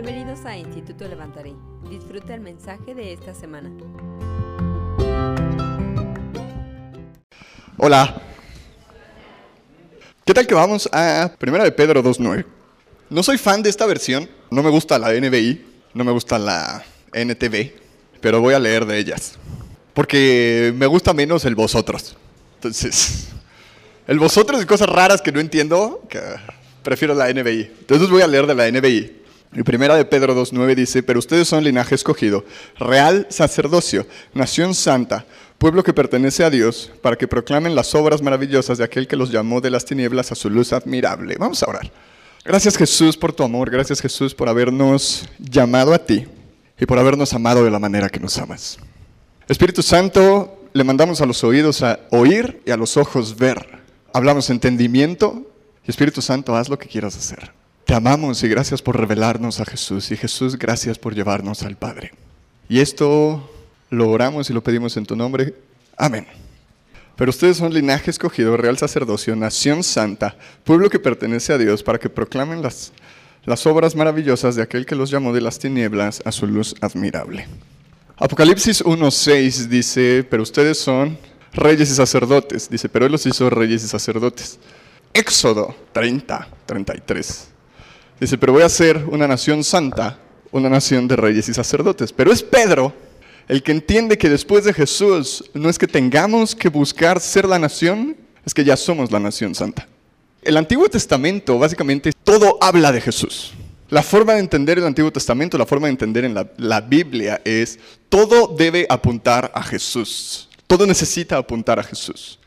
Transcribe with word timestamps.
Bienvenidos 0.00 0.44
a 0.44 0.56
Instituto 0.56 1.08
Levantaré. 1.08 1.56
Disfruta 1.90 2.32
el 2.32 2.40
mensaje 2.40 2.94
de 2.94 3.12
esta 3.12 3.34
semana. 3.34 3.68
Hola. 7.76 8.22
¿Qué 10.24 10.32
tal 10.32 10.46
que 10.46 10.54
vamos 10.54 10.88
a 10.92 11.32
Primera 11.36 11.64
de 11.64 11.72
Pedro 11.72 12.00
2.9? 12.00 12.46
No 13.10 13.24
soy 13.24 13.38
fan 13.38 13.60
de 13.60 13.70
esta 13.70 13.86
versión, 13.86 14.30
no 14.52 14.62
me 14.62 14.70
gusta 14.70 15.00
la 15.00 15.12
NBI, 15.12 15.66
no 15.94 16.04
me 16.04 16.12
gusta 16.12 16.38
la 16.38 16.84
NTV, 17.12 17.72
pero 18.20 18.40
voy 18.40 18.54
a 18.54 18.60
leer 18.60 18.86
de 18.86 18.98
ellas. 18.98 19.36
Porque 19.94 20.72
me 20.76 20.86
gusta 20.86 21.12
menos 21.12 21.44
el 21.44 21.56
vosotros. 21.56 22.16
Entonces, 22.54 23.30
el 24.06 24.20
vosotros 24.20 24.62
y 24.62 24.64
cosas 24.64 24.88
raras 24.88 25.20
que 25.20 25.32
no 25.32 25.40
entiendo, 25.40 26.04
que 26.08 26.20
prefiero 26.84 27.14
la 27.14 27.32
NBI. 27.32 27.72
Entonces 27.80 28.08
voy 28.08 28.22
a 28.22 28.28
leer 28.28 28.46
de 28.46 28.54
la 28.54 28.70
NBI. 28.70 29.18
Y 29.52 29.62
primera 29.62 29.96
de 29.96 30.04
Pedro 30.04 30.34
2.9 30.34 30.74
dice, 30.74 31.02
pero 31.02 31.18
ustedes 31.18 31.48
son 31.48 31.64
linaje 31.64 31.94
escogido, 31.94 32.44
real 32.78 33.26
sacerdocio, 33.30 34.06
nación 34.34 34.74
santa, 34.74 35.24
pueblo 35.56 35.82
que 35.82 35.94
pertenece 35.94 36.44
a 36.44 36.50
Dios, 36.50 36.92
para 37.02 37.16
que 37.16 37.26
proclamen 37.26 37.74
las 37.74 37.94
obras 37.94 38.20
maravillosas 38.20 38.78
de 38.78 38.84
aquel 38.84 39.08
que 39.08 39.16
los 39.16 39.30
llamó 39.30 39.60
de 39.60 39.70
las 39.70 39.84
tinieblas 39.84 40.32
a 40.32 40.34
su 40.34 40.50
luz 40.50 40.72
admirable. 40.72 41.36
Vamos 41.38 41.62
a 41.62 41.66
orar. 41.66 41.90
Gracias 42.44 42.76
Jesús 42.76 43.16
por 43.16 43.32
tu 43.32 43.42
amor, 43.42 43.70
gracias 43.70 44.00
Jesús 44.00 44.34
por 44.34 44.48
habernos 44.48 45.28
llamado 45.38 45.92
a 45.92 45.98
ti 45.98 46.26
y 46.78 46.86
por 46.86 46.98
habernos 46.98 47.32
amado 47.32 47.64
de 47.64 47.70
la 47.70 47.78
manera 47.78 48.08
que 48.08 48.20
nos 48.20 48.38
amas. 48.38 48.78
Espíritu 49.48 49.82
Santo, 49.82 50.58
le 50.72 50.84
mandamos 50.84 51.20
a 51.20 51.26
los 51.26 51.42
oídos 51.42 51.82
a 51.82 52.00
oír 52.10 52.62
y 52.66 52.70
a 52.70 52.76
los 52.76 52.96
ojos 52.96 53.36
ver. 53.36 53.80
Hablamos 54.12 54.50
entendimiento 54.50 55.50
y 55.86 55.90
Espíritu 55.90 56.22
Santo, 56.22 56.54
haz 56.54 56.68
lo 56.68 56.78
que 56.78 56.88
quieras 56.88 57.16
hacer. 57.16 57.57
Te 57.88 57.94
amamos 57.94 58.42
y 58.42 58.48
gracias 58.48 58.82
por 58.82 58.98
revelarnos 58.98 59.60
a 59.60 59.64
Jesús. 59.64 60.10
Y 60.10 60.16
Jesús, 60.18 60.58
gracias 60.58 60.98
por 60.98 61.14
llevarnos 61.14 61.62
al 61.62 61.76
Padre. 61.76 62.12
Y 62.68 62.80
esto 62.80 63.50
lo 63.88 64.10
oramos 64.10 64.50
y 64.50 64.52
lo 64.52 64.62
pedimos 64.62 64.98
en 64.98 65.06
tu 65.06 65.16
nombre. 65.16 65.54
Amén. 65.96 66.26
Pero 67.16 67.30
ustedes 67.30 67.56
son 67.56 67.72
linaje 67.72 68.10
escogido, 68.10 68.58
real 68.58 68.76
sacerdocio, 68.76 69.34
nación 69.36 69.82
santa, 69.82 70.36
pueblo 70.64 70.90
que 70.90 70.98
pertenece 70.98 71.54
a 71.54 71.56
Dios, 71.56 71.82
para 71.82 71.98
que 71.98 72.10
proclamen 72.10 72.60
las, 72.60 72.92
las 73.46 73.66
obras 73.66 73.96
maravillosas 73.96 74.54
de 74.54 74.60
aquel 74.60 74.84
que 74.84 74.94
los 74.94 75.08
llamó 75.10 75.32
de 75.32 75.40
las 75.40 75.58
tinieblas 75.58 76.20
a 76.26 76.30
su 76.30 76.46
luz 76.46 76.74
admirable. 76.82 77.48
Apocalipsis 78.18 78.84
1.6 78.84 79.66
dice, 79.68 80.26
pero 80.28 80.42
ustedes 80.42 80.76
son 80.76 81.16
reyes 81.54 81.90
y 81.90 81.94
sacerdotes. 81.94 82.68
Dice, 82.68 82.90
pero 82.90 83.06
Él 83.06 83.12
los 83.12 83.24
hizo 83.24 83.48
reyes 83.48 83.82
y 83.82 83.88
sacerdotes. 83.88 84.58
Éxodo 85.14 85.74
30, 85.94 86.48
33. 86.66 87.52
Dice, 88.20 88.36
pero 88.38 88.52
voy 88.52 88.62
a 88.62 88.68
ser 88.68 89.04
una 89.10 89.28
nación 89.28 89.62
santa, 89.62 90.18
una 90.50 90.68
nación 90.68 91.06
de 91.06 91.16
reyes 91.16 91.48
y 91.48 91.54
sacerdotes. 91.54 92.12
Pero 92.12 92.32
es 92.32 92.42
Pedro 92.42 92.92
el 93.48 93.62
que 93.62 93.72
entiende 93.72 94.18
que 94.18 94.28
después 94.28 94.64
de 94.64 94.74
Jesús 94.74 95.44
no 95.54 95.70
es 95.70 95.78
que 95.78 95.86
tengamos 95.86 96.54
que 96.54 96.68
buscar 96.68 97.18
ser 97.18 97.46
la 97.46 97.58
nación, 97.58 98.16
es 98.44 98.52
que 98.52 98.64
ya 98.64 98.76
somos 98.76 99.10
la 99.10 99.18
nación 99.18 99.54
santa. 99.54 99.88
El 100.42 100.56
Antiguo 100.56 100.88
Testamento, 100.88 101.58
básicamente, 101.58 102.12
todo 102.24 102.58
habla 102.60 102.92
de 102.92 103.00
Jesús. 103.00 103.54
La 103.88 104.02
forma 104.02 104.34
de 104.34 104.40
entender 104.40 104.78
el 104.78 104.86
Antiguo 104.86 105.10
Testamento, 105.10 105.56
la 105.56 105.64
forma 105.64 105.86
de 105.86 105.92
entender 105.92 106.26
en 106.26 106.34
la, 106.34 106.50
la, 106.58 106.82
Biblia 106.82 107.40
es, 107.44 107.78
todo 108.10 108.48
debe 108.48 108.86
apuntar 108.90 109.50
a 109.54 109.62
Jesús. 109.62 110.50
Todo 110.66 110.86
necesita 110.86 111.38
apuntar 111.38 111.78
a 111.78 111.82
Jesús. 111.82 112.38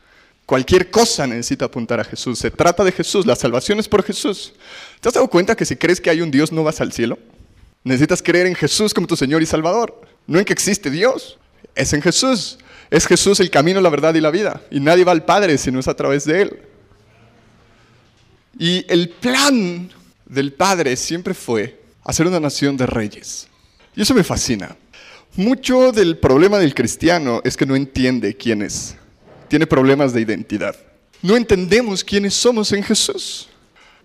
Cualquier 0.46 0.90
cosa 0.90 1.26
necesita 1.26 1.66
apuntar 1.66 2.00
a 2.00 2.04
Jesús. 2.04 2.38
Se 2.38 2.50
trata 2.50 2.84
de 2.84 2.92
Jesús, 2.92 3.26
la 3.26 3.36
salvación 3.36 3.78
es 3.78 3.88
por 3.88 4.02
Jesús. 4.02 4.52
¿Te 5.00 5.08
has 5.08 5.14
dado 5.14 5.28
cuenta 5.28 5.56
que 5.56 5.64
si 5.64 5.76
crees 5.76 6.00
que 6.00 6.10
hay 6.10 6.20
un 6.20 6.30
Dios 6.30 6.52
no 6.52 6.64
vas 6.64 6.80
al 6.80 6.92
cielo? 6.92 7.18
Necesitas 7.84 8.22
creer 8.22 8.46
en 8.46 8.54
Jesús 8.54 8.92
como 8.92 9.06
tu 9.06 9.16
Señor 9.16 9.42
y 9.42 9.46
Salvador. 9.46 10.00
No 10.26 10.38
en 10.38 10.44
que 10.44 10.52
existe 10.52 10.90
Dios, 10.90 11.38
es 11.74 11.92
en 11.92 12.02
Jesús. 12.02 12.58
Es 12.90 13.06
Jesús 13.06 13.40
el 13.40 13.50
camino, 13.50 13.80
la 13.80 13.88
verdad 13.88 14.14
y 14.14 14.20
la 14.20 14.30
vida. 14.30 14.60
Y 14.70 14.80
nadie 14.80 15.04
va 15.04 15.12
al 15.12 15.24
Padre 15.24 15.56
si 15.56 15.70
no 15.70 15.80
es 15.80 15.88
a 15.88 15.94
través 15.94 16.24
de 16.24 16.42
Él. 16.42 16.62
Y 18.58 18.84
el 18.92 19.08
plan 19.08 19.90
del 20.26 20.52
Padre 20.52 20.96
siempre 20.96 21.32
fue 21.32 21.80
hacer 22.04 22.26
una 22.26 22.40
nación 22.40 22.76
de 22.76 22.86
reyes. 22.86 23.48
Y 23.96 24.02
eso 24.02 24.14
me 24.14 24.24
fascina. 24.24 24.76
Mucho 25.36 25.92
del 25.92 26.18
problema 26.18 26.58
del 26.58 26.74
cristiano 26.74 27.40
es 27.44 27.56
que 27.56 27.64
no 27.64 27.74
entiende 27.74 28.36
quién 28.36 28.60
es 28.60 28.96
tiene 29.52 29.66
problemas 29.66 30.14
de 30.14 30.22
identidad. 30.22 30.74
No 31.20 31.36
entendemos 31.36 32.02
quiénes 32.02 32.32
somos 32.32 32.72
en 32.72 32.82
Jesús. 32.82 33.50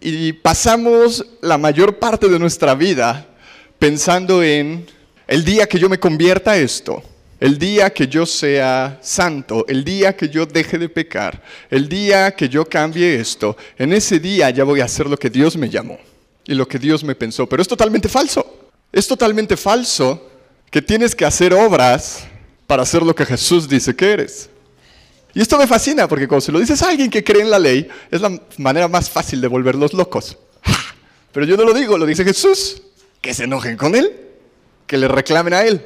Y 0.01 0.33
pasamos 0.33 1.25
la 1.39 1.57
mayor 1.57 1.99
parte 1.99 2.27
de 2.27 2.37
nuestra 2.37 2.75
vida 2.75 3.25
pensando 3.79 4.43
en 4.43 4.85
el 5.25 5.45
día 5.45 5.65
que 5.65 5.79
yo 5.79 5.87
me 5.87 6.01
convierta 6.01 6.51
a 6.51 6.57
esto, 6.57 7.01
el 7.39 7.57
día 7.57 7.91
que 7.91 8.09
yo 8.09 8.25
sea 8.25 8.99
santo, 9.01 9.63
el 9.69 9.85
día 9.85 10.17
que 10.17 10.27
yo 10.27 10.45
deje 10.45 10.77
de 10.77 10.89
pecar, 10.89 11.41
el 11.69 11.87
día 11.87 12.31
que 12.31 12.49
yo 12.49 12.65
cambie 12.65 13.15
esto, 13.15 13.55
en 13.77 13.93
ese 13.93 14.19
día 14.19 14.49
ya 14.49 14.65
voy 14.65 14.81
a 14.81 14.85
hacer 14.85 15.07
lo 15.07 15.15
que 15.15 15.29
Dios 15.29 15.55
me 15.55 15.69
llamó 15.69 15.97
y 16.43 16.55
lo 16.55 16.67
que 16.67 16.77
Dios 16.77 17.05
me 17.05 17.15
pensó. 17.15 17.47
Pero 17.47 17.61
es 17.61 17.69
totalmente 17.69 18.09
falso. 18.09 18.67
Es 18.91 19.07
totalmente 19.07 19.55
falso 19.55 20.29
que 20.69 20.81
tienes 20.81 21.15
que 21.15 21.23
hacer 21.23 21.53
obras 21.53 22.27
para 22.67 22.83
hacer 22.83 23.01
lo 23.01 23.15
que 23.15 23.25
Jesús 23.25 23.69
dice 23.69 23.95
que 23.95 24.11
eres. 24.11 24.49
Y 25.37 25.41
esto 25.41 25.55
me 25.59 25.67
fascina 25.67 26.07
porque 26.07 26.27
cuando 26.27 26.41
se 26.41 26.51
lo 26.51 26.59
dices 26.59 26.81
a 26.81 26.89
alguien 26.89 27.11
que 27.11 27.23
cree 27.23 27.43
en 27.43 27.51
la 27.51 27.59
ley, 27.59 27.87
es 28.09 28.21
la 28.21 28.41
manera 28.57 28.87
más 28.87 29.07
fácil 29.07 29.39
de 29.39 29.47
volverlos 29.47 29.93
locos. 29.93 30.35
Pero 31.31 31.45
yo 31.45 31.55
no 31.55 31.63
lo 31.63 31.75
digo, 31.75 31.95
lo 31.95 32.07
dice 32.07 32.23
Jesús. 32.23 32.81
Que 33.21 33.35
se 33.35 33.43
enojen 33.43 33.77
con 33.77 33.93
Él, 33.93 34.11
que 34.87 34.97
le 34.97 35.07
reclamen 35.07 35.53
a 35.53 35.61
Él. 35.61 35.85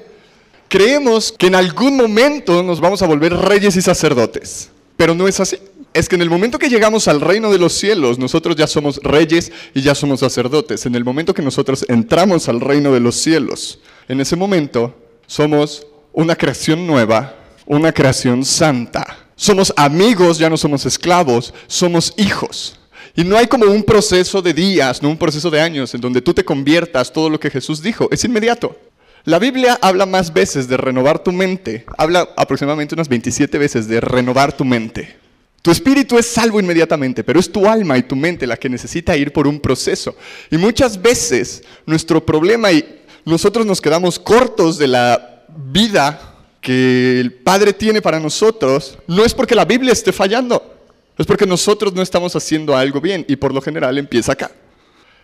Creemos 0.70 1.34
que 1.34 1.48
en 1.48 1.56
algún 1.56 1.98
momento 1.98 2.64
nos 2.64 2.80
vamos 2.80 3.02
a 3.02 3.08
volver 3.08 3.34
reyes 3.34 3.76
y 3.76 3.82
sacerdotes, 3.82 4.70
pero 4.96 5.14
no 5.14 5.28
es 5.28 5.38
así. 5.42 5.58
Es 5.94 6.08
que 6.08 6.16
en 6.16 6.22
el 6.22 6.30
momento 6.30 6.58
que 6.58 6.70
llegamos 6.70 7.10
al 7.10 7.20
reino 7.20 7.52
de 7.52 7.60
los 7.60 7.74
cielos, 7.74 8.18
nosotros 8.18 8.56
ya 8.56 8.68
somos 8.68 9.02
reyes 9.04 9.52
y 9.74 9.82
ya 9.82 9.96
somos 9.96 10.22
sacerdotes. 10.22 10.86
En 10.86 10.96
el 10.96 11.04
momento 11.04 11.34
que 11.34 11.42
nosotros 11.42 11.86
entramos 11.90 12.48
al 12.48 12.62
reino 12.62 12.94
de 12.94 13.02
los 13.02 13.18
cielos, 13.18 13.82
en 14.08 14.22
ese 14.22 14.38
momento 14.38 14.96
somos 15.28 15.86
una 16.14 16.38
creación 16.38 16.88
nueva, 16.88 17.36
una 17.66 17.92
creación 17.92 18.46
santa. 18.46 19.21
Somos 19.42 19.74
amigos, 19.76 20.38
ya 20.38 20.52
no 20.52 20.56
somos 20.56 20.86
esclavos, 20.86 21.52
somos 21.66 22.14
hijos. 22.16 22.78
Y 23.16 23.24
no 23.24 23.36
hay 23.36 23.48
como 23.48 23.66
un 23.66 23.82
proceso 23.82 24.40
de 24.40 24.54
días, 24.54 25.02
no 25.02 25.10
un 25.10 25.18
proceso 25.18 25.50
de 25.50 25.60
años 25.60 25.96
en 25.96 26.00
donde 26.00 26.22
tú 26.22 26.32
te 26.32 26.46
conviertas 26.46 27.12
todo 27.12 27.28
lo 27.28 27.40
que 27.40 27.50
Jesús 27.50 27.82
dijo. 27.82 28.08
Es 28.12 28.24
inmediato. 28.24 28.78
La 29.24 29.40
Biblia 29.40 29.80
habla 29.82 30.06
más 30.06 30.32
veces 30.32 30.68
de 30.68 30.78
renovar 30.78 31.24
tu 31.24 31.32
mente. 31.32 31.86
Habla 31.98 32.30
aproximadamente 32.38 32.94
unas 32.94 33.10
27 33.10 33.58
veces 33.58 33.88
de 33.88 34.00
renovar 34.00 34.56
tu 34.56 34.64
mente. 34.64 35.18
Tu 35.64 35.72
espíritu 35.72 36.20
es 36.20 36.28
salvo 36.28 36.60
inmediatamente, 36.60 37.24
pero 37.24 37.40
es 37.40 37.52
tu 37.52 37.68
alma 37.68 37.98
y 37.98 38.04
tu 38.04 38.16
mente 38.16 38.46
la 38.46 38.58
que 38.58 38.70
necesita 38.70 39.18
ir 39.18 39.34
por 39.34 39.48
un 39.48 39.60
proceso. 39.60 40.16
Y 40.52 40.58
muchas 40.58 41.02
veces 41.02 41.64
nuestro 41.88 42.24
problema 42.24 42.72
y 42.72 43.02
nosotros 43.26 43.66
nos 43.66 43.82
quedamos 43.82 44.20
cortos 44.20 44.78
de 44.78 44.88
la 44.88 45.46
vida 45.50 46.31
que 46.62 47.20
el 47.20 47.34
Padre 47.34 47.74
tiene 47.74 48.02
para 48.02 48.20
nosotros 48.20 48.98
no 49.08 49.26
es 49.26 49.34
porque 49.34 49.56
la 49.56 49.66
Biblia 49.66 49.92
esté 49.92 50.14
fallando, 50.14 50.76
es 51.18 51.26
porque 51.26 51.48
nosotros 51.48 51.94
no 51.94 52.04
estamos 52.04 52.36
haciendo 52.36 52.78
algo 52.78 53.02
bien 53.02 53.26
y 53.28 53.36
por 53.36 53.54
lo 53.54 53.62
general 53.62 53.98
empieza 53.98 54.34
acá. 54.34 54.52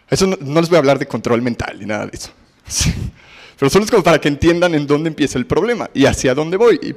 Eso 0.10 0.26
no, 0.26 0.60
les 0.60 0.70
voy 0.70 0.78
a 0.78 0.80
hablar 0.80 1.00
de 1.00 1.06
control 1.06 1.42
mental 1.42 1.78
ni 1.80 1.86
nada 1.86 2.08
de 2.08 2.18
eso. 2.18 2.32
Pero 3.60 3.70
solo 3.70 3.86
es 3.86 3.92
como 3.92 4.04
para 4.04 4.20
que 4.20 4.28
entiendan 4.28 4.74
en 4.76 4.88
dónde 4.88 5.10
empieza 5.10 5.38
el 5.38 5.46
problema 5.46 5.90
y 5.94 6.06
hacia 6.06 6.34
dónde 6.34 6.58
voy. 6.58 6.96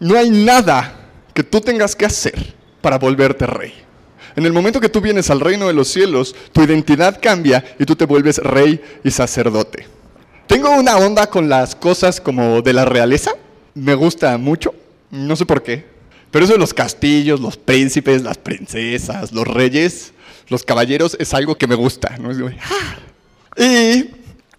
No 0.00 0.16
hay 0.16 0.30
nada 0.30 1.10
que 1.34 1.42
tú 1.42 1.60
tengas 1.60 1.94
que 1.96 2.06
hacer 2.06 2.54
para 2.80 2.98
volverte 2.98 3.46
rey. 3.46 3.72
En 4.34 4.46
el 4.46 4.52
momento 4.52 4.80
que 4.80 4.88
tú 4.88 5.00
vienes 5.00 5.30
al 5.30 5.40
reino 5.40 5.66
de 5.66 5.74
los 5.74 5.88
cielos, 5.88 6.34
tu 6.52 6.62
identidad 6.62 7.20
cambia 7.20 7.64
y 7.78 7.84
tú 7.84 7.96
te 7.96 8.06
vuelves 8.06 8.38
rey 8.38 8.80
y 9.04 9.10
sacerdote. 9.10 9.86
Tengo 10.46 10.70
una 10.70 10.96
onda 10.96 11.28
con 11.28 11.48
las 11.48 11.74
cosas 11.74 12.20
como 12.20 12.62
de 12.62 12.72
la 12.72 12.84
realeza 12.84 13.32
me 13.74 13.94
gusta 13.94 14.36
mucho, 14.38 14.74
no 15.10 15.36
sé 15.36 15.46
por 15.46 15.62
qué, 15.62 15.84
pero 16.30 16.44
eso 16.44 16.54
de 16.54 16.58
los 16.58 16.74
castillos, 16.74 17.40
los 17.40 17.56
príncipes, 17.56 18.22
las 18.22 18.38
princesas, 18.38 19.32
los 19.32 19.46
reyes, 19.46 20.12
los 20.48 20.64
caballeros 20.64 21.16
es 21.20 21.34
algo 21.34 21.56
que 21.56 21.66
me 21.66 21.74
gusta. 21.74 22.16
¡ah! 22.62 22.96
Y 23.56 24.10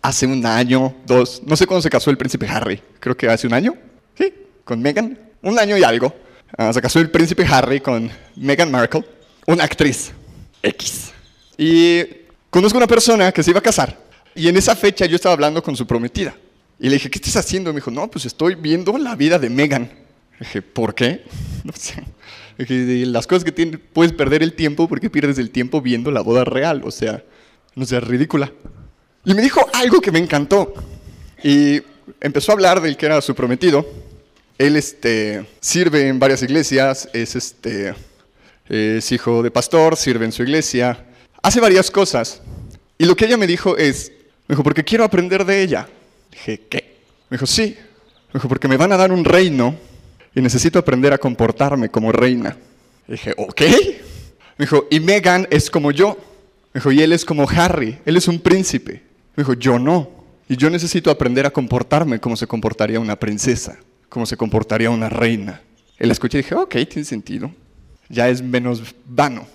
hace 0.02 0.28
un 0.28 0.46
año, 0.46 0.96
dos, 1.06 1.42
no 1.46 1.56
sé 1.56 1.66
cuándo 1.66 1.82
se 1.82 1.90
casó 1.90 2.10
el 2.10 2.18
príncipe 2.18 2.48
Harry, 2.48 2.82
creo 3.00 3.18
que 3.18 3.28
hace 3.28 3.48
un 3.48 3.54
año, 3.54 3.76
¿sí? 4.18 4.34
Con 4.64 4.82
Meghan, 4.82 5.18
un 5.42 5.58
año 5.58 5.78
y 5.78 5.84
algo. 5.84 6.14
Ah, 6.56 6.72
se 6.72 6.82
casó 6.82 7.00
el 7.00 7.10
príncipe 7.10 7.46
Harry 7.46 7.80
con 7.80 8.12
Meghan 8.36 8.70
Markle, 8.70 9.04
una 9.48 9.64
actriz 9.64 10.12
X. 10.62 11.12
Y 11.58 12.04
conozco 12.50 12.78
una 12.78 12.88
persona 12.88 13.32
que 13.32 13.42
se 13.42 13.50
iba 13.50 13.60
a 13.60 13.64
casar. 13.64 13.98
Y 14.36 14.48
en 14.48 14.58
esa 14.58 14.76
fecha 14.76 15.06
yo 15.06 15.16
estaba 15.16 15.34
hablando 15.34 15.62
con 15.64 15.76
su 15.76 15.86
prometida. 15.88 16.36
Y 16.80 16.88
le 16.88 16.94
dije, 16.94 17.10
¿qué 17.10 17.18
estás 17.18 17.38
haciendo? 17.38 17.72
Me 17.72 17.78
dijo, 17.78 17.92
no, 17.92 18.10
pues 18.10 18.26
estoy 18.26 18.56
viendo 18.56 18.98
la 18.98 19.16
vida 19.16 19.40
de 19.40 19.50
Megan. 19.50 19.90
Dije, 20.40 20.62
¿por 20.62 20.96
qué? 20.96 21.24
No 21.64 21.72
sé. 21.74 22.04
dije, 22.58 23.06
las 23.06 23.26
cosas 23.26 23.46
que 23.46 23.54
tienes, 23.54 23.80
puedes 23.94 24.12
perder 24.12 24.44
el 24.44 24.54
tiempo 24.54 24.90
porque 24.90 25.10
pierdes 25.10 25.38
el 25.38 25.50
tiempo 25.50 25.82
viendo 25.82 26.12
la 26.12 26.20
boda 26.20 26.44
real. 26.44 26.82
O 26.84 26.92
sea, 26.92 27.24
no 27.76 27.86
sea 27.86 28.02
ridícula. 28.02 28.52
Y 29.24 29.34
me 29.34 29.42
dijo 29.42 29.62
algo 29.74 30.02
que 30.02 30.12
me 30.12 30.20
encantó. 30.20 30.74
Y 31.42 31.82
empezó 32.20 32.52
a 32.52 32.56
hablar 32.56 32.82
del 32.82 32.98
que 32.98 33.06
era 33.06 33.22
su 33.22 33.34
prometido. 33.34 33.86
Él 34.58 34.76
este, 34.76 35.46
sirve 35.60 36.08
en 36.08 36.20
varias 36.20 36.44
iglesias, 36.44 37.10
es, 37.14 37.36
este, 37.36 37.96
es 38.70 39.12
hijo 39.12 39.42
de 39.42 39.52
pastor, 39.52 39.96
sirve 39.96 40.26
en 40.26 40.32
su 40.32 40.44
iglesia, 40.44 41.06
hace 41.42 41.60
varias 41.60 41.90
cosas. 41.90 42.42
Y 42.98 43.06
lo 43.06 43.16
que 43.16 43.26
ella 43.26 43.38
me 43.38 43.48
dijo 43.48 43.78
es, 43.78 44.12
me 44.48 44.54
dijo, 44.54 44.64
porque 44.64 44.84
quiero 44.84 45.04
aprender 45.04 45.46
de 45.46 45.62
ella. 45.64 45.88
Dije, 46.34 46.62
¿qué? 46.70 46.98
Me 47.30 47.38
dijo, 47.38 47.46
sí. 47.46 47.76
Me 48.28 48.40
dijo, 48.40 48.50
porque 48.50 48.68
me 48.68 48.78
van 48.78 48.92
a 48.92 48.98
dar 48.98 49.12
un 49.12 49.24
reino 49.24 49.76
y 50.36 50.42
necesito 50.42 50.80
aprender 50.80 51.14
a 51.14 51.18
comportarme 51.18 51.90
como 51.90 52.12
reina. 52.12 52.58
dije, 53.08 53.34
ok. 53.38 53.62
Me 54.58 54.66
dijo, 54.66 54.88
y 54.90 55.00
Megan 55.00 55.48
es 55.50 55.70
como 55.70 55.92
yo. 55.92 56.18
Me 56.74 56.80
dijo, 56.80 56.92
y 56.92 57.02
él 57.02 57.14
es 57.14 57.24
como 57.24 57.48
Harry, 57.50 58.00
él 58.06 58.18
es 58.18 58.28
un 58.28 58.40
príncipe. 58.40 59.04
Me 59.36 59.44
dijo, 59.44 59.54
yo 59.54 59.78
no. 59.78 60.10
Y 60.50 60.58
yo 60.58 60.70
necesito 60.70 61.10
aprender 61.10 61.46
a 61.46 61.52
comportarme 61.52 62.20
como 62.20 62.36
se 62.36 62.48
comportaría 62.48 63.00
una 63.00 63.16
princesa, 63.16 63.78
como 64.10 64.26
se 64.26 64.36
comportaría 64.36 64.90
una 64.90 65.10
reina. 65.10 65.62
Él 65.98 66.12
escuché 66.12 66.40
y 66.40 66.42
dije, 66.42 66.56
ok, 66.56 66.76
tiene 66.90 67.06
sentido. 67.06 67.52
Ya 68.10 68.28
es 68.30 68.42
menos 68.42 68.84
vano. 69.06 69.48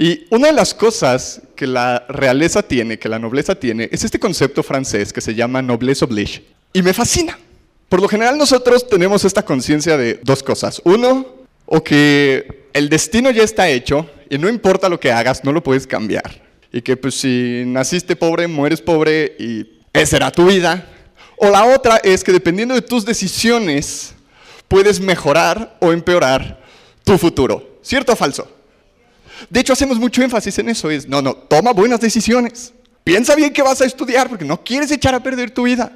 Y 0.00 0.26
una 0.30 0.46
de 0.46 0.54
las 0.54 0.72
cosas 0.72 1.42
que 1.54 1.66
la 1.66 2.06
realeza 2.08 2.62
tiene, 2.62 2.98
que 2.98 3.10
la 3.10 3.18
nobleza 3.18 3.54
tiene, 3.54 3.86
es 3.92 4.02
este 4.02 4.18
concepto 4.18 4.62
francés 4.62 5.12
que 5.12 5.20
se 5.20 5.34
llama 5.34 5.60
noblesse 5.60 6.02
oblige. 6.04 6.42
Y 6.72 6.80
me 6.80 6.94
fascina. 6.94 7.38
Por 7.86 8.00
lo 8.00 8.08
general 8.08 8.38
nosotros 8.38 8.88
tenemos 8.88 9.26
esta 9.26 9.44
conciencia 9.44 9.98
de 9.98 10.18
dos 10.22 10.42
cosas. 10.42 10.80
Uno, 10.84 11.26
o 11.66 11.84
que 11.84 12.70
el 12.72 12.88
destino 12.88 13.30
ya 13.30 13.42
está 13.42 13.68
hecho 13.68 14.08
y 14.30 14.38
no 14.38 14.48
importa 14.48 14.88
lo 14.88 14.98
que 14.98 15.12
hagas, 15.12 15.44
no 15.44 15.52
lo 15.52 15.62
puedes 15.62 15.86
cambiar. 15.86 16.40
Y 16.72 16.80
que 16.80 16.96
pues 16.96 17.16
si 17.16 17.64
naciste 17.66 18.16
pobre, 18.16 18.48
mueres 18.48 18.80
pobre 18.80 19.36
y 19.38 19.82
esa 19.92 20.16
era 20.16 20.32
tu 20.32 20.46
vida. 20.46 20.88
O 21.36 21.50
la 21.50 21.66
otra 21.66 21.98
es 21.98 22.24
que 22.24 22.32
dependiendo 22.32 22.74
de 22.74 22.80
tus 22.80 23.04
decisiones, 23.04 24.14
puedes 24.66 24.98
mejorar 24.98 25.76
o 25.78 25.92
empeorar 25.92 26.58
tu 27.04 27.18
futuro. 27.18 27.78
¿Cierto 27.82 28.14
o 28.14 28.16
falso? 28.16 28.59
De 29.48 29.60
hecho, 29.60 29.72
hacemos 29.72 29.98
mucho 29.98 30.22
énfasis 30.22 30.58
en 30.58 30.68
eso. 30.68 30.90
Es, 30.90 31.08
no, 31.08 31.22
no, 31.22 31.34
toma 31.34 31.72
buenas 31.72 32.00
decisiones. 32.00 32.72
Piensa 33.04 33.34
bien 33.34 33.52
que 33.52 33.62
vas 33.62 33.80
a 33.80 33.86
estudiar 33.86 34.28
porque 34.28 34.44
no 34.44 34.62
quieres 34.62 34.90
echar 34.90 35.14
a 35.14 35.22
perder 35.22 35.50
tu 35.50 35.62
vida. 35.62 35.92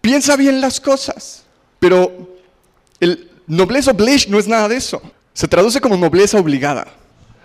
Piensa 0.00 0.36
bien 0.36 0.60
las 0.60 0.80
cosas. 0.80 1.44
Pero 1.78 2.36
el 3.00 3.30
nobleza 3.46 3.90
oblige 3.92 4.28
no 4.30 4.38
es 4.38 4.48
nada 4.48 4.68
de 4.68 4.76
eso. 4.76 5.02
Se 5.32 5.48
traduce 5.48 5.80
como 5.80 5.96
nobleza 5.96 6.38
obligada. 6.38 6.86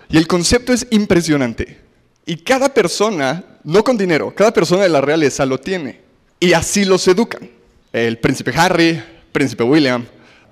Y 0.08 0.16
el 0.16 0.26
concepto 0.26 0.72
es 0.72 0.86
impresionante. 0.90 1.78
Y 2.26 2.36
cada 2.36 2.72
persona, 2.72 3.44
no 3.64 3.82
con 3.82 3.96
dinero, 3.96 4.34
cada 4.34 4.52
persona 4.52 4.82
de 4.82 4.88
la 4.88 5.00
realeza 5.00 5.46
lo 5.46 5.58
tiene. 5.58 6.00
Y 6.38 6.52
así 6.52 6.84
los 6.84 7.06
educan. 7.08 7.50
El 7.92 8.18
príncipe 8.18 8.52
Harry, 8.54 9.02
príncipe 9.32 9.64
William, 9.64 10.06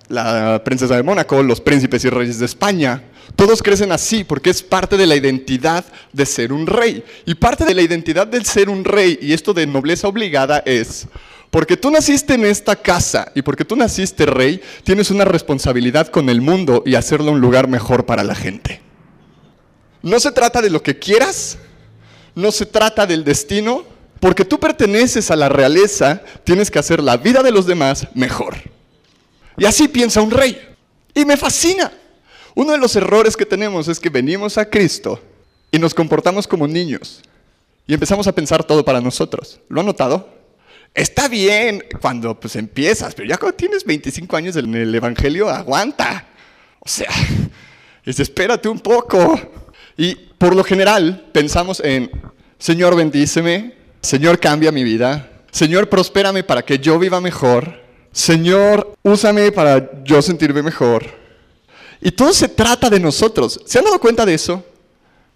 la 0.08 0.62
princesa 0.64 0.96
de 0.96 1.02
Mónaco, 1.02 1.42
los 1.42 1.60
príncipes 1.60 2.04
y 2.04 2.10
reyes 2.10 2.38
de 2.38 2.46
España. 2.46 3.02
Todos 3.36 3.62
crecen 3.62 3.92
así 3.92 4.24
porque 4.24 4.50
es 4.50 4.62
parte 4.62 4.96
de 4.96 5.06
la 5.06 5.16
identidad 5.16 5.84
de 6.12 6.26
ser 6.26 6.52
un 6.52 6.66
rey. 6.66 7.04
Y 7.26 7.34
parte 7.34 7.64
de 7.64 7.74
la 7.74 7.82
identidad 7.82 8.26
del 8.26 8.44
ser 8.44 8.68
un 8.68 8.84
rey, 8.84 9.18
y 9.20 9.32
esto 9.32 9.52
de 9.52 9.66
nobleza 9.66 10.08
obligada, 10.08 10.62
es 10.64 11.06
porque 11.50 11.76
tú 11.76 11.90
naciste 11.90 12.34
en 12.34 12.44
esta 12.44 12.76
casa 12.76 13.32
y 13.34 13.42
porque 13.42 13.64
tú 13.64 13.76
naciste 13.76 14.26
rey, 14.26 14.60
tienes 14.84 15.10
una 15.10 15.24
responsabilidad 15.24 16.08
con 16.08 16.28
el 16.28 16.40
mundo 16.40 16.82
y 16.84 16.94
hacerlo 16.94 17.32
un 17.32 17.40
lugar 17.40 17.68
mejor 17.68 18.04
para 18.06 18.24
la 18.24 18.34
gente. 18.34 18.80
No 20.02 20.20
se 20.20 20.32
trata 20.32 20.60
de 20.60 20.70
lo 20.70 20.82
que 20.82 20.98
quieras, 20.98 21.58
no 22.34 22.52
se 22.52 22.66
trata 22.66 23.06
del 23.06 23.24
destino, 23.24 23.84
porque 24.20 24.44
tú 24.44 24.58
perteneces 24.58 25.30
a 25.30 25.36
la 25.36 25.48
realeza, 25.48 26.22
tienes 26.44 26.70
que 26.70 26.78
hacer 26.78 27.02
la 27.02 27.16
vida 27.16 27.42
de 27.42 27.50
los 27.50 27.66
demás 27.66 28.08
mejor. 28.14 28.56
Y 29.58 29.64
así 29.64 29.88
piensa 29.88 30.22
un 30.22 30.30
rey. 30.30 30.58
Y 31.14 31.24
me 31.24 31.36
fascina. 31.36 31.92
Uno 32.54 32.72
de 32.72 32.78
los 32.78 32.94
errores 32.96 33.36
que 33.36 33.46
tenemos 33.46 33.88
es 33.88 34.00
que 34.00 34.10
venimos 34.10 34.58
a 34.58 34.68
Cristo 34.68 35.20
y 35.70 35.78
nos 35.78 35.94
comportamos 35.94 36.46
como 36.46 36.66
niños 36.66 37.22
y 37.88 37.94
empezamos 37.94 38.26
a 38.26 38.32
pensar 38.32 38.62
todo 38.64 38.84
para 38.84 39.00
nosotros. 39.00 39.60
¿Lo 39.68 39.80
han 39.80 39.86
notado? 39.86 40.28
Está 40.94 41.26
bien 41.26 41.82
cuando 42.00 42.38
pues 42.38 42.54
empiezas, 42.56 43.14
pero 43.14 43.28
ya 43.28 43.38
cuando 43.38 43.56
tienes 43.56 43.84
25 43.84 44.36
años 44.36 44.56
en 44.56 44.74
el 44.74 44.94
Evangelio, 44.94 45.48
aguanta. 45.48 46.26
O 46.80 46.88
sea, 46.88 47.08
espérate 48.04 48.68
un 48.68 48.80
poco. 48.80 49.40
Y 49.96 50.14
por 50.14 50.54
lo 50.54 50.62
general 50.62 51.30
pensamos 51.32 51.80
en, 51.80 52.10
Señor 52.58 52.94
bendíceme, 52.94 53.74
Señor 54.02 54.38
cambia 54.38 54.70
mi 54.70 54.84
vida, 54.84 55.30
Señor 55.50 55.88
prospérame 55.88 56.44
para 56.44 56.62
que 56.64 56.78
yo 56.78 56.98
viva 56.98 57.20
mejor, 57.20 57.82
Señor 58.18 58.96
úsame 59.04 59.52
para 59.52 60.02
yo 60.02 60.20
sentirme 60.20 60.60
mejor. 60.60 61.06
Y 62.00 62.10
todo 62.10 62.32
se 62.32 62.48
trata 62.48 62.90
de 62.90 62.98
nosotros. 62.98 63.60
¿Se 63.64 63.78
han 63.78 63.84
dado 63.84 64.00
cuenta 64.00 64.26
de 64.26 64.34
eso? 64.34 64.64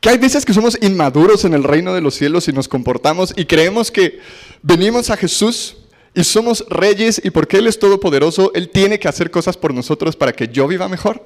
Que 0.00 0.08
hay 0.08 0.18
veces 0.18 0.44
que 0.44 0.52
somos 0.52 0.76
inmaduros 0.82 1.44
en 1.44 1.54
el 1.54 1.62
reino 1.62 1.94
de 1.94 2.00
los 2.00 2.16
cielos 2.16 2.48
y 2.48 2.52
nos 2.52 2.66
comportamos 2.66 3.34
y 3.36 3.44
creemos 3.44 3.92
que 3.92 4.18
venimos 4.62 5.10
a 5.10 5.16
Jesús 5.16 5.76
y 6.12 6.24
somos 6.24 6.64
reyes 6.68 7.20
y 7.22 7.30
porque 7.30 7.58
Él 7.58 7.68
es 7.68 7.78
todopoderoso, 7.78 8.50
Él 8.52 8.68
tiene 8.68 8.98
que 8.98 9.06
hacer 9.06 9.30
cosas 9.30 9.56
por 9.56 9.72
nosotros 9.72 10.16
para 10.16 10.32
que 10.32 10.48
yo 10.48 10.66
viva 10.66 10.88
mejor. 10.88 11.24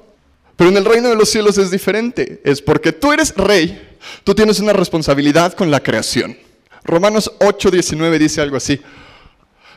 Pero 0.57 0.69
en 0.69 0.77
el 0.77 0.85
reino 0.85 1.09
de 1.09 1.15
los 1.15 1.29
cielos 1.29 1.57
es 1.57 1.71
diferente. 1.71 2.39
Es 2.43 2.61
porque 2.61 2.91
tú 2.91 3.11
eres 3.11 3.33
rey, 3.35 3.97
tú 4.23 4.35
tienes 4.35 4.59
una 4.59 4.73
responsabilidad 4.73 5.53
con 5.53 5.71
la 5.71 5.81
creación. 5.81 6.37
Romanos 6.83 7.31
8, 7.39 7.71
19 7.71 8.19
dice 8.19 8.41
algo 8.41 8.57
así. 8.57 8.79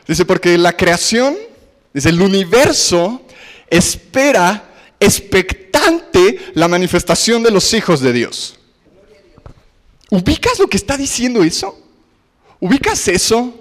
Dice, 0.07 0.25
porque 0.25 0.59
la 0.59 0.77
creación, 0.77 1.35
dice, 1.93 2.09
el 2.09 2.21
universo 2.21 3.21
espera 3.69 4.69
expectante 4.99 6.39
la 6.53 6.67
manifestación 6.67 7.41
de 7.43 7.51
los 7.51 7.73
hijos 7.73 8.01
de 8.01 8.13
Dios. 8.13 8.59
¿Ubicas 10.09 10.59
lo 10.59 10.67
que 10.67 10.77
está 10.77 10.97
diciendo 10.97 11.43
eso? 11.43 11.77
¿Ubicas 12.59 13.07
eso? 13.07 13.55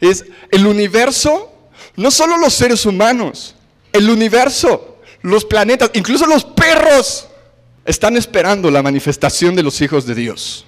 Es 0.00 0.24
el 0.50 0.66
universo, 0.66 1.52
no 1.96 2.10
solo 2.10 2.36
los 2.38 2.54
seres 2.54 2.84
humanos, 2.86 3.54
el 3.92 4.10
universo, 4.10 4.98
los 5.20 5.44
planetas, 5.44 5.90
incluso 5.94 6.26
los 6.26 6.44
perros 6.44 7.28
están 7.84 8.16
esperando 8.16 8.70
la 8.70 8.82
manifestación 8.82 9.54
de 9.54 9.62
los 9.62 9.80
hijos 9.80 10.06
de 10.06 10.14
Dios. 10.14 10.64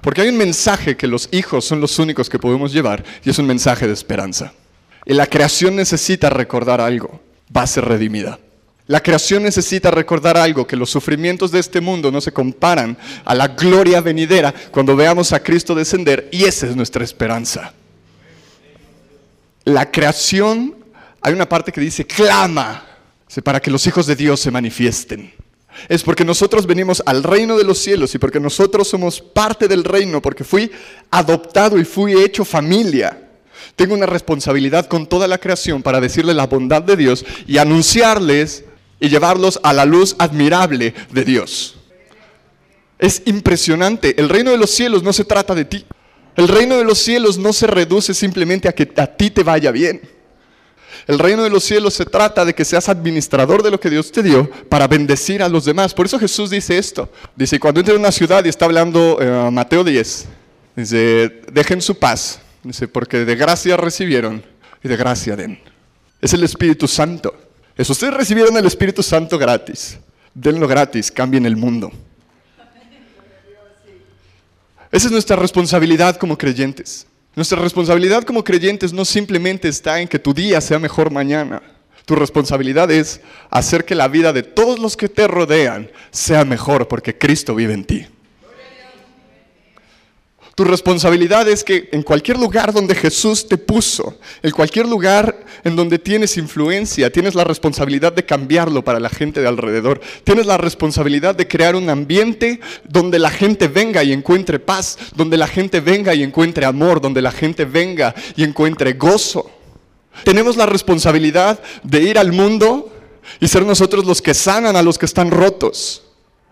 Porque 0.00 0.22
hay 0.22 0.28
un 0.28 0.36
mensaje 0.36 0.96
que 0.96 1.06
los 1.06 1.28
hijos 1.32 1.64
son 1.64 1.80
los 1.80 1.98
únicos 1.98 2.30
que 2.30 2.38
podemos 2.38 2.72
llevar 2.72 3.04
y 3.24 3.30
es 3.30 3.38
un 3.38 3.46
mensaje 3.46 3.86
de 3.86 3.92
esperanza. 3.92 4.52
Y 5.08 5.14
la 5.14 5.26
creación 5.26 5.74
necesita 5.74 6.28
recordar 6.28 6.82
algo, 6.82 7.18
va 7.56 7.62
a 7.62 7.66
ser 7.66 7.86
redimida. 7.86 8.38
La 8.86 9.02
creación 9.02 9.42
necesita 9.42 9.90
recordar 9.90 10.36
algo, 10.36 10.66
que 10.66 10.76
los 10.76 10.90
sufrimientos 10.90 11.50
de 11.50 11.60
este 11.60 11.80
mundo 11.80 12.12
no 12.12 12.20
se 12.20 12.30
comparan 12.30 12.96
a 13.24 13.34
la 13.34 13.48
gloria 13.48 14.02
venidera 14.02 14.52
cuando 14.70 14.94
veamos 14.94 15.32
a 15.32 15.42
Cristo 15.42 15.74
descender 15.74 16.28
y 16.30 16.44
esa 16.44 16.66
es 16.66 16.76
nuestra 16.76 17.04
esperanza. 17.04 17.72
La 19.64 19.90
creación, 19.90 20.76
hay 21.22 21.32
una 21.32 21.48
parte 21.48 21.72
que 21.72 21.80
dice, 21.80 22.06
clama 22.06 22.84
para 23.42 23.60
que 23.60 23.70
los 23.70 23.86
hijos 23.86 24.06
de 24.06 24.14
Dios 24.14 24.40
se 24.40 24.50
manifiesten. 24.50 25.32
Es 25.88 26.02
porque 26.02 26.24
nosotros 26.24 26.66
venimos 26.66 27.02
al 27.06 27.22
reino 27.22 27.56
de 27.56 27.64
los 27.64 27.78
cielos 27.78 28.14
y 28.14 28.18
porque 28.18 28.40
nosotros 28.40 28.88
somos 28.88 29.22
parte 29.22 29.68
del 29.68 29.84
reino, 29.84 30.20
porque 30.20 30.44
fui 30.44 30.70
adoptado 31.10 31.78
y 31.78 31.84
fui 31.84 32.12
hecho 32.12 32.44
familia. 32.44 33.27
Tengo 33.78 33.94
una 33.94 34.06
responsabilidad 34.06 34.86
con 34.86 35.06
toda 35.06 35.28
la 35.28 35.38
creación 35.38 35.84
para 35.84 36.00
decirle 36.00 36.34
la 36.34 36.48
bondad 36.48 36.82
de 36.82 36.96
Dios 36.96 37.24
y 37.46 37.58
anunciarles 37.58 38.64
y 38.98 39.08
llevarlos 39.08 39.60
a 39.62 39.72
la 39.72 39.84
luz 39.84 40.16
admirable 40.18 40.94
de 41.12 41.24
Dios. 41.24 41.76
Es 42.98 43.22
impresionante. 43.26 44.20
El 44.20 44.30
reino 44.30 44.50
de 44.50 44.58
los 44.58 44.70
cielos 44.70 45.04
no 45.04 45.12
se 45.12 45.24
trata 45.24 45.54
de 45.54 45.64
ti. 45.64 45.86
El 46.34 46.48
reino 46.48 46.76
de 46.76 46.82
los 46.82 46.98
cielos 46.98 47.38
no 47.38 47.52
se 47.52 47.68
reduce 47.68 48.14
simplemente 48.14 48.66
a 48.66 48.74
que 48.74 48.92
a 48.96 49.06
ti 49.06 49.30
te 49.30 49.44
vaya 49.44 49.70
bien. 49.70 50.00
El 51.06 51.20
reino 51.20 51.44
de 51.44 51.50
los 51.50 51.62
cielos 51.62 51.94
se 51.94 52.04
trata 52.04 52.44
de 52.44 52.56
que 52.56 52.64
seas 52.64 52.88
administrador 52.88 53.62
de 53.62 53.70
lo 53.70 53.78
que 53.78 53.90
Dios 53.90 54.10
te 54.10 54.24
dio 54.24 54.50
para 54.68 54.88
bendecir 54.88 55.40
a 55.40 55.48
los 55.48 55.64
demás. 55.64 55.94
Por 55.94 56.06
eso 56.06 56.18
Jesús 56.18 56.50
dice 56.50 56.76
esto. 56.78 57.08
Dice, 57.36 57.60
cuando 57.60 57.78
entra 57.78 57.94
en 57.94 58.00
una 58.00 58.10
ciudad 58.10 58.44
y 58.44 58.48
está 58.48 58.64
hablando 58.64 59.18
eh, 59.20 59.50
Mateo 59.52 59.84
10, 59.84 60.26
dice, 60.74 61.42
dejen 61.52 61.80
su 61.80 61.96
paz. 61.96 62.40
Porque 62.92 63.24
de 63.24 63.36
gracia 63.36 63.76
recibieron 63.76 64.42
y 64.82 64.88
de 64.88 64.96
gracia 64.96 65.36
den. 65.36 65.58
Es 66.20 66.32
el 66.32 66.42
Espíritu 66.44 66.88
Santo. 66.88 67.34
Es 67.76 67.88
ustedes 67.90 68.14
recibieron 68.14 68.56
el 68.56 68.66
Espíritu 68.66 69.02
Santo 69.02 69.38
gratis. 69.38 69.98
Denlo 70.34 70.66
gratis, 70.66 71.10
cambien 71.10 71.46
el 71.46 71.56
mundo. 71.56 71.92
Esa 74.90 75.06
es 75.06 75.12
nuestra 75.12 75.36
responsabilidad 75.36 76.16
como 76.16 76.36
creyentes. 76.38 77.06
Nuestra 77.34 77.60
responsabilidad 77.60 78.24
como 78.24 78.42
creyentes 78.42 78.92
no 78.92 79.04
simplemente 79.04 79.68
está 79.68 80.00
en 80.00 80.08
que 80.08 80.18
tu 80.18 80.34
día 80.34 80.60
sea 80.60 80.78
mejor 80.78 81.12
mañana. 81.12 81.62
Tu 82.04 82.14
responsabilidad 82.14 82.90
es 82.90 83.20
hacer 83.50 83.84
que 83.84 83.94
la 83.94 84.08
vida 84.08 84.32
de 84.32 84.42
todos 84.42 84.78
los 84.78 84.96
que 84.96 85.08
te 85.08 85.28
rodean 85.28 85.90
sea 86.10 86.44
mejor 86.44 86.88
porque 86.88 87.16
Cristo 87.16 87.54
vive 87.54 87.74
en 87.74 87.84
ti. 87.84 88.06
Tu 90.58 90.64
responsabilidad 90.64 91.48
es 91.48 91.62
que 91.62 91.88
en 91.92 92.02
cualquier 92.02 92.36
lugar 92.36 92.72
donde 92.72 92.96
Jesús 92.96 93.46
te 93.46 93.56
puso, 93.56 94.18
en 94.42 94.50
cualquier 94.50 94.88
lugar 94.88 95.46
en 95.62 95.76
donde 95.76 96.00
tienes 96.00 96.36
influencia, 96.36 97.12
tienes 97.12 97.36
la 97.36 97.44
responsabilidad 97.44 98.12
de 98.12 98.26
cambiarlo 98.26 98.82
para 98.82 98.98
la 98.98 99.08
gente 99.08 99.40
de 99.40 99.46
alrededor. 99.46 100.00
Tienes 100.24 100.46
la 100.46 100.56
responsabilidad 100.56 101.36
de 101.36 101.46
crear 101.46 101.76
un 101.76 101.88
ambiente 101.88 102.58
donde 102.82 103.20
la 103.20 103.30
gente 103.30 103.68
venga 103.68 104.02
y 104.02 104.12
encuentre 104.12 104.58
paz, 104.58 104.98
donde 105.14 105.36
la 105.36 105.46
gente 105.46 105.78
venga 105.78 106.12
y 106.12 106.24
encuentre 106.24 106.66
amor, 106.66 107.00
donde 107.00 107.22
la 107.22 107.30
gente 107.30 107.64
venga 107.64 108.12
y 108.34 108.42
encuentre 108.42 108.94
gozo. 108.94 109.48
Tenemos 110.24 110.56
la 110.56 110.66
responsabilidad 110.66 111.60
de 111.84 112.02
ir 112.02 112.18
al 112.18 112.32
mundo 112.32 112.92
y 113.38 113.46
ser 113.46 113.64
nosotros 113.64 114.04
los 114.04 114.20
que 114.20 114.34
sanan 114.34 114.74
a 114.74 114.82
los 114.82 114.98
que 114.98 115.06
están 115.06 115.30
rotos. 115.30 116.02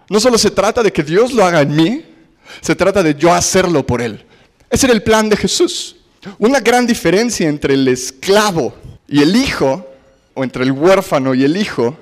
No 0.08 0.20
solo 0.20 0.38
se 0.38 0.52
trata 0.52 0.84
de 0.84 0.92
que 0.92 1.02
Dios 1.02 1.32
lo 1.32 1.44
haga 1.44 1.62
en 1.62 1.74
mí, 1.74 2.15
se 2.60 2.74
trata 2.74 3.02
de 3.02 3.14
yo 3.14 3.32
hacerlo 3.32 3.86
por 3.86 4.02
Él. 4.02 4.24
Ese 4.70 4.86
era 4.86 4.94
el 4.94 5.02
plan 5.02 5.28
de 5.28 5.36
Jesús. 5.36 5.96
Una 6.38 6.60
gran 6.60 6.86
diferencia 6.86 7.48
entre 7.48 7.74
el 7.74 7.86
esclavo 7.88 8.74
y 9.08 9.22
el 9.22 9.36
hijo, 9.36 9.86
o 10.34 10.44
entre 10.44 10.64
el 10.64 10.72
huérfano 10.72 11.34
y 11.34 11.44
el 11.44 11.56
hijo, 11.56 11.96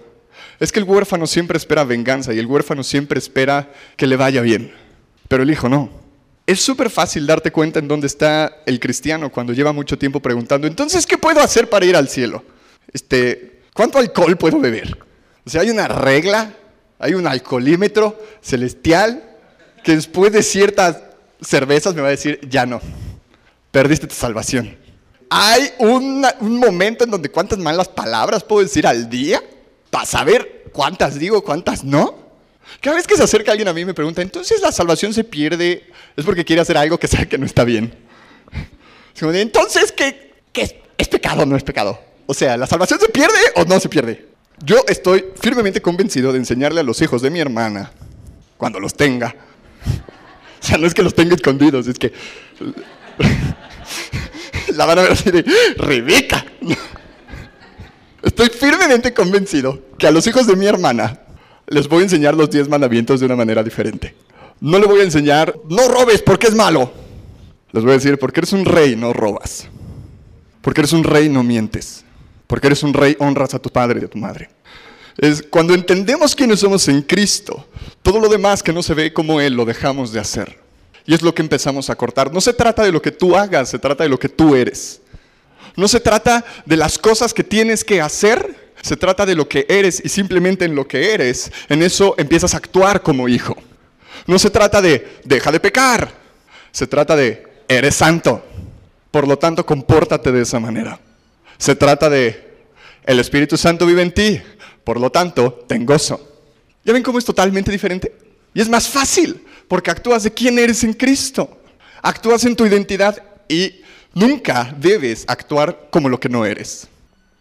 es 0.60 0.72
que 0.72 0.78
el 0.78 0.84
huérfano 0.84 1.26
siempre 1.26 1.58
espera 1.58 1.84
venganza 1.84 2.32
y 2.32 2.38
el 2.38 2.46
huérfano 2.46 2.82
siempre 2.82 3.18
espera 3.18 3.70
que 3.96 4.06
le 4.06 4.16
vaya 4.16 4.40
bien. 4.40 4.72
Pero 5.28 5.42
el 5.42 5.50
hijo 5.50 5.68
no. 5.68 5.90
Es 6.46 6.60
súper 6.60 6.90
fácil 6.90 7.26
darte 7.26 7.50
cuenta 7.50 7.78
en 7.78 7.88
dónde 7.88 8.06
está 8.06 8.58
el 8.66 8.78
cristiano 8.78 9.30
cuando 9.30 9.52
lleva 9.52 9.72
mucho 9.72 9.98
tiempo 9.98 10.20
preguntando, 10.20 10.66
entonces, 10.66 11.06
¿qué 11.06 11.16
puedo 11.16 11.40
hacer 11.40 11.68
para 11.70 11.86
ir 11.86 11.96
al 11.96 12.08
cielo? 12.08 12.44
Este, 12.92 13.62
¿Cuánto 13.72 13.98
alcohol 13.98 14.36
puedo 14.36 14.60
beber? 14.60 14.96
O 15.44 15.50
sea, 15.50 15.62
hay 15.62 15.70
una 15.70 15.88
regla, 15.88 16.52
hay 16.98 17.14
un 17.14 17.26
alcoholímetro 17.26 18.18
celestial 18.40 19.33
que 19.84 19.94
después 19.94 20.32
de 20.32 20.42
ciertas 20.42 20.98
cervezas 21.40 21.94
me 21.94 22.00
va 22.00 22.08
a 22.08 22.12
decir, 22.12 22.40
ya 22.48 22.66
no, 22.66 22.80
perdiste 23.70 24.06
tu 24.06 24.14
salvación. 24.14 24.76
Hay 25.30 25.70
un 25.78 26.26
momento 26.40 27.04
en 27.04 27.10
donde 27.10 27.30
cuántas 27.30 27.58
malas 27.58 27.88
palabras 27.88 28.42
puedo 28.42 28.62
decir 28.62 28.86
al 28.86 29.08
día 29.08 29.42
para 29.90 30.06
saber 30.06 30.64
cuántas 30.72 31.18
digo, 31.18 31.44
cuántas 31.44 31.84
no. 31.84 32.24
Cada 32.80 32.96
vez 32.96 33.06
que 33.06 33.16
se 33.16 33.22
acerca 33.22 33.52
alguien 33.52 33.68
a 33.68 33.72
mí 33.72 33.84
me 33.84 33.94
pregunta, 33.94 34.22
entonces 34.22 34.60
la 34.62 34.72
salvación 34.72 35.12
se 35.12 35.22
pierde, 35.22 35.84
es 36.16 36.24
porque 36.24 36.44
quiere 36.44 36.62
hacer 36.62 36.76
algo 36.78 36.98
que 36.98 37.06
sabe 37.06 37.28
que 37.28 37.38
no 37.38 37.46
está 37.46 37.64
bien. 37.64 37.94
Entonces, 39.20 39.92
¿qué, 39.92 40.34
qué 40.52 40.82
es 40.96 41.08
pecado 41.08 41.42
o 41.42 41.46
no 41.46 41.56
es 41.56 41.62
pecado? 41.62 42.00
O 42.26 42.34
sea, 42.34 42.56
¿la 42.56 42.66
salvación 42.66 42.98
se 43.00 43.08
pierde 43.08 43.38
o 43.56 43.64
no 43.64 43.78
se 43.80 43.88
pierde? 43.88 44.28
Yo 44.64 44.82
estoy 44.88 45.26
firmemente 45.40 45.82
convencido 45.82 46.32
de 46.32 46.38
enseñarle 46.38 46.80
a 46.80 46.84
los 46.84 47.02
hijos 47.02 47.20
de 47.20 47.30
mi 47.30 47.40
hermana, 47.40 47.92
cuando 48.56 48.80
los 48.80 48.94
tenga, 48.94 49.34
o 50.64 50.66
sea, 50.66 50.78
no 50.78 50.86
es 50.86 50.94
que 50.94 51.02
los 51.02 51.14
tenga 51.14 51.34
escondidos, 51.34 51.86
es 51.86 51.98
que 51.98 52.10
la 54.74 54.86
van 54.86 54.98
a 54.98 55.02
ver 55.02 55.12
así 55.12 55.30
de 55.30 55.44
Rebeca. 55.76 56.44
Estoy 58.22 58.48
firmemente 58.48 59.12
convencido 59.12 59.78
que 59.98 60.06
a 60.06 60.10
los 60.10 60.26
hijos 60.26 60.46
de 60.46 60.56
mi 60.56 60.64
hermana 60.66 61.20
les 61.66 61.86
voy 61.86 62.00
a 62.00 62.04
enseñar 62.04 62.34
los 62.34 62.48
diez 62.48 62.66
mandamientos 62.68 63.20
de 63.20 63.26
una 63.26 63.36
manera 63.36 63.62
diferente. 63.62 64.14
No 64.60 64.78
le 64.78 64.86
voy 64.86 65.00
a 65.00 65.04
enseñar, 65.04 65.54
no 65.68 65.88
robes 65.88 66.22
porque 66.22 66.46
es 66.46 66.54
malo. 66.54 66.90
Les 67.72 67.82
voy 67.82 67.92
a 67.92 67.96
decir, 67.96 68.18
porque 68.18 68.40
eres 68.40 68.54
un 68.54 68.64
rey, 68.64 68.96
no 68.96 69.12
robas. 69.12 69.68
Porque 70.62 70.80
eres 70.80 70.94
un 70.94 71.04
rey, 71.04 71.28
no 71.28 71.42
mientes. 71.42 72.04
Porque 72.46 72.68
eres 72.68 72.82
un 72.82 72.94
rey, 72.94 73.16
honras 73.18 73.52
a 73.52 73.58
tu 73.58 73.68
padre 73.68 74.00
y 74.00 74.04
a 74.04 74.08
tu 74.08 74.16
madre. 74.16 74.48
Es 75.18 75.42
cuando 75.42 75.74
entendemos 75.74 76.34
quiénes 76.34 76.60
somos 76.60 76.88
en 76.88 77.02
Cristo, 77.02 77.66
todo 78.02 78.18
lo 78.18 78.28
demás 78.28 78.62
que 78.62 78.72
no 78.72 78.82
se 78.82 78.94
ve 78.94 79.12
como 79.12 79.40
Él 79.40 79.54
lo 79.54 79.64
dejamos 79.64 80.12
de 80.12 80.20
hacer. 80.20 80.58
Y 81.06 81.14
es 81.14 81.22
lo 81.22 81.34
que 81.34 81.42
empezamos 81.42 81.90
a 81.90 81.96
cortar. 81.96 82.32
No 82.32 82.40
se 82.40 82.52
trata 82.52 82.82
de 82.82 82.92
lo 82.92 83.00
que 83.00 83.12
tú 83.12 83.36
hagas, 83.36 83.68
se 83.68 83.78
trata 83.78 84.04
de 84.04 84.10
lo 84.10 84.18
que 84.18 84.28
tú 84.28 84.54
eres. 84.54 85.00
No 85.76 85.88
se 85.88 86.00
trata 86.00 86.44
de 86.64 86.76
las 86.76 86.98
cosas 86.98 87.34
que 87.34 87.44
tienes 87.44 87.84
que 87.84 88.00
hacer, 88.00 88.72
se 88.80 88.96
trata 88.96 89.26
de 89.26 89.34
lo 89.34 89.48
que 89.48 89.66
eres 89.68 90.00
y 90.04 90.08
simplemente 90.08 90.64
en 90.64 90.74
lo 90.74 90.86
que 90.86 91.12
eres, 91.12 91.50
en 91.68 91.82
eso 91.82 92.14
empiezas 92.18 92.54
a 92.54 92.58
actuar 92.58 93.02
como 93.02 93.28
hijo. 93.28 93.56
No 94.26 94.38
se 94.38 94.50
trata 94.50 94.80
de 94.80 95.18
deja 95.24 95.50
de 95.52 95.60
pecar, 95.60 96.12
se 96.70 96.86
trata 96.86 97.16
de 97.16 97.46
eres 97.68 97.96
santo. 97.96 98.44
Por 99.10 99.28
lo 99.28 99.38
tanto, 99.38 99.64
compórtate 99.64 100.32
de 100.32 100.42
esa 100.42 100.58
manera. 100.58 100.98
Se 101.58 101.76
trata 101.76 102.10
de 102.10 102.54
el 103.04 103.20
Espíritu 103.20 103.56
Santo 103.56 103.86
vive 103.86 104.02
en 104.02 104.12
ti, 104.12 104.40
por 104.84 105.00
lo 105.00 105.10
tanto, 105.10 105.64
ten 105.66 105.84
gozo. 105.86 106.20
¿Ya 106.84 106.92
ven 106.92 107.02
cómo 107.02 107.18
es 107.18 107.24
totalmente 107.24 107.72
diferente? 107.72 108.14
Y 108.52 108.60
es 108.60 108.68
más 108.68 108.88
fácil, 108.88 109.42
porque 109.66 109.90
actúas 109.90 110.22
de 110.22 110.32
quién 110.32 110.58
eres 110.58 110.84
en 110.84 110.92
Cristo. 110.92 111.58
Actúas 112.02 112.44
en 112.44 112.54
tu 112.54 112.66
identidad 112.66 113.22
y 113.48 113.80
nunca 114.12 114.74
debes 114.78 115.24
actuar 115.26 115.88
como 115.90 116.08
lo 116.08 116.20
que 116.20 116.28
no 116.28 116.44
eres. 116.44 116.86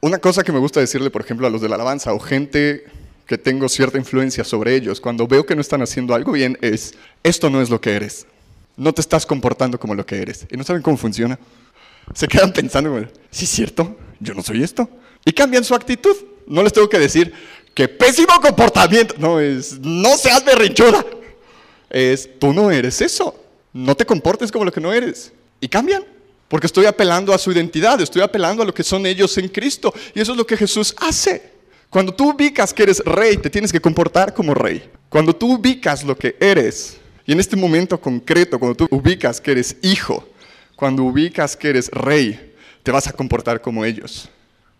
Una 0.02 0.18
cosa 0.18 0.44
que 0.44 0.52
me 0.52 0.60
gusta 0.60 0.80
decirle, 0.80 1.10
por 1.10 1.22
ejemplo, 1.22 1.46
a 1.46 1.50
los 1.50 1.62
de 1.62 1.70
la 1.70 1.76
alabanza 1.76 2.14
o 2.14 2.20
gente 2.20 2.86
que 3.28 3.38
tengo 3.38 3.70
cierta 3.70 3.98
influencia 3.98 4.44
sobre 4.44 4.76
ellos, 4.76 5.00
cuando 5.00 5.28
veo 5.28 5.46
que 5.46 5.56
no 5.56 5.62
están 5.62 5.82
haciendo 5.82 6.14
algo 6.14 6.32
bien, 6.32 6.58
es, 6.62 6.96
esto 7.24 7.50
no 7.50 7.62
es 7.62 7.70
lo 7.70 7.80
que 7.80 7.94
eres. 7.94 8.26
No 8.76 8.94
te 8.94 9.02
estás 9.02 9.26
comportando 9.26 9.80
como 9.80 9.96
lo 9.96 10.06
que 10.06 10.22
eres. 10.22 10.46
Y 10.50 10.58
no 10.58 10.64
saben 10.64 10.82
cómo 10.82 10.98
funciona. 10.98 11.40
Se 12.14 12.28
quedan 12.28 12.52
pensando, 12.52 13.08
sí 13.32 13.46
es 13.46 13.52
cierto, 13.52 13.98
yo 14.20 14.34
no 14.34 14.42
soy 14.44 14.64
esto. 14.64 14.90
Y 15.26 15.32
cambian 15.32 15.64
su 15.64 15.74
actitud. 15.76 16.16
No 16.48 16.64
les 16.64 16.74
tengo 16.74 16.90
que 16.90 17.00
decir, 17.00 17.34
qué 17.74 17.88
pésimo 17.88 18.40
comportamiento. 18.42 19.16
No, 19.18 19.40
es, 19.40 19.80
no 19.80 20.18
seas 20.18 20.44
berrinchuda. 20.44 21.06
Es, 21.90 22.30
tú 22.40 22.54
no 22.54 22.72
eres 22.72 23.02
eso. 23.02 23.36
No 23.72 23.96
te 23.96 24.06
comportes 24.06 24.52
como 24.52 24.66
lo 24.66 24.72
que 24.72 24.82
no 24.82 24.92
eres. 24.94 25.32
Y 25.60 25.68
cambian. 25.68 26.04
Porque 26.48 26.68
estoy 26.68 26.86
apelando 26.86 27.34
a 27.34 27.38
su 27.38 27.52
identidad, 27.52 28.00
estoy 28.00 28.22
apelando 28.22 28.62
a 28.62 28.66
lo 28.66 28.74
que 28.74 28.84
son 28.84 29.06
ellos 29.06 29.38
en 29.38 29.48
Cristo. 29.48 29.94
Y 30.14 30.22
eso 30.22 30.34
es 30.34 30.38
lo 30.38 30.46
que 30.46 30.58
Jesús 30.58 30.94
hace. 30.98 31.54
Cuando 31.90 32.14
tú 32.14 32.32
ubicas 32.32 32.74
que 32.74 32.84
eres 32.84 33.00
rey, 33.00 33.38
te 33.38 33.50
tienes 33.50 33.72
que 33.72 33.80
comportar 33.80 34.34
como 34.34 34.54
rey. 34.54 34.84
Cuando 35.10 35.36
tú 35.36 35.54
ubicas 35.54 36.04
lo 36.04 36.18
que 36.18 36.36
eres, 36.40 36.98
y 37.26 37.32
en 37.32 37.40
este 37.40 37.56
momento 37.56 38.00
concreto, 38.00 38.60
cuando 38.60 38.76
tú 38.76 38.88
ubicas 38.90 39.40
que 39.40 39.52
eres 39.52 39.76
hijo, 39.82 40.28
cuando 40.76 41.04
ubicas 41.04 41.56
que 41.56 41.70
eres 41.70 41.90
rey, 41.90 42.54
te 42.82 42.92
vas 42.92 43.08
a 43.08 43.14
comportar 43.14 43.62
como 43.62 43.86
ellos. 43.86 44.30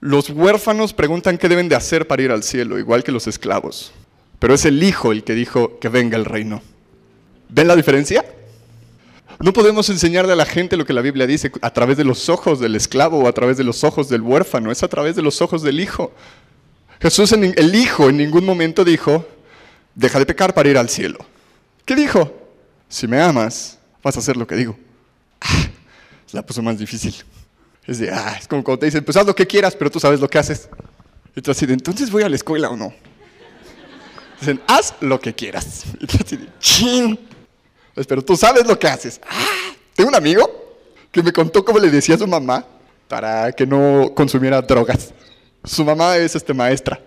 Los 0.04 0.32
huérfanos 0.32 0.92
preguntan 0.92 1.38
qué 1.38 1.48
deben 1.48 1.70
de 1.70 1.78
hacer 1.78 2.10
para 2.10 2.22
ir 2.22 2.32
al 2.32 2.44
cielo, 2.44 2.78
igual 2.78 3.06
que 3.06 3.14
los 3.14 3.26
esclavos. 3.26 3.94
Pero 4.38 4.54
es 4.54 4.66
el 4.66 4.84
Hijo 4.84 5.14
el 5.14 5.24
que 5.24 5.34
dijo 5.34 5.80
que 5.80 5.88
venga 5.88 6.18
el 6.18 6.26
reino. 6.26 6.62
¿Ven 7.48 7.70
la 7.70 7.76
diferencia? 7.78 8.26
No 9.40 9.54
podemos 9.54 9.90
enseñarle 9.90 10.34
a 10.34 10.36
la 10.36 10.46
gente 10.46 10.76
lo 10.76 10.86
que 10.86 10.92
la 10.92 11.00
Biblia 11.00 11.26
dice 11.26 11.54
a 11.62 11.72
través 11.72 11.96
de 11.96 12.04
los 12.04 12.28
ojos 12.28 12.60
del 12.60 12.76
esclavo 12.76 13.20
o 13.20 13.30
a 13.30 13.32
través 13.32 13.56
de 13.56 13.64
los 13.64 13.86
ojos 13.86 14.10
del 14.10 14.24
huérfano, 14.24 14.74
es 14.74 14.84
a 14.84 14.90
través 14.90 15.16
de 15.16 15.22
los 15.22 15.42
ojos 15.42 15.62
del 15.62 15.80
Hijo. 15.80 16.12
Jesús, 17.00 17.32
el 17.32 17.74
Hijo, 17.74 18.10
en 18.10 18.18
ningún 18.18 18.44
momento 18.44 18.84
dijo, 18.84 19.26
deja 19.96 20.20
de 20.20 20.26
pecar 20.26 20.54
para 20.54 20.68
ir 20.68 20.78
al 20.78 20.90
cielo. 20.90 21.20
¿Qué 21.86 21.96
dijo? 21.96 22.30
Si 22.90 23.08
me 23.08 23.22
amas, 23.22 23.80
vas 24.04 24.18
a 24.18 24.20
hacer 24.20 24.36
lo 24.36 24.46
que 24.46 24.56
digo. 24.56 24.78
Ah, 25.40 25.70
la 26.34 26.46
puso 26.46 26.62
más 26.62 26.78
difícil. 26.78 27.16
Es 27.86 28.00
de, 28.00 28.12
ah, 28.12 28.38
es 28.40 28.48
como 28.48 28.64
cuando 28.64 28.80
te 28.80 28.86
dicen, 28.86 29.04
pues 29.04 29.18
haz 29.18 29.26
lo 29.26 29.36
que 29.36 29.46
quieras, 29.46 29.76
pero 29.76 29.92
tú 29.92 30.00
sabes 30.00 30.20
lo 30.20 30.30
que 30.30 30.38
haces. 30.38 30.70
Y 31.36 31.42
tú 31.42 31.52
así 31.52 31.66
de, 31.66 31.74
entonces 31.74 32.12
voy 32.12 32.24
a 32.24 32.30
la 32.30 32.36
escuela 32.36 32.70
o 32.70 32.78
no. 32.78 32.94
Dicen, 34.40 34.62
haz 34.68 34.94
lo 35.02 35.20
que 35.20 35.34
quieras. 35.34 35.84
Y 36.00 36.08
tú 36.08 36.18
así 36.24 36.38
de, 36.38 36.48
chin. 36.60 37.20
Pues, 37.94 38.08
pero 38.08 38.24
tú 38.24 38.36
sabes 38.36 38.66
lo 38.66 38.78
que 38.80 38.88
haces. 38.88 39.20
Ah, 39.28 39.74
tengo 39.96 40.10
un 40.10 40.16
amigo 40.16 40.50
que 41.12 41.22
me 41.22 41.32
contó 41.32 41.64
cómo 41.64 41.80
le 41.80 41.90
decía 41.90 42.16
a 42.16 42.18
su 42.18 42.28
mamá 42.28 42.66
para 43.08 43.52
que 43.52 43.66
no 43.66 44.14
consumiera 44.16 44.62
drogas. 44.62 45.14
Su 45.64 45.86
mamá 45.86 46.18
es 46.18 46.36
este, 46.36 46.54
maestra. 46.54 47.00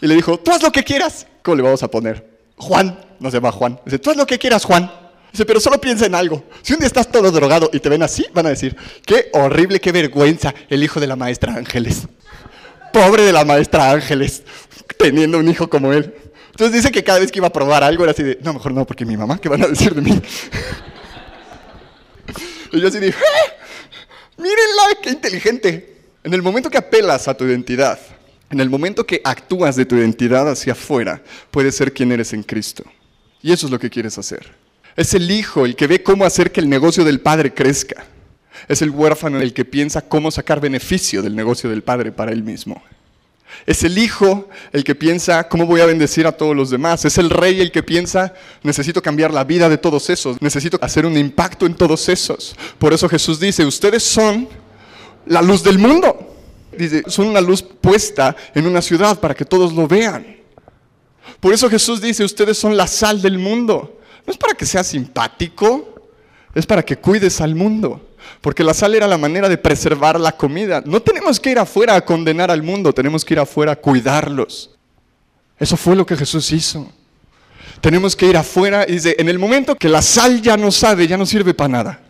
Y 0.00 0.06
le 0.06 0.14
dijo, 0.14 0.38
tú 0.38 0.52
haz 0.52 0.62
lo 0.62 0.70
que 0.70 0.84
quieras. 0.84 1.26
¿Cómo 1.42 1.56
le 1.56 1.62
vamos 1.62 1.82
a 1.82 1.90
poner? 1.90 2.38
Juan, 2.56 2.98
no 3.18 3.30
se 3.30 3.38
llama 3.38 3.52
Juan. 3.52 3.80
Dice, 3.84 3.98
tú 3.98 4.10
haz 4.10 4.16
lo 4.16 4.26
que 4.26 4.38
quieras, 4.38 4.64
Juan. 4.64 4.90
Dice, 5.36 5.44
pero 5.44 5.60
solo 5.60 5.78
piensa 5.78 6.06
en 6.06 6.14
algo. 6.14 6.44
Si 6.62 6.72
un 6.72 6.78
día 6.78 6.86
estás 6.86 7.12
todo 7.12 7.30
drogado 7.30 7.68
y 7.70 7.78
te 7.78 7.90
ven 7.90 8.02
así, 8.02 8.24
van 8.32 8.46
a 8.46 8.48
decir, 8.48 8.74
qué 9.04 9.28
horrible, 9.34 9.80
qué 9.80 9.92
vergüenza 9.92 10.54
el 10.70 10.82
hijo 10.82 10.98
de 10.98 11.06
la 11.06 11.14
maestra 11.14 11.52
Ángeles. 11.52 12.08
Pobre 12.90 13.22
de 13.22 13.34
la 13.34 13.44
maestra 13.44 13.90
Ángeles, 13.90 14.44
teniendo 14.98 15.36
un 15.36 15.46
hijo 15.46 15.68
como 15.68 15.92
él. 15.92 16.14
Entonces 16.52 16.72
dice 16.72 16.90
que 16.90 17.04
cada 17.04 17.18
vez 17.18 17.30
que 17.30 17.38
iba 17.38 17.48
a 17.48 17.52
probar 17.52 17.84
algo 17.84 18.04
era 18.04 18.12
así 18.12 18.22
de, 18.22 18.38
no, 18.42 18.54
mejor 18.54 18.72
no, 18.72 18.86
porque 18.86 19.04
mi 19.04 19.14
mamá, 19.14 19.38
¿qué 19.38 19.50
van 19.50 19.62
a 19.62 19.66
decir 19.66 19.94
de 19.94 20.00
mí? 20.00 20.18
y 22.72 22.80
yo 22.80 22.88
así 22.88 22.98
dije, 22.98 23.18
¡Eh! 23.18 23.52
mírenla, 24.38 25.02
qué 25.02 25.10
inteligente. 25.10 25.96
En 26.24 26.32
el 26.32 26.40
momento 26.40 26.70
que 26.70 26.78
apelas 26.78 27.28
a 27.28 27.34
tu 27.34 27.44
identidad, 27.44 27.98
en 28.48 28.58
el 28.58 28.70
momento 28.70 29.04
que 29.04 29.20
actúas 29.22 29.76
de 29.76 29.84
tu 29.84 29.96
identidad 29.96 30.48
hacia 30.48 30.72
afuera, 30.72 31.22
puedes 31.50 31.76
ser 31.76 31.92
quien 31.92 32.10
eres 32.10 32.32
en 32.32 32.42
Cristo. 32.42 32.84
Y 33.42 33.52
eso 33.52 33.66
es 33.66 33.70
lo 33.70 33.78
que 33.78 33.90
quieres 33.90 34.16
hacer. 34.16 34.64
Es 34.96 35.14
el 35.14 35.30
hijo 35.30 35.64
el 35.64 35.76
que 35.76 35.86
ve 35.86 36.02
cómo 36.02 36.24
hacer 36.24 36.52
que 36.52 36.60
el 36.60 36.68
negocio 36.68 37.04
del 37.04 37.20
padre 37.20 37.52
crezca. 37.52 38.06
Es 38.68 38.82
el 38.82 38.90
huérfano 38.90 39.40
el 39.40 39.52
que 39.52 39.64
piensa 39.64 40.02
cómo 40.02 40.30
sacar 40.30 40.60
beneficio 40.60 41.22
del 41.22 41.36
negocio 41.36 41.68
del 41.68 41.82
padre 41.82 42.12
para 42.12 42.32
él 42.32 42.42
mismo. 42.42 42.82
Es 43.64 43.84
el 43.84 43.96
hijo 43.98 44.48
el 44.72 44.84
que 44.84 44.94
piensa, 44.94 45.48
¿cómo 45.48 45.66
voy 45.66 45.80
a 45.80 45.86
bendecir 45.86 46.26
a 46.26 46.32
todos 46.32 46.54
los 46.54 46.70
demás? 46.70 47.04
Es 47.04 47.18
el 47.18 47.30
rey 47.30 47.60
el 47.60 47.70
que 47.70 47.82
piensa, 47.82 48.34
necesito 48.62 49.02
cambiar 49.02 49.32
la 49.32 49.44
vida 49.44 49.68
de 49.68 49.78
todos 49.78 50.10
esos, 50.10 50.40
necesito 50.42 50.78
hacer 50.82 51.06
un 51.06 51.16
impacto 51.16 51.66
en 51.66 51.74
todos 51.74 52.08
esos. 52.08 52.54
Por 52.78 52.92
eso 52.92 53.08
Jesús 53.08 53.40
dice, 53.40 53.64
ustedes 53.64 54.02
son 54.02 54.48
la 55.26 55.42
luz 55.42 55.62
del 55.62 55.78
mundo. 55.78 56.34
Dice, 56.76 57.02
son 57.06 57.28
una 57.28 57.40
luz 57.40 57.62
puesta 57.62 58.36
en 58.54 58.66
una 58.66 58.82
ciudad 58.82 59.18
para 59.18 59.34
que 59.34 59.44
todos 59.44 59.72
lo 59.72 59.88
vean. 59.88 60.36
Por 61.40 61.54
eso 61.54 61.70
Jesús 61.70 62.00
dice, 62.00 62.24
ustedes 62.24 62.58
son 62.58 62.76
la 62.76 62.86
sal 62.86 63.22
del 63.22 63.38
mundo. 63.38 64.00
No 64.26 64.32
es 64.32 64.38
para 64.38 64.54
que 64.54 64.66
seas 64.66 64.86
simpático, 64.86 65.94
es 66.54 66.66
para 66.66 66.82
que 66.82 66.96
cuides 66.96 67.40
al 67.40 67.54
mundo. 67.54 68.02
Porque 68.40 68.64
la 68.64 68.74
sal 68.74 68.94
era 68.94 69.06
la 69.06 69.18
manera 69.18 69.48
de 69.48 69.56
preservar 69.56 70.18
la 70.18 70.32
comida. 70.32 70.82
No 70.84 71.00
tenemos 71.00 71.38
que 71.38 71.50
ir 71.50 71.58
afuera 71.58 71.94
a 71.94 72.04
condenar 72.04 72.50
al 72.50 72.62
mundo, 72.62 72.92
tenemos 72.92 73.24
que 73.24 73.34
ir 73.34 73.40
afuera 73.40 73.72
a 73.72 73.76
cuidarlos. 73.76 74.70
Eso 75.58 75.76
fue 75.76 75.96
lo 75.96 76.04
que 76.04 76.16
Jesús 76.16 76.50
hizo. 76.52 76.90
Tenemos 77.80 78.16
que 78.16 78.26
ir 78.26 78.36
afuera 78.36 78.84
y 78.88 78.92
dice, 78.92 79.16
en 79.18 79.28
el 79.28 79.38
momento 79.38 79.76
que 79.76 79.88
la 79.88 80.02
sal 80.02 80.42
ya 80.42 80.56
no 80.56 80.72
sabe, 80.72 81.06
ya 81.06 81.16
no 81.16 81.26
sirve 81.26 81.54
para 81.54 81.68
nada. 81.68 82.00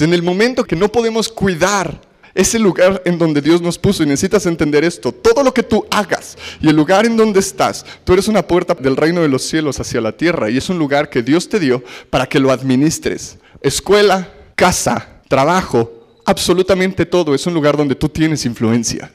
En 0.00 0.14
el 0.14 0.22
momento 0.22 0.64
que 0.64 0.76
no 0.76 0.90
podemos 0.90 1.28
cuidar 1.28 2.00
ese 2.34 2.58
lugar 2.58 3.02
en 3.04 3.18
donde 3.18 3.40
Dios 3.40 3.60
nos 3.60 3.78
puso 3.78 4.02
y 4.02 4.06
necesitas 4.06 4.46
entender 4.46 4.84
esto. 4.84 5.12
Todo 5.12 5.42
lo 5.42 5.52
que 5.52 5.62
tú 5.62 5.86
hagas 5.90 6.36
y 6.60 6.68
el 6.68 6.76
lugar 6.76 7.06
en 7.06 7.16
donde 7.16 7.40
estás, 7.40 7.84
tú 8.04 8.12
eres 8.12 8.28
una 8.28 8.46
puerta 8.46 8.74
del 8.74 8.96
reino 8.96 9.20
de 9.20 9.28
los 9.28 9.42
cielos 9.42 9.80
hacia 9.80 10.00
la 10.00 10.12
tierra 10.12 10.50
y 10.50 10.56
es 10.56 10.68
un 10.68 10.78
lugar 10.78 11.10
que 11.10 11.22
Dios 11.22 11.48
te 11.48 11.60
dio 11.60 11.82
para 12.10 12.26
que 12.26 12.38
lo 12.40 12.50
administres. 12.50 13.38
Escuela, 13.60 14.32
casa, 14.54 15.20
trabajo, 15.28 16.20
absolutamente 16.24 17.06
todo 17.06 17.34
es 17.34 17.46
un 17.46 17.54
lugar 17.54 17.76
donde 17.76 17.94
tú 17.94 18.08
tienes 18.08 18.44
influencia. 18.44 19.12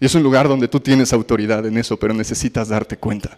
Y 0.00 0.06
es 0.06 0.14
un 0.14 0.22
lugar 0.22 0.48
donde 0.48 0.68
tú 0.68 0.78
tienes 0.78 1.12
autoridad 1.12 1.66
en 1.66 1.76
eso, 1.76 1.96
pero 1.96 2.14
necesitas 2.14 2.68
darte 2.68 2.96
cuenta. 2.96 3.36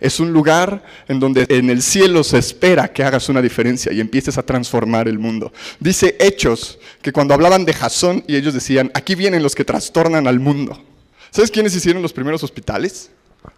Es 0.00 0.18
un 0.18 0.32
lugar 0.32 0.82
en 1.08 1.20
donde 1.20 1.46
en 1.48 1.68
el 1.68 1.82
cielo 1.82 2.24
se 2.24 2.38
espera 2.38 2.92
que 2.92 3.04
hagas 3.04 3.28
una 3.28 3.42
diferencia 3.42 3.92
y 3.92 4.00
empieces 4.00 4.38
a 4.38 4.42
transformar 4.42 5.08
el 5.08 5.18
mundo. 5.18 5.52
Dice 5.78 6.16
Hechos 6.18 6.78
que 7.02 7.12
cuando 7.12 7.34
hablaban 7.34 7.64
de 7.64 7.74
Jasón 7.74 8.24
y 8.26 8.36
ellos 8.36 8.54
decían, 8.54 8.90
aquí 8.94 9.14
vienen 9.14 9.42
los 9.42 9.54
que 9.54 9.64
trastornan 9.64 10.26
al 10.26 10.40
mundo. 10.40 10.82
¿Sabes 11.30 11.50
quiénes 11.50 11.74
hicieron 11.74 12.02
los 12.02 12.12
primeros 12.12 12.42
hospitales? 12.42 13.10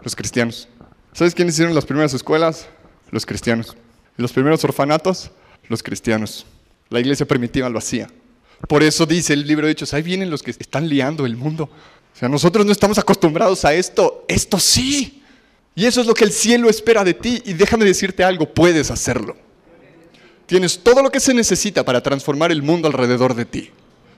Los 0.02 0.16
cristianos. 0.16 0.68
¿Sabes 1.12 1.34
quiénes 1.34 1.54
hicieron 1.54 1.74
las 1.74 1.86
primeras 1.86 2.12
escuelas? 2.12 2.66
Los 3.10 3.24
cristianos. 3.24 3.76
¿Y 4.18 4.22
los 4.22 4.32
primeros 4.32 4.64
orfanatos? 4.64 5.30
Los 5.68 5.82
cristianos. 5.82 6.44
La 6.90 7.00
iglesia 7.00 7.26
primitiva 7.26 7.68
lo 7.68 7.78
hacía. 7.78 8.08
Por 8.68 8.82
eso 8.82 9.06
dice 9.06 9.32
el 9.32 9.46
libro 9.46 9.66
de 9.66 9.72
Hechos, 9.72 9.94
ahí 9.94 10.02
vienen 10.02 10.30
los 10.30 10.42
que 10.42 10.50
están 10.50 10.88
liando 10.88 11.24
el 11.24 11.36
mundo. 11.36 11.64
O 12.14 12.18
sea, 12.18 12.28
nosotros 12.28 12.66
no 12.66 12.72
estamos 12.72 12.98
acostumbrados 12.98 13.64
a 13.64 13.74
esto. 13.74 14.24
Esto 14.28 14.58
sí. 14.58 15.21
Y 15.74 15.86
eso 15.86 16.00
es 16.00 16.06
lo 16.06 16.14
que 16.14 16.24
el 16.24 16.32
cielo 16.32 16.68
espera 16.68 17.04
de 17.04 17.14
ti. 17.14 17.42
Y 17.44 17.54
déjame 17.54 17.84
decirte 17.84 18.24
algo, 18.24 18.52
puedes 18.52 18.90
hacerlo. 18.90 19.36
Tienes 20.46 20.78
todo 20.80 21.02
lo 21.02 21.10
que 21.10 21.20
se 21.20 21.32
necesita 21.32 21.84
para 21.84 22.02
transformar 22.02 22.52
el 22.52 22.62
mundo 22.62 22.88
alrededor 22.88 23.34
de 23.34 23.46
ti. 23.46 23.70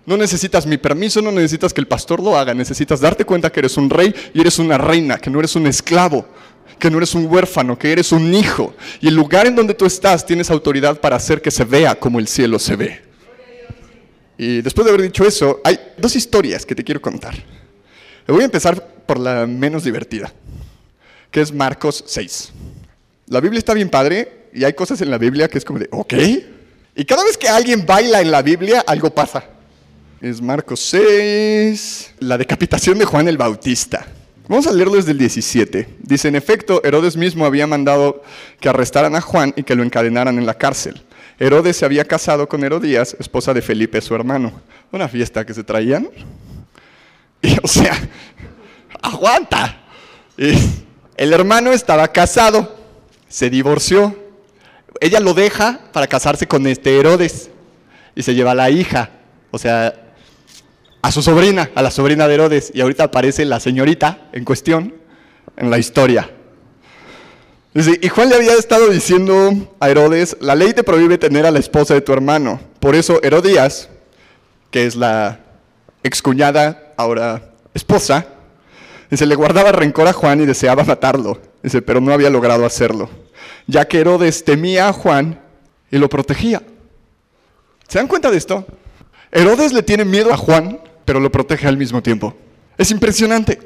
No 0.06 0.16
necesitas 0.16 0.66
mi 0.66 0.76
permiso, 0.76 1.22
no 1.22 1.30
necesitas 1.32 1.72
que 1.72 1.80
el 1.80 1.86
pastor 1.86 2.20
lo 2.20 2.36
haga, 2.36 2.52
necesitas 2.52 3.00
darte 3.00 3.24
cuenta 3.24 3.50
que 3.50 3.60
eres 3.60 3.76
un 3.76 3.88
rey 3.88 4.14
y 4.34 4.40
eres 4.40 4.58
una 4.58 4.76
reina, 4.76 5.18
que 5.18 5.30
no 5.30 5.38
eres 5.38 5.56
un 5.56 5.66
esclavo, 5.66 6.26
que 6.78 6.90
no 6.90 6.98
eres 6.98 7.14
un 7.14 7.26
huérfano, 7.26 7.78
que 7.78 7.90
eres 7.90 8.12
un 8.12 8.34
hijo. 8.34 8.74
Y 9.00 9.08
el 9.08 9.14
lugar 9.14 9.46
en 9.46 9.54
donde 9.54 9.72
tú 9.72 9.86
estás 9.86 10.26
tienes 10.26 10.50
autoridad 10.50 11.00
para 11.00 11.16
hacer 11.16 11.40
que 11.40 11.50
se 11.50 11.64
vea 11.64 11.94
como 11.94 12.18
el 12.18 12.28
cielo 12.28 12.58
se 12.58 12.76
ve. 12.76 13.02
Y 14.36 14.60
después 14.60 14.84
de 14.84 14.90
haber 14.90 15.02
dicho 15.02 15.24
eso, 15.24 15.60
hay 15.64 15.78
dos 15.96 16.16
historias 16.16 16.66
que 16.66 16.74
te 16.74 16.84
quiero 16.84 17.00
contar. 17.00 17.34
Voy 18.26 18.42
a 18.42 18.46
empezar 18.46 18.84
por 19.06 19.18
la 19.18 19.46
menos 19.46 19.84
divertida 19.84 20.34
que 21.34 21.40
es 21.40 21.52
Marcos 21.52 22.04
6. 22.06 22.52
La 23.26 23.40
Biblia 23.40 23.58
está 23.58 23.74
bien 23.74 23.90
padre 23.90 24.46
y 24.54 24.62
hay 24.62 24.72
cosas 24.72 25.00
en 25.00 25.10
la 25.10 25.18
Biblia 25.18 25.48
que 25.48 25.58
es 25.58 25.64
como 25.64 25.80
de, 25.80 25.88
ok. 25.90 26.14
Y 26.94 27.04
cada 27.04 27.24
vez 27.24 27.36
que 27.36 27.48
alguien 27.48 27.84
baila 27.84 28.20
en 28.20 28.30
la 28.30 28.40
Biblia, 28.40 28.84
algo 28.86 29.12
pasa. 29.12 29.42
Es 30.20 30.40
Marcos 30.40 30.78
6, 30.78 32.12
la 32.20 32.38
decapitación 32.38 33.00
de 33.00 33.04
Juan 33.04 33.26
el 33.26 33.36
Bautista. 33.36 34.06
Vamos 34.46 34.68
a 34.68 34.72
leerlo 34.72 34.94
desde 34.94 35.10
el 35.10 35.18
17. 35.18 35.88
Dice, 35.98 36.28
en 36.28 36.36
efecto, 36.36 36.80
Herodes 36.84 37.16
mismo 37.16 37.44
había 37.44 37.66
mandado 37.66 38.22
que 38.60 38.68
arrestaran 38.68 39.16
a 39.16 39.20
Juan 39.20 39.52
y 39.56 39.64
que 39.64 39.74
lo 39.74 39.82
encadenaran 39.82 40.38
en 40.38 40.46
la 40.46 40.54
cárcel. 40.54 41.02
Herodes 41.40 41.76
se 41.76 41.84
había 41.84 42.04
casado 42.04 42.48
con 42.48 42.62
Herodías, 42.62 43.16
esposa 43.18 43.52
de 43.52 43.60
Felipe, 43.60 44.00
su 44.00 44.14
hermano. 44.14 44.52
Una 44.92 45.08
fiesta 45.08 45.44
que 45.44 45.52
se 45.52 45.64
traían. 45.64 46.08
Y, 47.42 47.56
o 47.60 47.66
sea, 47.66 47.98
aguanta. 49.02 49.80
Y, 50.38 50.84
el 51.16 51.32
hermano 51.32 51.72
estaba 51.72 52.08
casado, 52.08 52.76
se 53.28 53.50
divorció. 53.50 54.16
Ella 55.00 55.20
lo 55.20 55.34
deja 55.34 55.80
para 55.92 56.06
casarse 56.06 56.46
con 56.46 56.66
este 56.66 56.98
Herodes 56.98 57.50
y 58.14 58.22
se 58.22 58.34
lleva 58.34 58.52
a 58.52 58.54
la 58.54 58.70
hija, 58.70 59.10
o 59.50 59.58
sea, 59.58 59.94
a 61.02 61.12
su 61.12 61.22
sobrina, 61.22 61.70
a 61.74 61.82
la 61.82 61.90
sobrina 61.90 62.26
de 62.26 62.34
Herodes. 62.34 62.70
Y 62.74 62.80
ahorita 62.80 63.04
aparece 63.04 63.44
la 63.44 63.60
señorita 63.60 64.28
en 64.32 64.44
cuestión 64.44 64.94
en 65.56 65.70
la 65.70 65.78
historia. 65.78 66.30
y 67.74 68.08
Juan 68.08 68.28
le 68.28 68.36
había 68.36 68.54
estado 68.54 68.88
diciendo 68.88 69.74
a 69.80 69.90
Herodes, 69.90 70.36
la 70.40 70.54
ley 70.54 70.72
te 70.72 70.84
prohíbe 70.84 71.18
tener 71.18 71.46
a 71.46 71.50
la 71.50 71.58
esposa 71.58 71.94
de 71.94 72.00
tu 72.00 72.12
hermano. 72.12 72.60
Por 72.80 72.94
eso 72.94 73.20
Herodías, 73.22 73.88
que 74.70 74.86
es 74.86 74.96
la 74.96 75.40
excuñada, 76.02 76.92
ahora 76.96 77.50
esposa, 77.74 78.26
Dice, 79.10 79.26
le 79.26 79.34
guardaba 79.34 79.72
rencor 79.72 80.08
a 80.08 80.12
Juan 80.12 80.40
y 80.40 80.46
deseaba 80.46 80.84
matarlo. 80.84 81.40
Dice, 81.62 81.82
pero 81.82 82.00
no 82.00 82.12
había 82.12 82.30
logrado 82.30 82.64
hacerlo, 82.66 83.08
ya 83.66 83.86
que 83.86 84.00
Herodes 84.00 84.44
temía 84.44 84.88
a 84.88 84.92
Juan 84.92 85.40
y 85.90 85.98
lo 85.98 86.08
protegía. 86.08 86.62
¿Se 87.88 87.98
dan 87.98 88.08
cuenta 88.08 88.30
de 88.30 88.36
esto? 88.36 88.66
Herodes 89.30 89.72
le 89.72 89.82
tiene 89.82 90.04
miedo 90.04 90.32
a 90.32 90.36
Juan, 90.36 90.80
pero 91.04 91.20
lo 91.20 91.30
protege 91.30 91.66
al 91.66 91.76
mismo 91.76 92.02
tiempo. 92.02 92.34
Es 92.78 92.90
impresionante. 92.90 93.58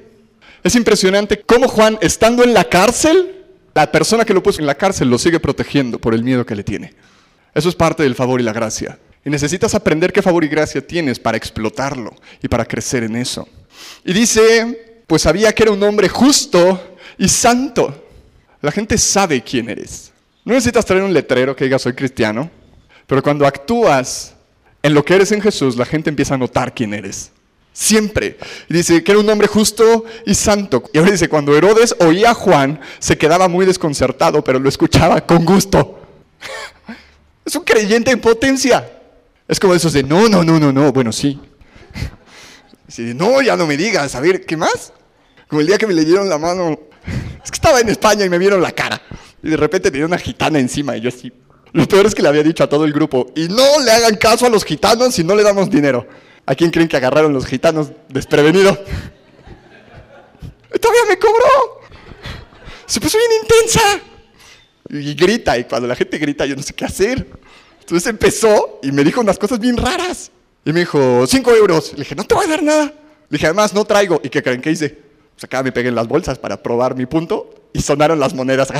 Es 0.62 0.74
impresionante 0.74 1.40
cómo 1.40 1.68
Juan, 1.68 1.98
estando 2.00 2.42
en 2.42 2.52
la 2.52 2.64
cárcel, 2.64 3.44
la 3.74 3.90
persona 3.90 4.24
que 4.24 4.34
lo 4.34 4.42
puso 4.42 4.60
en 4.60 4.66
la 4.66 4.74
cárcel 4.74 5.08
lo 5.08 5.18
sigue 5.18 5.38
protegiendo 5.38 5.98
por 5.98 6.14
el 6.14 6.24
miedo 6.24 6.44
que 6.44 6.56
le 6.56 6.64
tiene. 6.64 6.94
Eso 7.54 7.68
es 7.68 7.74
parte 7.74 8.02
del 8.02 8.14
favor 8.14 8.40
y 8.40 8.44
la 8.44 8.52
gracia. 8.52 8.98
Y 9.24 9.30
necesitas 9.30 9.74
aprender 9.74 10.12
qué 10.12 10.22
favor 10.22 10.44
y 10.44 10.48
gracia 10.48 10.84
tienes 10.84 11.18
para 11.18 11.36
explotarlo 11.36 12.14
y 12.42 12.48
para 12.48 12.64
crecer 12.64 13.04
en 13.04 13.16
eso. 13.16 13.48
Y 14.04 14.12
dice 14.12 14.87
pues 15.08 15.22
sabía 15.22 15.52
que 15.54 15.64
era 15.64 15.72
un 15.72 15.82
hombre 15.82 16.08
justo 16.08 16.96
y 17.16 17.28
santo. 17.28 18.04
La 18.60 18.70
gente 18.70 18.98
sabe 18.98 19.42
quién 19.42 19.70
eres. 19.70 20.12
No 20.44 20.52
necesitas 20.52 20.84
traer 20.84 21.02
un 21.02 21.14
letrero 21.14 21.56
que 21.56 21.64
diga 21.64 21.78
soy 21.78 21.94
cristiano, 21.94 22.50
pero 23.06 23.22
cuando 23.22 23.46
actúas 23.46 24.34
en 24.82 24.92
lo 24.92 25.02
que 25.04 25.14
eres 25.14 25.32
en 25.32 25.40
Jesús, 25.40 25.76
la 25.76 25.86
gente 25.86 26.10
empieza 26.10 26.34
a 26.34 26.38
notar 26.38 26.74
quién 26.74 26.92
eres. 26.92 27.32
Siempre. 27.72 28.36
Y 28.68 28.74
dice 28.74 29.02
que 29.02 29.12
era 29.12 29.20
un 29.20 29.30
hombre 29.30 29.48
justo 29.48 30.04
y 30.26 30.34
santo. 30.34 30.84
Y 30.92 30.98
ahora 30.98 31.12
dice, 31.12 31.28
cuando 31.28 31.56
Herodes 31.56 31.96
oía 32.00 32.32
a 32.32 32.34
Juan, 32.34 32.78
se 32.98 33.16
quedaba 33.16 33.48
muy 33.48 33.64
desconcertado, 33.64 34.44
pero 34.44 34.58
lo 34.58 34.68
escuchaba 34.68 35.24
con 35.24 35.46
gusto. 35.46 36.00
es 37.46 37.56
un 37.56 37.64
creyente 37.64 38.10
en 38.10 38.20
potencia. 38.20 38.86
Es 39.46 39.58
como 39.58 39.74
esos 39.74 39.94
de, 39.94 40.02
no, 40.02 40.28
no, 40.28 40.44
no, 40.44 40.60
no, 40.60 40.70
no, 40.70 40.92
bueno, 40.92 41.12
sí. 41.12 41.40
Dice, 42.88 43.14
no, 43.14 43.42
ya 43.42 43.54
no 43.54 43.66
me 43.66 43.76
digas, 43.76 44.14
a 44.14 44.20
ver, 44.20 44.46
¿qué 44.46 44.56
más? 44.56 44.94
Como 45.46 45.60
el 45.60 45.66
día 45.66 45.76
que 45.76 45.86
me 45.86 45.92
le 45.94 46.04
dieron 46.04 46.28
la 46.28 46.38
mano. 46.38 46.80
Es 47.44 47.50
que 47.50 47.56
estaba 47.56 47.80
en 47.80 47.90
España 47.90 48.24
y 48.24 48.30
me 48.30 48.38
vieron 48.38 48.62
la 48.62 48.72
cara. 48.72 49.00
Y 49.42 49.50
de 49.50 49.56
repente 49.56 49.90
tenía 49.90 50.06
una 50.06 50.18
gitana 50.18 50.58
encima 50.58 50.96
y 50.96 51.02
yo 51.02 51.10
así. 51.10 51.30
Lo 51.72 51.86
peor 51.86 52.06
es 52.06 52.14
que 52.14 52.22
le 52.22 52.28
había 52.28 52.42
dicho 52.42 52.64
a 52.64 52.68
todo 52.68 52.86
el 52.86 52.94
grupo, 52.94 53.30
y 53.36 53.46
no 53.48 53.78
le 53.80 53.90
hagan 53.90 54.16
caso 54.16 54.46
a 54.46 54.48
los 54.48 54.64
gitanos 54.64 55.14
si 55.14 55.22
no 55.22 55.36
le 55.36 55.42
damos 55.42 55.68
dinero. 55.70 56.08
¿A 56.46 56.54
quién 56.54 56.70
creen 56.70 56.88
que 56.88 56.96
agarraron 56.96 57.34
los 57.34 57.44
gitanos 57.44 57.92
desprevenido? 58.08 58.74
Todavía 60.80 61.02
me 61.08 61.18
cobró. 61.18 61.82
Se 62.86 63.00
puso 63.00 63.18
bien 63.18 63.42
intensa. 63.42 64.00
Y 64.88 65.14
grita, 65.14 65.58
y 65.58 65.64
cuando 65.64 65.86
la 65.86 65.94
gente 65.94 66.16
grita 66.16 66.46
yo 66.46 66.56
no 66.56 66.62
sé 66.62 66.72
qué 66.72 66.86
hacer. 66.86 67.26
Entonces 67.80 68.06
empezó 68.08 68.80
y 68.82 68.90
me 68.92 69.04
dijo 69.04 69.20
unas 69.20 69.38
cosas 69.38 69.58
bien 69.58 69.76
raras. 69.76 70.30
Y 70.68 70.72
me 70.74 70.80
dijo, 70.80 71.26
cinco 71.26 71.50
euros. 71.54 71.94
Le 71.94 72.00
dije, 72.00 72.14
no 72.14 72.24
te 72.24 72.34
voy 72.34 72.44
a 72.44 72.48
dar 72.48 72.62
nada. 72.62 72.84
Le 72.84 72.92
dije, 73.30 73.46
además 73.46 73.72
no 73.72 73.86
traigo. 73.86 74.20
¿Y 74.22 74.28
qué 74.28 74.42
creen 74.42 74.60
que 74.60 74.70
hice? 74.70 74.90
Pues 74.90 75.44
acá 75.44 75.62
me 75.62 75.72
pegué 75.72 75.88
en 75.88 75.94
las 75.94 76.06
bolsas 76.06 76.38
para 76.38 76.62
probar 76.62 76.94
mi 76.94 77.06
punto 77.06 77.70
y 77.72 77.80
sonaron 77.80 78.20
las 78.20 78.34
monedas. 78.34 78.68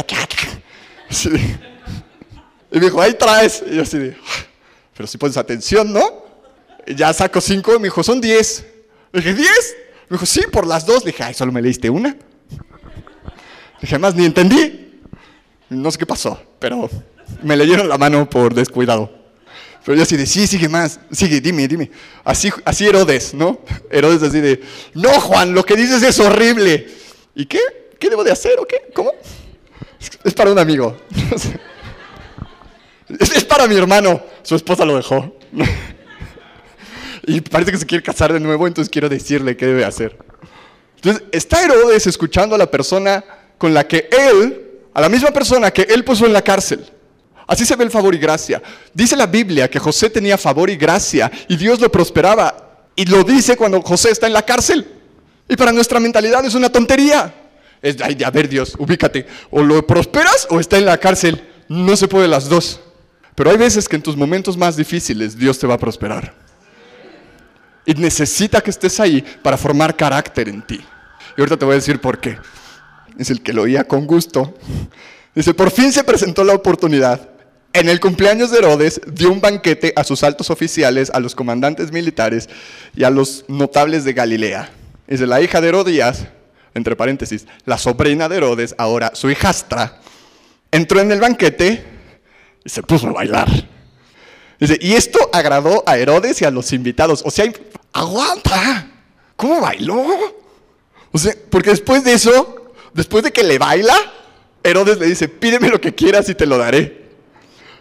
Y 2.70 2.74
me 2.78 2.84
dijo, 2.84 3.00
ahí 3.00 3.14
traes. 3.14 3.64
Y 3.66 3.76
yo 3.76 3.82
así 3.82 4.12
pero 4.94 5.06
si 5.06 5.16
pones 5.16 5.38
atención, 5.38 5.90
¿no? 5.90 6.26
Ya 6.86 7.10
saco 7.14 7.40
cinco 7.40 7.74
y 7.74 7.78
me 7.78 7.84
dijo, 7.84 8.02
son 8.02 8.20
diez. 8.20 8.66
Le 9.10 9.22
dije, 9.22 9.32
¿diez? 9.32 9.76
Me 10.10 10.16
dijo, 10.16 10.26
sí, 10.26 10.42
por 10.52 10.66
las 10.66 10.84
dos. 10.84 11.02
Le 11.06 11.12
dije, 11.12 11.22
ay, 11.22 11.32
solo 11.32 11.52
me 11.52 11.62
leíste 11.62 11.88
una. 11.88 12.10
Le 12.10 12.18
dije, 13.80 13.94
además 13.94 14.14
ni 14.14 14.26
entendí. 14.26 15.00
No 15.70 15.90
sé 15.90 15.96
qué 15.96 16.04
pasó, 16.04 16.38
pero 16.58 16.90
me 17.42 17.56
leyeron 17.56 17.88
la 17.88 17.96
mano 17.96 18.28
por 18.28 18.52
descuidado. 18.52 19.17
Pero 19.88 19.96
yo 19.96 20.02
así 20.02 20.18
de, 20.18 20.26
sí, 20.26 20.46
sigue 20.46 20.68
más, 20.68 21.00
sigue, 21.10 21.40
dime, 21.40 21.66
dime. 21.66 21.90
Así, 22.22 22.50
así 22.66 22.86
Herodes, 22.86 23.32
¿no? 23.32 23.62
Herodes 23.90 24.22
así 24.22 24.38
de, 24.38 24.60
no, 24.92 25.08
Juan, 25.18 25.54
lo 25.54 25.64
que 25.64 25.76
dices 25.76 26.02
es 26.02 26.20
horrible. 26.20 26.86
¿Y 27.34 27.46
qué? 27.46 27.58
¿Qué 27.98 28.10
debo 28.10 28.22
de 28.22 28.30
hacer 28.30 28.60
o 28.60 28.66
qué? 28.66 28.90
¿Cómo? 28.92 29.12
Es 30.24 30.34
para 30.34 30.52
un 30.52 30.58
amigo. 30.58 30.94
Es 33.18 33.46
para 33.46 33.66
mi 33.66 33.76
hermano. 33.76 34.22
Su 34.42 34.56
esposa 34.56 34.84
lo 34.84 34.94
dejó. 34.94 35.34
Y 37.26 37.40
parece 37.40 37.72
que 37.72 37.78
se 37.78 37.86
quiere 37.86 38.04
casar 38.04 38.30
de 38.30 38.40
nuevo, 38.40 38.66
entonces 38.66 38.90
quiero 38.90 39.08
decirle 39.08 39.56
qué 39.56 39.64
debe 39.64 39.86
hacer. 39.86 40.18
Entonces, 40.96 41.24
está 41.32 41.64
Herodes 41.64 42.06
escuchando 42.06 42.54
a 42.54 42.58
la 42.58 42.70
persona 42.70 43.24
con 43.56 43.72
la 43.72 43.88
que 43.88 44.10
él, 44.12 44.80
a 44.92 45.00
la 45.00 45.08
misma 45.08 45.30
persona 45.30 45.70
que 45.70 45.82
él 45.82 46.04
puso 46.04 46.26
en 46.26 46.34
la 46.34 46.42
cárcel. 46.42 46.84
Así 47.48 47.64
se 47.64 47.74
ve 47.76 47.84
el 47.84 47.90
favor 47.90 48.14
y 48.14 48.18
gracia. 48.18 48.62
Dice 48.92 49.16
la 49.16 49.26
Biblia 49.26 49.70
que 49.70 49.78
José 49.78 50.10
tenía 50.10 50.36
favor 50.36 50.68
y 50.68 50.76
gracia 50.76 51.32
y 51.48 51.56
Dios 51.56 51.80
lo 51.80 51.90
prosperaba. 51.90 52.84
Y 52.94 53.06
lo 53.06 53.24
dice 53.24 53.56
cuando 53.56 53.80
José 53.80 54.10
está 54.10 54.26
en 54.26 54.34
la 54.34 54.42
cárcel. 54.42 54.86
Y 55.48 55.56
para 55.56 55.72
nuestra 55.72 55.98
mentalidad 55.98 56.44
es 56.44 56.54
una 56.54 56.68
tontería. 56.70 57.34
Es, 57.80 57.96
ay, 58.02 58.18
a 58.22 58.30
ver 58.30 58.50
Dios, 58.50 58.74
ubícate. 58.78 59.26
O 59.50 59.62
lo 59.62 59.86
prosperas 59.86 60.46
o 60.50 60.60
está 60.60 60.76
en 60.76 60.84
la 60.84 60.98
cárcel. 60.98 61.42
No 61.68 61.96
se 61.96 62.06
puede 62.06 62.28
las 62.28 62.50
dos. 62.50 62.80
Pero 63.34 63.50
hay 63.50 63.56
veces 63.56 63.88
que 63.88 63.96
en 63.96 64.02
tus 64.02 64.16
momentos 64.16 64.58
más 64.58 64.76
difíciles 64.76 65.38
Dios 65.38 65.58
te 65.58 65.66
va 65.66 65.74
a 65.74 65.78
prosperar. 65.78 66.34
Y 67.86 67.94
necesita 67.94 68.60
que 68.60 68.68
estés 68.68 69.00
ahí 69.00 69.24
para 69.42 69.56
formar 69.56 69.96
carácter 69.96 70.50
en 70.50 70.60
ti. 70.66 70.84
Y 71.34 71.40
ahorita 71.40 71.56
te 71.56 71.64
voy 71.64 71.72
a 71.72 71.76
decir 71.76 71.98
por 71.98 72.20
qué. 72.20 72.36
Es 73.16 73.30
el 73.30 73.40
que 73.40 73.54
lo 73.54 73.62
oía 73.62 73.84
con 73.84 74.06
gusto. 74.06 74.54
Dice, 75.34 75.54
por 75.54 75.70
fin 75.70 75.92
se 75.92 76.04
presentó 76.04 76.44
la 76.44 76.52
oportunidad. 76.52 77.37
En 77.72 77.88
el 77.88 78.00
cumpleaños 78.00 78.50
de 78.50 78.58
Herodes 78.58 79.00
dio 79.06 79.30
un 79.30 79.40
banquete 79.40 79.92
a 79.94 80.02
sus 80.02 80.22
altos 80.22 80.50
oficiales, 80.50 81.10
a 81.10 81.20
los 81.20 81.34
comandantes 81.34 81.92
militares 81.92 82.48
y 82.96 83.04
a 83.04 83.10
los 83.10 83.44
notables 83.48 84.04
de 84.04 84.14
Galilea. 84.14 84.70
Dice, 85.06 85.26
la 85.26 85.40
hija 85.40 85.60
de 85.60 85.68
Herodías, 85.68 86.26
entre 86.74 86.96
paréntesis, 86.96 87.46
la 87.66 87.78
sobrina 87.78 88.28
de 88.28 88.36
Herodes, 88.36 88.74
ahora 88.78 89.12
su 89.14 89.30
hijastra, 89.30 90.00
entró 90.70 91.00
en 91.00 91.12
el 91.12 91.20
banquete 91.20 91.84
y 92.64 92.68
se 92.68 92.82
puso 92.82 93.08
a 93.08 93.12
bailar. 93.12 93.48
Dice, 94.58 94.78
y 94.80 94.94
esto 94.94 95.18
agradó 95.32 95.84
a 95.86 95.98
Herodes 95.98 96.40
y 96.42 96.44
a 96.44 96.50
los 96.50 96.72
invitados. 96.72 97.22
O 97.24 97.30
sea, 97.30 97.50
aguanta, 97.92 98.90
¿cómo 99.36 99.60
bailó? 99.60 100.04
O 101.12 101.18
sea, 101.18 101.34
porque 101.50 101.70
después 101.70 102.02
de 102.02 102.14
eso, 102.14 102.72
después 102.92 103.22
de 103.24 103.32
que 103.32 103.44
le 103.44 103.58
baila, 103.58 103.96
Herodes 104.62 104.98
le 104.98 105.06
dice, 105.06 105.28
pídeme 105.28 105.68
lo 105.68 105.80
que 105.80 105.94
quieras 105.94 106.28
y 106.28 106.34
te 106.34 106.46
lo 106.46 106.58
daré. 106.58 107.07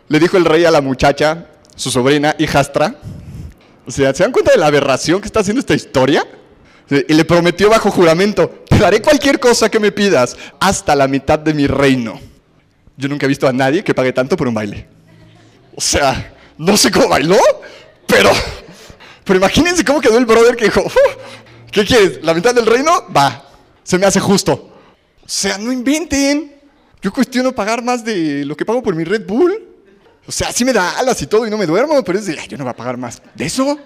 Le 0.10 0.20
dijo 0.20 0.38
el 0.38 0.46
rey 0.46 0.66
a 0.66 0.72
la 0.72 0.82
muchacha, 0.82 1.48
su 1.76 1.92
sobrina, 1.92 2.36
hijastra. 2.40 2.96
O 3.86 3.92
sea, 3.92 4.14
¿se 4.14 4.24
dan 4.24 4.32
cuenta 4.32 4.52
de 4.52 4.58
la 4.58 4.68
aberración 4.68 5.22
que 5.22 5.28
está 5.28 5.42
haciendo 5.42 5.60
esta 5.60 5.74
historia? 5.74 6.26
Y 6.90 7.14
le 7.14 7.26
prometió 7.26 7.70
bajo 7.70 7.92
juramento, 7.92 8.64
te 8.70 8.78
daré 8.78 9.02
cualquier 9.02 9.40
cosa 9.40 9.70
que 9.70 9.80
me 9.80 9.92
pidas, 9.92 10.38
hasta 10.60 10.96
la 10.96 11.08
mitad 11.08 11.38
de 11.38 11.54
mi 11.54 11.68
reino. 11.68 12.20
Yo 12.96 13.10
nunca 13.10 13.26
he 13.26 13.30
visto 13.30 13.48
a 13.48 13.54
nadie 13.54 13.84
que 13.84 13.94
pague 13.94 14.14
tanto 14.14 14.38
por 14.38 14.48
un 14.48 14.54
baile. 14.54 14.88
O 15.76 15.82
sea, 15.82 16.34
no 16.58 16.78
sé 16.78 16.90
cómo 16.90 17.10
bailó, 17.10 17.38
pero, 18.08 18.32
pero 19.26 19.38
imagínense 19.38 19.84
cómo 19.84 20.00
quedó 20.00 20.18
el 20.18 20.26
brother 20.26 20.56
que 20.56 20.66
dijo, 20.66 20.84
¿qué 21.72 21.86
quieres? 21.86 22.24
¿La 22.24 22.34
mitad 22.34 22.56
del 22.56 22.66
reino? 22.66 23.06
Va, 23.16 23.44
se 23.84 23.98
me 23.98 24.06
hace 24.06 24.22
justo. 24.22 24.54
O 24.54 25.30
sea, 25.30 25.58
no 25.58 25.72
inventen. 25.72 26.56
Yo 27.02 27.12
cuestiono 27.12 27.52
pagar 27.52 27.84
más 27.84 28.04
de 28.04 28.46
lo 28.46 28.56
que 28.56 28.66
pago 28.66 28.82
por 28.82 28.96
mi 28.96 29.04
Red 29.04 29.28
Bull. 29.28 29.77
O 30.28 30.32
sea, 30.32 30.52
sí 30.52 30.66
me 30.66 30.74
da 30.74 31.00
alas 31.00 31.22
y 31.22 31.28
todo 31.28 31.48
y 31.48 31.50
no 31.50 31.58
me 31.58 31.66
duermo, 31.66 32.04
pero 32.04 32.20
es 32.20 32.26
de, 32.26 32.38
yo 32.48 32.58
no 32.58 32.66
voy 32.66 32.72
a 32.72 32.76
pagar 32.76 32.98
más. 32.98 33.22
¿De 33.34 33.46
eso? 33.46 33.80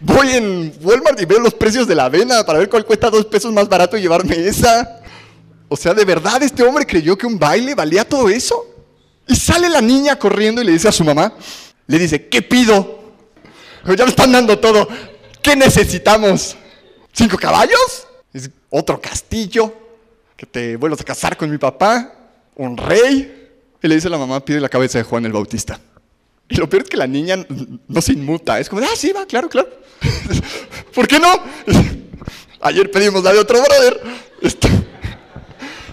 Voy 0.00 0.30
en 0.30 0.74
Walmart 0.80 1.20
y 1.20 1.26
veo 1.26 1.38
los 1.40 1.54
precios 1.54 1.86
de 1.86 1.94
la 1.94 2.06
avena 2.06 2.44
para 2.44 2.58
ver 2.58 2.70
cuál 2.70 2.86
cuesta 2.86 3.10
dos 3.10 3.26
pesos 3.26 3.52
más 3.52 3.68
barato 3.68 3.98
llevarme 3.98 4.34
esa. 4.46 5.02
O 5.68 5.76
sea, 5.76 5.92
¿de 5.92 6.04
verdad 6.04 6.42
este 6.42 6.62
hombre 6.62 6.86
creyó 6.86 7.16
que 7.18 7.26
un 7.26 7.38
baile 7.38 7.74
valía 7.74 8.08
todo 8.08 8.28
eso? 8.30 8.66
Y 9.26 9.36
sale 9.36 9.68
la 9.68 9.80
niña 9.80 10.18
corriendo 10.18 10.62
y 10.62 10.64
le 10.64 10.72
dice 10.72 10.88
a 10.88 10.92
su 10.92 11.04
mamá, 11.04 11.34
le 11.86 11.98
dice, 11.98 12.28
¿qué 12.28 12.40
pido? 12.42 13.00
Ya 13.84 14.04
me 14.04 14.10
están 14.10 14.32
dando 14.32 14.58
todo. 14.58 14.88
¿Qué 15.42 15.54
necesitamos? 15.54 16.56
¿Cinco 17.12 17.36
caballos? 17.36 18.06
¿Otro 18.70 19.00
castillo? 19.00 19.72
¿Que 20.36 20.46
te 20.46 20.76
vuelvas 20.76 21.02
a 21.02 21.04
casar 21.04 21.36
con 21.36 21.50
mi 21.50 21.58
papá? 21.58 22.12
¿Un 22.56 22.76
rey? 22.76 23.43
Y 23.84 23.88
le 23.88 23.96
dice 23.96 24.08
a 24.08 24.12
la 24.12 24.16
mamá, 24.16 24.42
pide 24.42 24.60
la 24.60 24.70
cabeza 24.70 24.96
de 24.96 25.04
Juan 25.04 25.26
el 25.26 25.32
Bautista. 25.32 25.78
Y 26.48 26.56
lo 26.56 26.70
peor 26.70 26.84
es 26.84 26.88
que 26.88 26.96
la 26.96 27.06
niña 27.06 27.36
no 27.86 28.00
se 28.00 28.14
inmuta. 28.14 28.58
Es 28.58 28.70
como, 28.70 28.80
ah, 28.80 28.96
sí, 28.96 29.12
va, 29.12 29.26
claro, 29.26 29.46
claro. 29.46 29.68
¿Por 30.94 31.06
qué 31.06 31.20
no? 31.20 31.28
Ayer 32.62 32.90
pedimos 32.90 33.22
la 33.22 33.34
de 33.34 33.40
otro 33.40 33.62
brother. 33.62 34.00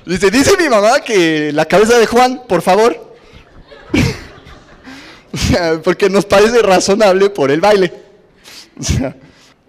Dice, 0.05 0.31
dice 0.31 0.51
mi 0.57 0.69
mamá 0.69 1.01
que 1.01 1.51
la 1.51 1.65
cabeza 1.65 1.99
de 1.99 2.05
Juan, 2.05 2.43
por 2.47 2.61
favor. 2.61 3.13
Porque 5.83 6.09
nos 6.09 6.23
parece 6.23 6.61
razonable 6.61 7.29
por 7.29 7.51
el 7.51 7.59
baile. 7.59 7.91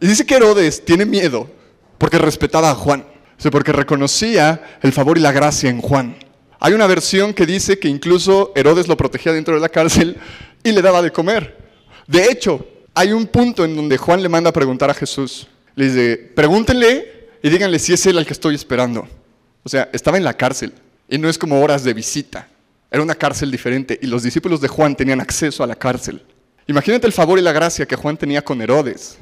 Y 0.00 0.06
dice 0.06 0.24
que 0.24 0.36
Herodes 0.36 0.84
tiene 0.84 1.04
miedo 1.06 1.50
porque 1.98 2.18
respetaba 2.18 2.70
a 2.70 2.74
Juan, 2.74 3.04
porque 3.50 3.72
reconocía 3.72 4.78
el 4.80 4.92
favor 4.92 5.18
y 5.18 5.20
la 5.20 5.32
gracia 5.32 5.70
en 5.70 5.80
Juan. 5.80 6.16
Hay 6.64 6.74
una 6.74 6.86
versión 6.86 7.34
que 7.34 7.44
dice 7.44 7.80
que 7.80 7.88
incluso 7.88 8.52
Herodes 8.54 8.86
lo 8.86 8.96
protegía 8.96 9.32
dentro 9.32 9.52
de 9.52 9.60
la 9.60 9.68
cárcel 9.68 10.16
y 10.62 10.70
le 10.70 10.80
daba 10.80 11.02
de 11.02 11.10
comer. 11.10 11.58
De 12.06 12.26
hecho, 12.26 12.64
hay 12.94 13.10
un 13.10 13.26
punto 13.26 13.64
en 13.64 13.74
donde 13.74 13.98
Juan 13.98 14.22
le 14.22 14.28
manda 14.28 14.50
a 14.50 14.52
preguntar 14.52 14.88
a 14.88 14.94
Jesús. 14.94 15.48
Le 15.74 15.86
dice, 15.86 16.16
pregúntenle 16.36 17.30
y 17.42 17.50
díganle 17.50 17.80
si 17.80 17.94
es 17.94 18.06
él 18.06 18.16
al 18.16 18.24
que 18.24 18.32
estoy 18.32 18.54
esperando. 18.54 19.08
O 19.64 19.68
sea, 19.68 19.90
estaba 19.92 20.18
en 20.18 20.22
la 20.22 20.36
cárcel 20.36 20.72
y 21.08 21.18
no 21.18 21.28
es 21.28 21.36
como 21.36 21.60
horas 21.60 21.82
de 21.82 21.94
visita. 21.94 22.46
Era 22.92 23.02
una 23.02 23.16
cárcel 23.16 23.50
diferente 23.50 23.98
y 24.00 24.06
los 24.06 24.22
discípulos 24.22 24.60
de 24.60 24.68
Juan 24.68 24.94
tenían 24.94 25.20
acceso 25.20 25.64
a 25.64 25.66
la 25.66 25.74
cárcel. 25.74 26.22
Imagínate 26.68 27.08
el 27.08 27.12
favor 27.12 27.40
y 27.40 27.42
la 27.42 27.50
gracia 27.50 27.86
que 27.86 27.96
Juan 27.96 28.16
tenía 28.16 28.44
con 28.44 28.62
Herodes 28.62 29.18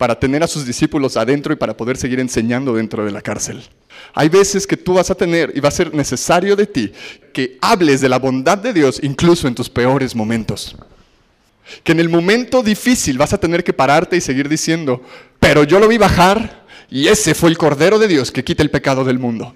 para 0.00 0.18
tener 0.18 0.42
a 0.42 0.46
sus 0.46 0.64
discípulos 0.64 1.18
adentro 1.18 1.52
y 1.52 1.56
para 1.56 1.76
poder 1.76 1.98
seguir 1.98 2.20
enseñando 2.20 2.72
dentro 2.72 3.04
de 3.04 3.10
la 3.10 3.20
cárcel. 3.20 3.62
Hay 4.14 4.30
veces 4.30 4.66
que 4.66 4.78
tú 4.78 4.94
vas 4.94 5.10
a 5.10 5.14
tener 5.14 5.52
y 5.54 5.60
va 5.60 5.68
a 5.68 5.72
ser 5.72 5.92
necesario 5.94 6.56
de 6.56 6.66
ti 6.66 6.90
que 7.34 7.58
hables 7.60 8.00
de 8.00 8.08
la 8.08 8.18
bondad 8.18 8.56
de 8.56 8.72
Dios 8.72 8.98
incluso 9.02 9.46
en 9.46 9.54
tus 9.54 9.68
peores 9.68 10.16
momentos. 10.16 10.74
Que 11.84 11.92
en 11.92 12.00
el 12.00 12.08
momento 12.08 12.62
difícil 12.62 13.18
vas 13.18 13.34
a 13.34 13.38
tener 13.38 13.62
que 13.62 13.74
pararte 13.74 14.16
y 14.16 14.22
seguir 14.22 14.48
diciendo, 14.48 15.02
pero 15.38 15.64
yo 15.64 15.78
lo 15.78 15.86
vi 15.86 15.98
bajar 15.98 16.64
y 16.88 17.08
ese 17.08 17.34
fue 17.34 17.50
el 17.50 17.58
Cordero 17.58 17.98
de 17.98 18.08
Dios 18.08 18.32
que 18.32 18.42
quita 18.42 18.62
el 18.62 18.70
pecado 18.70 19.04
del 19.04 19.18
mundo. 19.18 19.54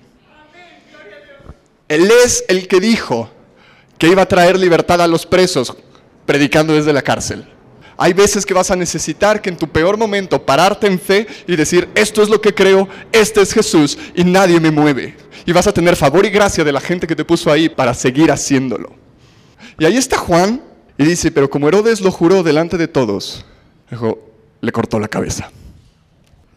Él 1.89 2.13
es 2.23 2.45
el 2.49 2.69
que 2.69 2.81
dijo, 2.81 3.31
que 3.97 4.09
iba 4.09 4.21
a 4.21 4.29
traer 4.29 4.59
libertad 4.59 5.01
a 5.01 5.09
los 5.09 5.25
presos 5.25 5.75
predicando 6.27 6.75
desde 6.75 6.93
la 6.93 7.01
cárcel. 7.01 7.47
Hay 7.97 8.13
veces 8.13 8.45
que 8.45 8.55
vas 8.55 8.71
a 8.71 8.77
necesitar 8.77 9.41
que 9.41 9.51
en 9.51 9.57
tu 9.57 9.69
peor 9.69 9.97
momento 9.97 10.45
pararte 10.45 10.87
en 10.87 10.99
fe 10.99 11.27
y 11.47 11.57
decir, 11.57 11.89
esto 11.95 12.23
es 12.23 12.29
lo 12.29 12.41
que 12.41 12.55
creo, 12.55 12.89
este 13.13 13.41
es 13.41 13.53
Jesús 13.53 13.99
y 14.15 14.25
nadie 14.25 14.59
me 14.61 14.71
mueve. 14.71 15.17
Y 15.47 15.53
vas 15.53 15.67
a 15.67 15.73
tener 15.73 15.97
favor 15.97 16.25
y 16.25 16.31
gracia 16.31 16.65
de 16.65 16.73
la 16.73 16.81
gente 16.81 17.07
que 17.07 17.17
te 17.17 17.25
puso 17.25 17.51
ahí 17.51 17.69
para 17.69 17.95
seguir 17.95 18.31
haciéndolo. 18.31 18.95
Y 19.79 19.85
ahí 19.85 19.97
está 19.97 20.17
Juan 20.17 20.63
y 20.97 21.05
dice, 21.05 21.31
pero 21.31 21.51
como 21.51 21.69
Herodes 21.69 22.01
lo 22.01 22.11
juró 22.11 22.43
delante 22.43 22.77
de 22.77 22.89
todos, 22.89 23.45
le 24.61 24.73
cortó 24.73 24.99
la 24.99 25.09
cabeza. 25.09 25.51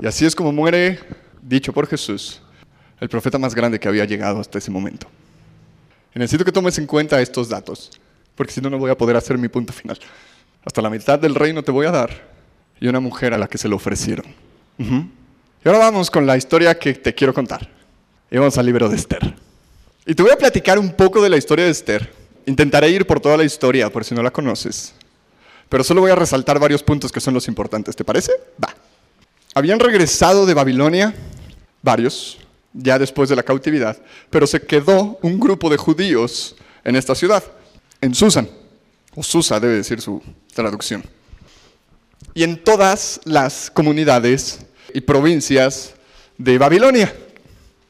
Y 0.01 0.07
así 0.07 0.25
es 0.25 0.35
como 0.35 0.51
muere, 0.51 0.99
dicho 1.41 1.73
por 1.73 1.87
Jesús, 1.87 2.41
el 2.99 3.09
profeta 3.09 3.37
más 3.37 3.53
grande 3.53 3.79
que 3.79 3.87
había 3.87 4.05
llegado 4.05 4.39
hasta 4.39 4.57
ese 4.57 4.71
momento 4.71 5.07
necesito 6.17 6.43
que 6.43 6.51
tomes 6.51 6.77
en 6.77 6.87
cuenta 6.87 7.21
estos 7.21 7.49
datos, 7.49 7.91
porque 8.35 8.51
si 8.51 8.61
no, 8.61 8.69
no 8.69 8.77
voy 8.77 8.91
a 8.91 8.97
poder 8.97 9.15
hacer 9.15 9.37
mi 9.37 9.47
punto 9.47 9.73
final. 9.73 9.97
Hasta 10.67 10.81
la 10.81 10.89
mitad 10.89 11.17
del 11.17 11.33
reino 11.33 11.63
te 11.63 11.71
voy 11.71 11.85
a 11.85 11.91
dar 11.91 12.09
y 12.81 12.89
una 12.89 12.99
mujer 12.99 13.33
a 13.33 13.37
la 13.37 13.47
que 13.47 13.57
se 13.57 13.69
lo 13.69 13.77
ofrecieron. 13.77 14.25
Y 14.77 15.65
ahora 15.65 15.79
vamos 15.79 16.11
con 16.11 16.27
la 16.27 16.35
historia 16.35 16.77
que 16.77 16.93
te 16.93 17.15
quiero 17.15 17.33
contar. 17.33 17.69
Y 18.29 18.37
vamos 18.37 18.57
al 18.57 18.65
libro 18.65 18.89
de 18.89 18.97
Esther. 18.97 19.33
Y 20.05 20.13
te 20.13 20.21
voy 20.21 20.33
a 20.33 20.37
platicar 20.37 20.77
un 20.77 20.91
poco 20.91 21.21
de 21.21 21.29
la 21.29 21.37
historia 21.37 21.63
de 21.63 21.71
Esther. 21.71 22.11
Intentaré 22.45 22.89
ir 22.89 23.07
por 23.07 23.21
toda 23.21 23.37
la 23.37 23.45
historia, 23.45 23.89
por 23.89 24.03
si 24.03 24.13
no 24.13 24.21
la 24.21 24.29
conoces. 24.29 24.93
Pero 25.69 25.85
solo 25.85 26.01
voy 26.01 26.11
a 26.11 26.15
resaltar 26.15 26.59
varios 26.59 26.83
puntos 26.83 27.13
que 27.13 27.21
son 27.21 27.33
los 27.33 27.47
importantes. 27.47 27.95
¿Te 27.95 28.03
parece? 28.03 28.33
Va. 28.61 28.75
Habían 29.55 29.79
regresado 29.79 30.45
de 30.45 30.53
Babilonia, 30.53 31.15
varios, 31.81 32.39
ya 32.73 32.99
después 32.99 33.29
de 33.29 33.37
la 33.37 33.43
cautividad, 33.43 33.97
pero 34.29 34.45
se 34.45 34.59
quedó 34.59 35.17
un 35.21 35.39
grupo 35.39 35.69
de 35.69 35.77
judíos 35.77 36.57
en 36.83 36.97
esta 36.97 37.15
ciudad, 37.15 37.41
en 38.01 38.13
Susan, 38.13 38.49
o 39.17 39.23
Susa 39.23 39.59
debe 39.59 39.73
decir 39.73 39.99
su 39.99 40.21
traducción. 40.53 41.03
Y 42.35 42.43
en 42.43 42.63
todas 42.63 43.19
las 43.23 43.71
comunidades 43.71 44.59
y 44.93 45.01
provincias 45.01 45.95
de 46.37 46.59
Babilonia, 46.59 47.11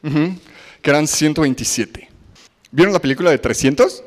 que 0.02 0.90
eran 0.90 1.06
127. 1.06 2.08
¿Vieron 2.72 2.94
la 2.94 3.02
película 3.02 3.30
de 3.30 3.40
300? 3.40 4.04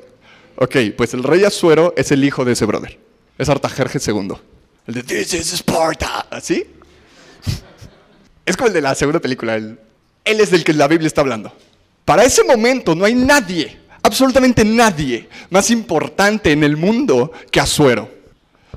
Ok, 0.57 0.77
pues 0.97 1.13
el 1.13 1.23
rey 1.23 1.45
Asuero 1.45 1.93
es 1.95 2.11
el 2.11 2.25
hijo 2.25 2.43
de 2.47 2.53
ese 2.53 2.65
brother. 2.65 2.99
Es 3.37 3.51
Artajerjes 3.51 4.09
II. 4.09 4.33
El 4.87 4.95
de 4.95 5.03
This 5.03 5.35
is 5.35 5.53
Sparta. 5.53 6.27
¿Así? 6.31 6.65
Es 8.47 8.57
como 8.57 8.69
el 8.69 8.73
de 8.73 8.81
la 8.81 8.95
segunda 8.95 9.21
película. 9.21 9.57
él 9.57 9.79
es 10.25 10.51
del 10.51 10.65
que 10.65 10.73
la 10.73 10.89
Biblia 10.89 11.07
está 11.07 11.21
hablando. 11.21 11.53
Para 12.07 12.25
ese 12.25 12.43
momento 12.43 12.95
no 12.95 13.05
hay 13.05 13.15
nadie, 13.15 13.79
absolutamente 14.03 14.65
nadie, 14.65 15.29
más 15.51 15.71
importante 15.71 16.53
en 16.53 16.65
el 16.65 16.77
mundo 16.77 17.33
que 17.51 17.61
Azuero. 17.61 18.21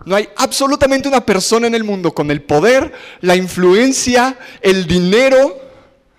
No 0.06 0.16
hay 0.16 0.28
absolutamente 0.36 1.08
una 1.08 1.26
persona 1.26 1.68
en 1.68 1.76
el 1.76 1.84
mundo 1.84 2.14
con 2.14 2.30
el 2.30 2.42
poder, 2.42 2.92
la 3.22 3.36
influencia, 3.36 4.38
el 4.62 4.86
dinero 4.86 5.62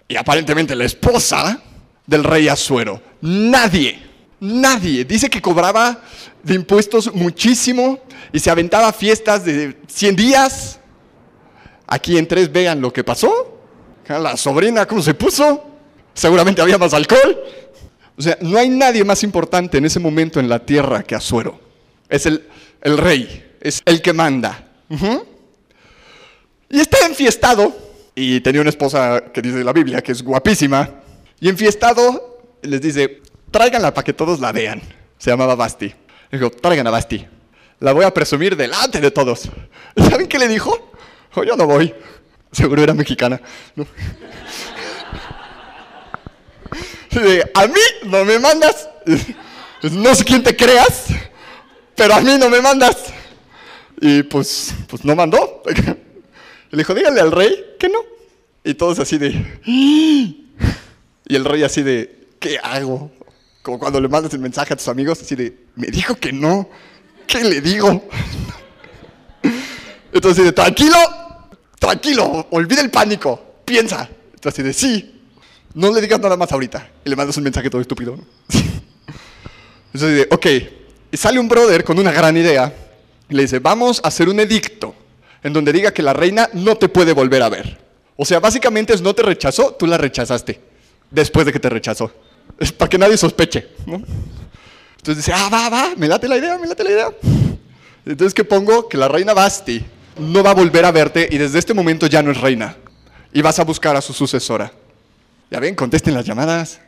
y 0.09 0.17
aparentemente 0.17 0.75
la 0.75 0.85
esposa 0.85 1.61
del 2.07 2.25
rey 2.25 2.49
Azuero. 2.49 3.01
Nadie, 3.21 4.01
nadie. 4.41 5.05
Dice 5.05 5.29
que 5.29 5.43
cobraba 5.43 6.01
de 6.43 6.55
impuestos 6.55 7.13
muchísimo 7.15 7.99
y 8.33 8.39
se 8.39 8.51
aventaba 8.51 8.93
fiestas 8.93 9.45
de 9.45 9.77
100 9.87 10.17
días. 10.17 10.79
Aquí 11.87 12.17
en 12.17 12.27
tres 12.27 12.51
vean 12.51 12.81
lo 12.81 12.93
que 12.93 13.05
pasó. 13.05 13.59
La 14.09 14.37
sobrina, 14.37 14.87
¿cómo 14.87 15.03
se 15.03 15.15
puso? 15.15 15.65
Seguramente 16.15 16.63
había 16.63 16.79
más 16.79 16.95
alcohol. 16.95 17.39
O 18.17 18.23
sea, 18.23 18.39
no 18.41 18.59
hay 18.59 18.69
nadie 18.69 19.05
más 19.05 19.23
importante 19.23 19.79
en 19.79 19.85
ese 19.85 19.99
momento 19.99 20.41
en 20.41 20.49
la 20.49 20.65
tierra 20.65 21.03
que 21.03 21.15
Azuero. 21.15 21.61
Es 22.09 22.27
el, 22.27 22.47
el 22.81 22.99
rey, 22.99 23.57
es 23.61 23.83
el 23.85 24.01
que 24.03 24.13
manda. 24.13 24.69
Y 26.69 26.81
está 26.81 27.07
enfiestado, 27.07 27.75
y 28.15 28.41
tenía 28.41 28.61
una 28.61 28.71
esposa 28.71 29.25
que 29.33 29.43
dice 29.43 29.65
la 29.65 29.73
Biblia 29.73 30.01
que 30.03 30.13
es 30.13 30.23
guapísima, 30.23 30.89
y 31.41 31.49
enfiestado 31.49 32.43
les 32.63 32.81
dice, 32.81 33.23
tráiganla 33.51 33.93
para 33.93 34.05
que 34.05 34.13
todos 34.13 34.41
la 34.41 34.53
vean. 34.53 34.81
Se 35.19 35.31
llamaba 35.31 35.55
Basti. 35.55 35.93
Le 36.31 36.39
dijo, 36.39 36.51
traigan 36.51 36.87
a 36.87 36.91
Basti. 36.91 37.27
La 37.81 37.93
voy 37.93 38.05
a 38.05 38.15
presumir 38.15 38.57
delante 38.57 39.01
de 39.01 39.11
todos. 39.11 39.51
¿Saben 39.97 40.27
qué 40.27 40.39
le 40.39 40.49
dijo? 40.49 40.93
Oh, 41.35 41.45
yo 41.45 41.57
no 41.57 41.67
voy. 41.67 41.93
Seguro 42.53 42.83
era 42.83 42.95
mexicana. 42.95 43.41
A 47.55 47.67
mí 47.67 47.81
no 48.05 48.25
me 48.25 48.39
mandas. 48.39 48.89
No 49.93 50.15
sé 50.15 50.25
quién 50.25 50.43
te 50.43 50.57
creas, 50.57 51.09
pero 51.95 52.15
a 52.15 52.21
mí 52.23 52.39
no 52.39 52.49
me 52.49 52.63
mandas. 52.63 52.97
Y 54.01 54.23
pues, 54.23 54.75
pues 54.89 55.05
no 55.05 55.15
mandó. 55.15 55.63
Le 56.71 56.79
dijo, 56.79 56.95
dígale 56.95 57.21
al 57.21 57.31
rey 57.31 57.77
que 57.79 57.91
no. 57.91 57.99
Y 58.65 58.73
todos 58.75 58.99
así 58.99 59.19
de... 59.19 59.61
Y 61.27 61.37
el 61.37 61.45
rey 61.45 61.63
así 61.63 61.83
de, 61.83 62.29
¿qué 62.39 62.59
hago? 62.63 63.11
Como 63.63 63.79
cuando 63.79 63.99
le 63.99 64.09
mandas 64.09 64.35
el 64.35 64.41
mensaje 64.41 64.75
a 64.75 64.77
tus 64.77 64.89
amigos, 64.89 65.23
así 65.23 65.35
de, 65.35 65.57
me 65.75 65.87
dijo 65.87 66.15
que 66.17 66.35
no. 66.35 66.69
¿Qué 67.27 67.43
le 67.43 67.63
digo? 67.63 68.07
Entonces, 70.13 70.45
de, 70.45 70.53
tranquilo, 70.53 70.99
tranquilo, 71.79 72.47
olvida 72.51 72.83
el 72.83 72.91
pánico, 72.91 73.43
piensa. 73.65 74.07
Entonces, 74.35 74.65
de, 74.67 74.73
sí, 74.75 75.14
no 75.75 75.93
le 75.93 76.01
digas 76.01 76.21
nada 76.21 76.37
más 76.37 76.51
ahorita. 76.53 76.89
Y 77.05 77.11
le 77.11 77.17
mandas 77.17 77.37
un 77.37 77.45
mensaje 77.45 77.69
todo 77.69 77.81
estúpido. 77.81 78.19
Entonces, 79.93 80.29
de, 80.29 80.29
ok. 80.31 80.47
Y 81.13 81.17
sale 81.17 81.39
un 81.39 81.49
brother 81.49 81.85
con 81.85 81.99
una 81.99 82.13
gran 82.13 82.37
idea 82.37 82.73
y 83.29 83.35
le 83.35 83.43
dice, 83.43 83.59
vamos 83.59 84.01
a 84.03 84.09
hacer 84.09 84.29
un 84.29 84.41
edicto 84.41 84.95
en 85.43 85.53
donde 85.53 85.73
diga 85.73 85.93
que 85.93 86.03
la 86.03 86.13
reina 86.13 86.49
no 86.53 86.77
te 86.77 86.89
puede 86.89 87.13
volver 87.13 87.43
a 87.43 87.49
ver. 87.49 87.79
O 88.17 88.25
sea, 88.25 88.41
básicamente 88.41 88.95
es 88.95 89.03
no 89.03 89.15
te 89.15 89.23
rechazó, 89.23 89.75
tú 89.75 89.87
la 89.87 89.99
rechazaste 89.99 90.61
después 91.11 91.47
de 91.47 91.53
que 91.53 91.61
te 91.61 91.69
rechazó. 91.69 92.11
Es 92.59 92.73
para 92.73 92.89
que 92.89 92.99
nadie 92.99 93.17
sospeche. 93.17 93.69
Entonces 93.87 95.25
dice, 95.25 95.33
ah, 95.33 95.49
va, 95.53 95.69
va, 95.69 95.93
me 95.97 96.09
late 96.09 96.29
la 96.29 96.37
idea, 96.37 96.59
me 96.59 96.67
late 96.67 96.85
la 96.85 96.91
idea. 96.91 97.09
Entonces, 98.07 98.35
¿qué 98.35 98.45
pongo? 98.45 98.89
Que 98.89 98.97
la 98.97 99.09
reina 99.09 99.35
Basti 99.35 99.85
no 100.19 100.43
va 100.43 100.51
a 100.51 100.55
volver 100.55 100.85
a 100.85 100.93
verte 100.93 101.29
y 101.31 101.39
desde 101.39 101.59
este 101.59 101.75
momento 101.75 102.07
ya 102.07 102.23
no 102.23 102.31
es 102.31 102.41
reina. 102.41 102.77
Y 103.33 103.43
vas 103.43 103.59
a 103.59 103.65
buscar 103.65 103.97
a 103.97 104.01
su 104.01 104.13
sucesora. 104.13 104.73
Ya 105.51 105.61
ven, 105.61 105.75
contesten 105.75 106.15
las 106.15 106.25
llamadas. 106.25 106.81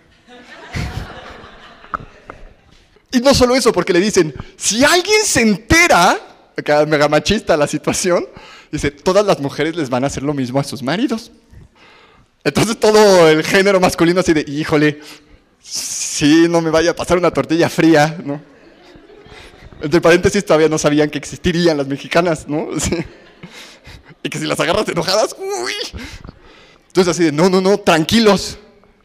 Y 3.13 3.21
no 3.21 3.33
solo 3.35 3.55
eso, 3.55 3.73
porque 3.73 3.93
le 3.93 4.01
dicen, 4.01 4.35
si 4.57 4.85
alguien 4.85 5.25
se 5.25 5.41
entera, 5.41 6.19
acá 6.57 6.85
mega 6.85 7.09
machista 7.09 7.57
la 7.57 7.67
situación, 7.67 8.27
dice, 8.71 8.91
todas 8.91 9.25
las 9.25 9.41
mujeres 9.41 9.77
les 9.77 9.89
van 9.89 10.05
a 10.05 10.09
hacer 10.09 10.23
lo 10.23 10.35
mismo 10.35 10.61
a 10.61 10.65
sus 10.65 10.83
maridos. 10.83 11.31
Entonces 12.45 12.79
todo 12.79 13.29
el 13.29 13.43
género 13.43 13.81
masculino 13.81 14.21
así 14.21 14.33
de, 14.33 14.45
híjole, 14.47 15.01
sí, 15.61 16.47
no 16.49 16.61
me 16.61 16.71
vaya 16.71 16.93
a 16.93 16.97
pasar 16.97 17.19
una 17.19 17.31
tortilla 17.31 17.69
fría, 17.69 18.19
¿no? 18.25 18.41
Entre 19.81 20.01
paréntesis 20.01 20.45
todavía 20.45 20.69
no 20.69 20.79
sabían 20.79 21.11
que 21.11 21.19
existirían 21.19 21.77
las 21.77 21.87
mexicanas, 21.87 22.47
¿no? 22.49 22.69
Y 24.23 24.29
que 24.29 24.39
si 24.39 24.47
las 24.47 24.59
agarras 24.59 24.89
enojadas, 24.89 25.37
uy. 25.39 25.73
Entonces 26.97 27.15
así 27.15 27.25
de, 27.25 27.33
no, 27.33 27.51
no, 27.51 27.61
no, 27.61 27.77
tranquilos. 27.77 28.57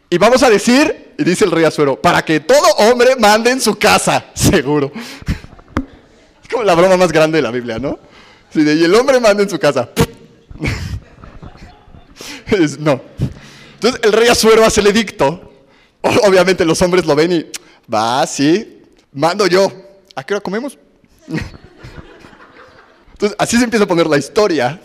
Y 0.10 0.18
vamos 0.18 0.42
a 0.44 0.50
decir, 0.50 1.14
y 1.18 1.26
dice 1.26 1.44
el 1.44 1.52
rey 1.52 1.66
Azuero, 1.66 2.02
para 2.02 2.24
que 2.24 2.40
todo 2.40 2.66
hombre 2.78 3.18
mande 3.18 3.52
en 3.52 3.60
su 3.60 3.78
casa, 3.78 4.28
seguro. 4.34 4.94
Es 6.42 6.48
como 6.50 6.64
la 6.64 6.74
broma 6.74 6.96
más 6.96 7.12
grande 7.12 7.40
de 7.40 7.42
la 7.42 7.52
Biblia, 7.52 7.80
¿no? 7.80 8.00
y 8.56 8.62
el 8.62 8.96
hombre 8.96 9.20
manda 9.20 9.44
en 9.44 9.50
su 9.50 9.60
casa. 9.60 9.90
no. 12.80 13.02
Entonces 13.74 14.00
el 14.04 14.14
rey 14.14 14.30
Azuero 14.30 14.64
hace 14.64 14.80
el 14.80 14.88
edicto. 14.88 15.52
Obviamente 16.02 16.64
los 16.64 16.82
hombres 16.82 17.06
lo 17.06 17.14
ven 17.14 17.34
y, 17.34 17.46
va, 17.94 18.26
sí, 18.26 18.84
mando 19.12 19.48
yo. 19.48 19.70
¿A 20.16 20.24
qué 20.24 20.36
hora 20.36 20.42
comemos? 20.42 20.78
Entonces 23.12 23.36
así 23.38 23.58
se 23.58 23.66
empieza 23.66 23.84
a 23.84 23.88
poner 23.88 24.08
la 24.08 24.18
historia. 24.18 24.80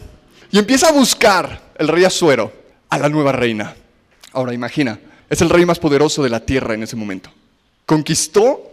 Y 0.50 0.58
empieza 0.58 0.88
a 0.88 0.92
buscar 0.92 1.70
el 1.78 1.86
rey 1.86 2.02
Azuero 2.02 2.55
a 2.88 2.98
la 2.98 3.08
nueva 3.08 3.32
reina. 3.32 3.74
Ahora 4.32 4.52
imagina, 4.54 4.98
es 5.28 5.40
el 5.40 5.50
rey 5.50 5.64
más 5.66 5.78
poderoso 5.78 6.22
de 6.22 6.30
la 6.30 6.40
tierra 6.40 6.74
en 6.74 6.82
ese 6.82 6.96
momento. 6.96 7.30
Conquistó 7.84 8.70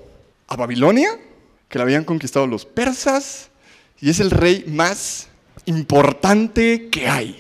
a 0.48 0.56
Babilonia, 0.56 1.18
que 1.70 1.78
la 1.78 1.84
habían 1.84 2.04
conquistado 2.04 2.48
los 2.48 2.66
persas, 2.66 3.50
y 4.00 4.10
es 4.10 4.20
el 4.20 4.32
rey 4.32 4.66
más 4.68 5.30
importante 5.66 6.90
que 6.90 7.08
hay. 7.08 7.40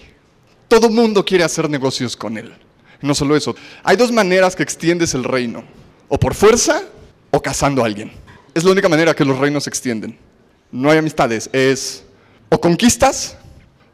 Todo 0.68 0.90
mundo 0.90 1.24
quiere 1.26 1.44
hacer 1.44 1.70
negocios 1.70 2.16
con 2.16 2.38
él. 2.38 2.54
No 3.02 3.14
solo 3.14 3.36
eso, 3.36 3.56
hay 3.84 3.98
dos 3.98 4.12
maneras 4.12 4.56
que 4.56 4.64
extiendes 4.64 5.14
el 5.14 5.24
reino, 5.24 5.64
o 6.08 6.18
por 6.18 6.34
fuerza 6.34 6.84
o 7.32 7.42
casando 7.42 7.84
a 7.84 7.86
alguien. 7.86 8.12
Es 8.54 8.64
la 8.64 8.72
única 8.72 8.88
manera 8.88 9.14
que 9.14 9.26
los 9.26 9.38
reinos 9.38 9.66
se 9.66 9.70
extienden. 9.70 10.18
No 10.72 10.90
hay 10.90 10.98
amistades, 10.98 11.50
es 11.52 12.04
o 12.50 12.62
conquistas 12.62 13.38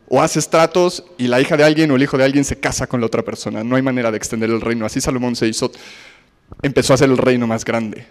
o 0.10 0.22
haces 0.22 0.50
tratos 0.50 1.04
y 1.18 1.28
la 1.28 1.40
hija 1.40 1.56
de 1.56 1.64
alguien 1.64 1.92
o 1.92 1.96
el 1.96 2.04
hijo 2.04 2.18
de 2.18 2.26
alguien 2.26 2.44
se 2.44 2.60
casa 2.60 2.88
con 2.88 3.00
la 3.00 3.06
otra 3.06 3.24
persona. 3.24 3.64
No 3.64 3.76
hay 3.76 3.82
manera 3.82 4.12
de 4.12 4.18
extender 4.18 4.50
el 4.50 4.60
reino. 4.60 4.86
Así 4.86 5.00
Salomón 5.00 5.36
se 5.36 5.48
hizo, 5.48 5.72
empezó 6.62 6.94
a 6.94 6.96
hacer 6.96 7.10
el 7.10 7.18
reino 7.18 7.46
más 7.48 7.64
grande. 7.64 8.06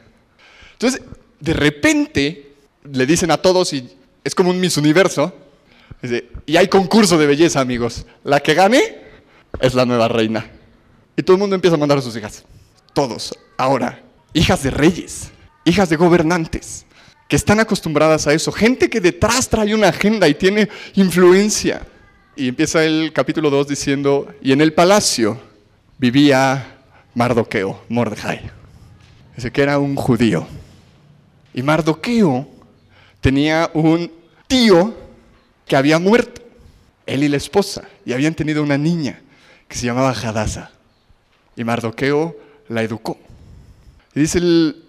Entonces, 0.73 1.03
de 1.41 1.53
repente, 1.53 2.53
le 2.85 3.05
dicen 3.05 3.31
a 3.33 3.39
todos, 3.39 3.73
y 3.73 3.89
es 4.23 4.35
como 4.35 4.51
un 4.51 4.61
Miss 4.61 4.77
Universo, 4.77 5.35
y 6.47 6.57
hay 6.57 6.69
concurso 6.69 7.19
de 7.19 7.27
belleza, 7.27 7.61
amigos. 7.61 8.07
La 8.23 8.41
que 8.41 8.55
gane 8.55 8.99
es 9.61 9.75
la 9.75 9.85
nueva 9.85 10.07
reina. 10.07 10.49
Y 11.17 11.23
todo 11.25 11.35
el 11.35 11.41
mundo 11.41 11.57
empieza 11.57 11.75
a 11.75 11.79
mandar 11.79 11.99
a 11.99 12.03
sus 12.03 12.17
hijas. 12.17 12.45
Todos. 12.93 13.37
Ahora, 13.57 14.03
hijas 14.33 14.63
de 14.63 14.71
reyes, 14.71 15.31
hijas 15.65 15.89
de 15.89 15.97
gobernantes 15.97 16.87
que 17.29 17.37
están 17.37 17.61
acostumbradas 17.61 18.27
a 18.27 18.33
eso, 18.33 18.51
gente 18.51 18.89
que 18.89 19.01
detrás 19.01 19.49
trae 19.51 19.75
una 19.75 19.89
agenda 19.89 20.27
y 20.27 20.35
tiene 20.35 20.69
influencia. 20.95 21.87
Y 22.35 22.49
empieza 22.49 22.85
el 22.85 23.13
capítulo 23.13 23.51
2 23.51 23.69
diciendo, 23.69 24.35
y 24.41 24.53
en 24.53 24.63
el 24.63 24.73
palacio 24.73 25.39
vivía 25.99 26.79
Mardoqueo, 27.15 27.83
Mordejai, 27.91 28.51
ese 29.37 29.53
que 29.53 29.63
era 29.63 29.79
un 29.79 29.95
judío. 29.95 30.47
Y 31.53 31.63
Mardoqueo 31.63 32.49
tenía 33.21 33.71
un 33.75 34.11
tío 34.47 34.97
que 35.67 35.77
había 35.77 35.99
muerto, 35.99 36.41
él 37.05 37.25
y 37.25 37.29
la 37.29 37.37
esposa, 37.37 37.83
y 38.07 38.15
habían 38.15 38.35
tenido 38.35 38.63
una 38.63 38.79
niña 38.79 39.21
que 39.69 39.77
se 39.77 39.85
llamaba 39.85 40.13
Hadasa. 40.13 40.71
Y 41.57 41.65
Mardoqueo 41.65 42.37
la 42.69 42.83
educó. 42.83 43.19
Y 44.15 44.21
dice 44.21 44.39
el 44.39 44.85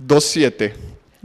2.7, 0.00 0.72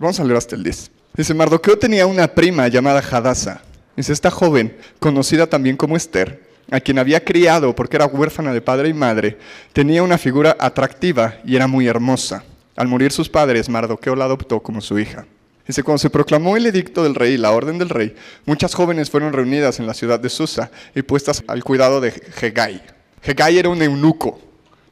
Vamos 0.01 0.19
a 0.19 0.23
leer 0.23 0.37
hasta 0.37 0.55
el 0.55 0.63
10. 0.63 0.89
Dice, 1.13 1.33
Mardoqueo 1.35 1.77
tenía 1.77 2.07
una 2.07 2.27
prima 2.27 2.67
llamada 2.67 3.03
Hadasa. 3.07 3.61
Dice, 3.95 4.11
esta 4.11 4.31
joven, 4.31 4.75
conocida 4.97 5.45
también 5.45 5.77
como 5.77 5.95
Esther, 5.95 6.41
a 6.71 6.79
quien 6.79 6.97
había 6.97 7.23
criado 7.23 7.75
porque 7.75 7.97
era 7.97 8.07
huérfana 8.07 8.51
de 8.51 8.61
padre 8.61 8.89
y 8.89 8.95
madre, 8.95 9.37
tenía 9.73 10.01
una 10.01 10.17
figura 10.17 10.57
atractiva 10.59 11.35
y 11.45 11.55
era 11.55 11.67
muy 11.67 11.85
hermosa. 11.85 12.43
Al 12.75 12.87
morir 12.87 13.11
sus 13.11 13.29
padres, 13.29 13.69
Mardoqueo 13.69 14.15
la 14.15 14.25
adoptó 14.25 14.59
como 14.63 14.81
su 14.81 14.97
hija. 14.97 15.27
Dice, 15.67 15.83
cuando 15.83 15.99
se 15.99 16.09
proclamó 16.09 16.57
el 16.57 16.65
edicto 16.65 17.03
del 17.03 17.13
rey, 17.13 17.37
la 17.37 17.51
orden 17.51 17.77
del 17.77 17.89
rey, 17.89 18.15
muchas 18.47 18.73
jóvenes 18.73 19.11
fueron 19.11 19.33
reunidas 19.33 19.79
en 19.79 19.85
la 19.85 19.93
ciudad 19.93 20.19
de 20.19 20.29
Susa 20.29 20.71
y 20.95 21.03
puestas 21.03 21.43
al 21.45 21.63
cuidado 21.63 22.01
de 22.01 22.11
Hegai. 22.41 22.81
Hegai 23.21 23.59
era 23.59 23.69
un 23.69 23.83
eunuco. 23.83 24.39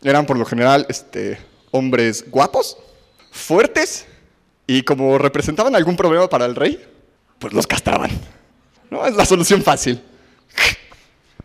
Eran 0.04 0.28
por 0.28 0.38
lo 0.38 0.46
general 0.46 0.86
este, 0.88 1.40
hombres 1.72 2.26
guapos, 2.30 2.78
fuertes 3.32 4.06
y 4.70 4.84
como 4.84 5.18
representaban 5.18 5.76
algún 5.76 5.98
problema 5.98 6.30
para 6.30 6.46
el 6.46 6.56
rey, 6.56 6.80
Pues 7.40 7.54
los 7.54 7.66
castraban. 7.66 8.12
No, 8.92 9.04
es 9.08 9.16
la 9.16 9.26
solución 9.26 9.64
fácil. 9.64 10.02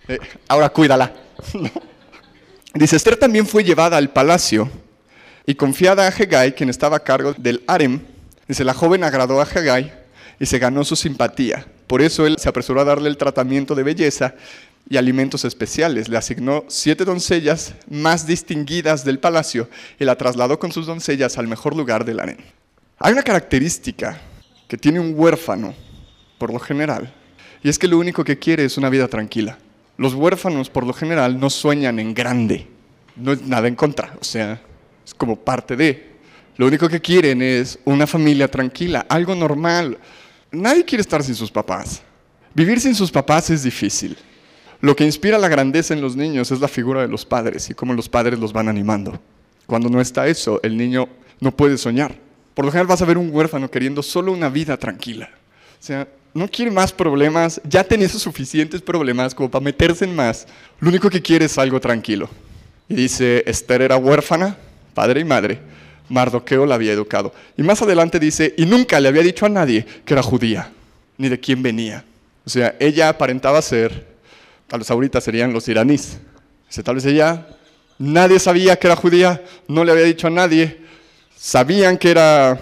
Eh, 0.07 0.19
ahora 0.49 0.69
cuídala. 0.69 1.15
Dice, 2.75 2.97
Esther 2.97 3.17
también 3.17 3.47
fue 3.47 3.65
llevada 3.65 3.97
al 3.97 4.11
palacio 4.11 4.69
y 5.47 5.55
confiada 5.55 6.07
a 6.07 6.11
Hegai, 6.11 6.55
quien 6.55 6.69
estaba 6.69 6.99
a 6.99 7.01
cargo 7.01 7.33
del 7.39 7.65
harem. 7.67 8.03
Dice, 8.47 8.65
la 8.65 8.75
joven 8.75 9.03
agradó 9.03 9.41
a 9.41 9.47
Hegai 9.47 9.95
y 10.39 10.45
se 10.45 10.59
ganó 10.59 10.85
su 10.85 10.95
simpatía. 10.95 11.67
Por 11.87 12.03
eso 12.03 12.27
él 12.27 12.37
se 12.39 12.51
apresuró 12.51 12.83
a 12.83 12.85
darle 12.85 13.09
el 13.09 13.17
tratamiento 13.17 13.75
de 13.75 13.85
belleza 13.85 14.35
y 14.91 14.99
alimentos 14.99 15.47
especiales. 15.47 16.11
Le 16.11 16.19
asignó 16.19 16.67
siete 16.69 17.07
doncellas 17.07 17.73
más 17.89 18.27
distinguidas 18.27 19.07
del 19.07 19.21
palacio 19.21 19.71
y 19.99 20.05
la 20.05 20.17
trasladó 20.17 20.59
con 20.59 20.71
sus 20.71 20.85
doncellas 20.85 21.39
al 21.39 21.49
mejor 21.49 21.75
lugar 21.75 22.05
del 22.05 22.21
harem. 22.21 22.37
Hay 23.05 23.12
una 23.12 23.23
característica 23.23 24.19
que 24.67 24.79
tiene 24.79 24.99
un 24.99 25.12
huérfano, 25.14 25.75
por 26.38 26.51
lo 26.51 26.59
general, 26.59 27.12
y 27.62 27.69
es 27.69 27.79
que 27.79 27.87
lo 27.87 27.99
único 27.99 28.25
que 28.25 28.38
quiere 28.38 28.64
es 28.64 28.79
una 28.79 28.88
vida 28.88 29.09
tranquila. 29.09 29.59
Los 29.99 30.14
huérfanos, 30.14 30.71
por 30.71 30.87
lo 30.87 30.95
general, 30.95 31.38
no 31.38 31.51
sueñan 31.51 31.99
en 31.99 32.14
grande. 32.14 32.67
No 33.14 33.33
es 33.33 33.43
nada 33.43 33.69
en 33.69 33.75
contra, 33.75 34.17
o 34.19 34.25
sea, 34.25 34.59
es 35.05 35.12
como 35.12 35.37
parte 35.37 35.77
de. 35.77 36.12
Lo 36.57 36.67
único 36.67 36.88
que 36.88 37.03
quieren 37.03 37.43
es 37.43 37.79
una 37.85 38.07
familia 38.07 38.51
tranquila, 38.51 39.05
algo 39.07 39.35
normal. 39.35 39.99
Nadie 40.51 40.87
quiere 40.87 41.03
estar 41.03 41.23
sin 41.23 41.35
sus 41.35 41.51
papás. 41.51 42.01
Vivir 42.55 42.81
sin 42.81 42.95
sus 42.95 43.11
papás 43.11 43.51
es 43.51 43.64
difícil. 43.64 44.17
Lo 44.81 44.97
que 44.97 45.05
inspira 45.05 45.37
la 45.37 45.49
grandeza 45.49 45.93
en 45.93 46.01
los 46.01 46.17
niños 46.17 46.51
es 46.53 46.59
la 46.59 46.69
figura 46.69 47.03
de 47.03 47.09
los 47.09 47.27
padres 47.27 47.69
y 47.69 47.75
cómo 47.75 47.93
los 47.93 48.09
padres 48.09 48.38
los 48.38 48.55
van 48.55 48.69
animando. 48.69 49.21
Cuando 49.67 49.90
no 49.90 50.01
está 50.01 50.27
eso, 50.27 50.59
el 50.62 50.75
niño 50.75 51.07
no 51.38 51.55
puede 51.55 51.77
soñar. 51.77 52.25
Por 52.55 52.64
lo 52.64 52.71
general 52.71 52.87
vas 52.87 53.03
a 53.03 53.05
ver 53.05 53.19
un 53.19 53.31
huérfano 53.33 53.71
queriendo 53.71 54.03
solo 54.03 54.33
una 54.33 54.49
vida 54.49 54.77
tranquila. 54.77 55.29
O 55.81 55.83
sea, 55.85 56.09
no 56.33 56.49
quiere 56.49 56.71
más 56.71 56.93
problemas, 56.93 57.61
ya 57.64 57.85
tenía 57.85 58.09
suficientes 58.09 58.81
problemas 58.81 59.35
como 59.35 59.51
para 59.51 59.64
meterse 59.64 60.05
en 60.05 60.14
más. 60.17 60.47
Lo 60.81 60.88
único 60.88 61.11
que 61.11 61.23
quiere 61.23 61.45
es 61.45 61.59
algo 61.59 61.81
tranquilo. 61.81 62.29
Y 62.88 62.95
dice, 62.95 63.43
Esther 63.47 63.83
era 63.83 63.97
huérfana, 63.97 64.57
padre 64.95 65.21
y 65.21 65.25
madre. 65.25 65.61
Mardoqueo 66.09 66.67
la 66.67 66.75
había 66.75 66.93
educado. 66.93 67.33
Y 67.57 67.62
más 67.62 67.81
adelante 67.83 68.19
dice, 68.19 68.55
y 68.57 68.67
nunca 68.67 69.01
le 69.01 69.09
había 69.09 69.23
dicho 69.23 69.47
a 69.47 69.49
nadie 69.49 69.87
que 70.05 70.14
era 70.14 70.23
judía, 70.23 70.71
ni 71.17 71.29
de 71.29 71.40
quién 71.40 71.62
venía. 71.62 72.05
O 72.45 72.51
sea, 72.51 72.75
ella 72.79 73.09
aparentaba 73.09 73.62
ser, 73.62 74.07
tal 74.67 74.81
vez 74.81 74.90
ahorita 74.90 75.21
serían 75.21 75.53
los 75.53 75.67
iraníes. 75.69 76.19
Dice, 76.69 76.83
tal 76.83 76.97
vez 76.97 77.07
ella, 77.07 77.47
nadie 77.99 78.38
sabía 78.38 78.77
que 78.77 78.87
era 78.87 78.97
judía, 78.97 79.43
no 79.67 79.85
le 79.85 79.93
había 79.93 80.05
dicho 80.05 80.27
a 80.27 80.31
nadie. 80.31 80.84
Sabían 81.46 81.98
que 81.98 82.11
era, 82.11 82.59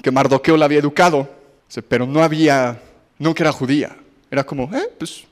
que 0.00 0.12
Mardoqueo 0.12 0.56
la 0.56 0.66
había 0.66 0.78
educado, 0.78 1.28
pero 1.88 2.06
no 2.06 2.22
había, 2.22 2.80
nunca 3.18 3.42
era 3.42 3.50
judía. 3.50 3.96
Era 4.30 4.44
como, 4.44 4.72
eh, 4.72 4.88
pues 4.96 5.24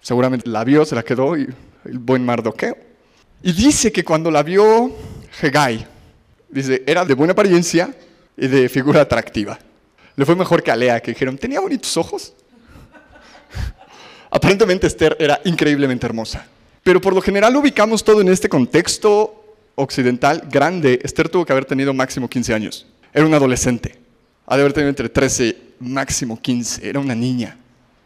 seguramente 0.00 0.48
la 0.48 0.62
vio, 0.62 0.84
se 0.84 0.94
la 0.94 1.02
quedó 1.02 1.36
y 1.36 1.48
el 1.84 1.98
buen 1.98 2.24
Mardoqueo. 2.24 2.76
Y 3.42 3.50
dice 3.50 3.90
que 3.90 4.04
cuando 4.04 4.30
la 4.30 4.44
vio 4.44 4.92
Hegai, 5.42 5.84
dice, 6.48 6.84
era 6.86 7.04
de 7.04 7.14
buena 7.14 7.32
apariencia 7.32 7.92
y 8.36 8.46
de 8.46 8.68
figura 8.68 9.00
atractiva. 9.00 9.58
Le 10.14 10.24
fue 10.24 10.36
mejor 10.36 10.62
que 10.62 10.70
a 10.70 10.76
Lea, 10.76 11.00
que 11.00 11.10
dijeron, 11.10 11.36
tenía 11.36 11.58
bonitos 11.58 11.96
ojos. 11.96 12.34
Aparentemente 14.30 14.86
Esther 14.86 15.16
era 15.18 15.40
increíblemente 15.44 16.06
hermosa. 16.06 16.46
Pero 16.84 17.00
por 17.00 17.14
lo 17.14 17.20
general 17.20 17.56
ubicamos 17.56 18.04
todo 18.04 18.20
en 18.20 18.28
este 18.28 18.48
contexto 18.48 19.43
occidental 19.74 20.48
grande. 20.50 21.00
Esther 21.02 21.28
tuvo 21.28 21.44
que 21.44 21.52
haber 21.52 21.64
tenido 21.64 21.92
máximo 21.94 22.28
15 22.28 22.54
años. 22.54 22.86
Era 23.12 23.26
una 23.26 23.36
adolescente. 23.36 23.98
Ha 24.46 24.56
de 24.56 24.62
haber 24.62 24.72
tenido 24.72 24.90
entre 24.90 25.08
13, 25.08 25.56
máximo 25.80 26.40
15. 26.40 26.88
Era 26.88 27.00
una 27.00 27.14
niña. 27.14 27.56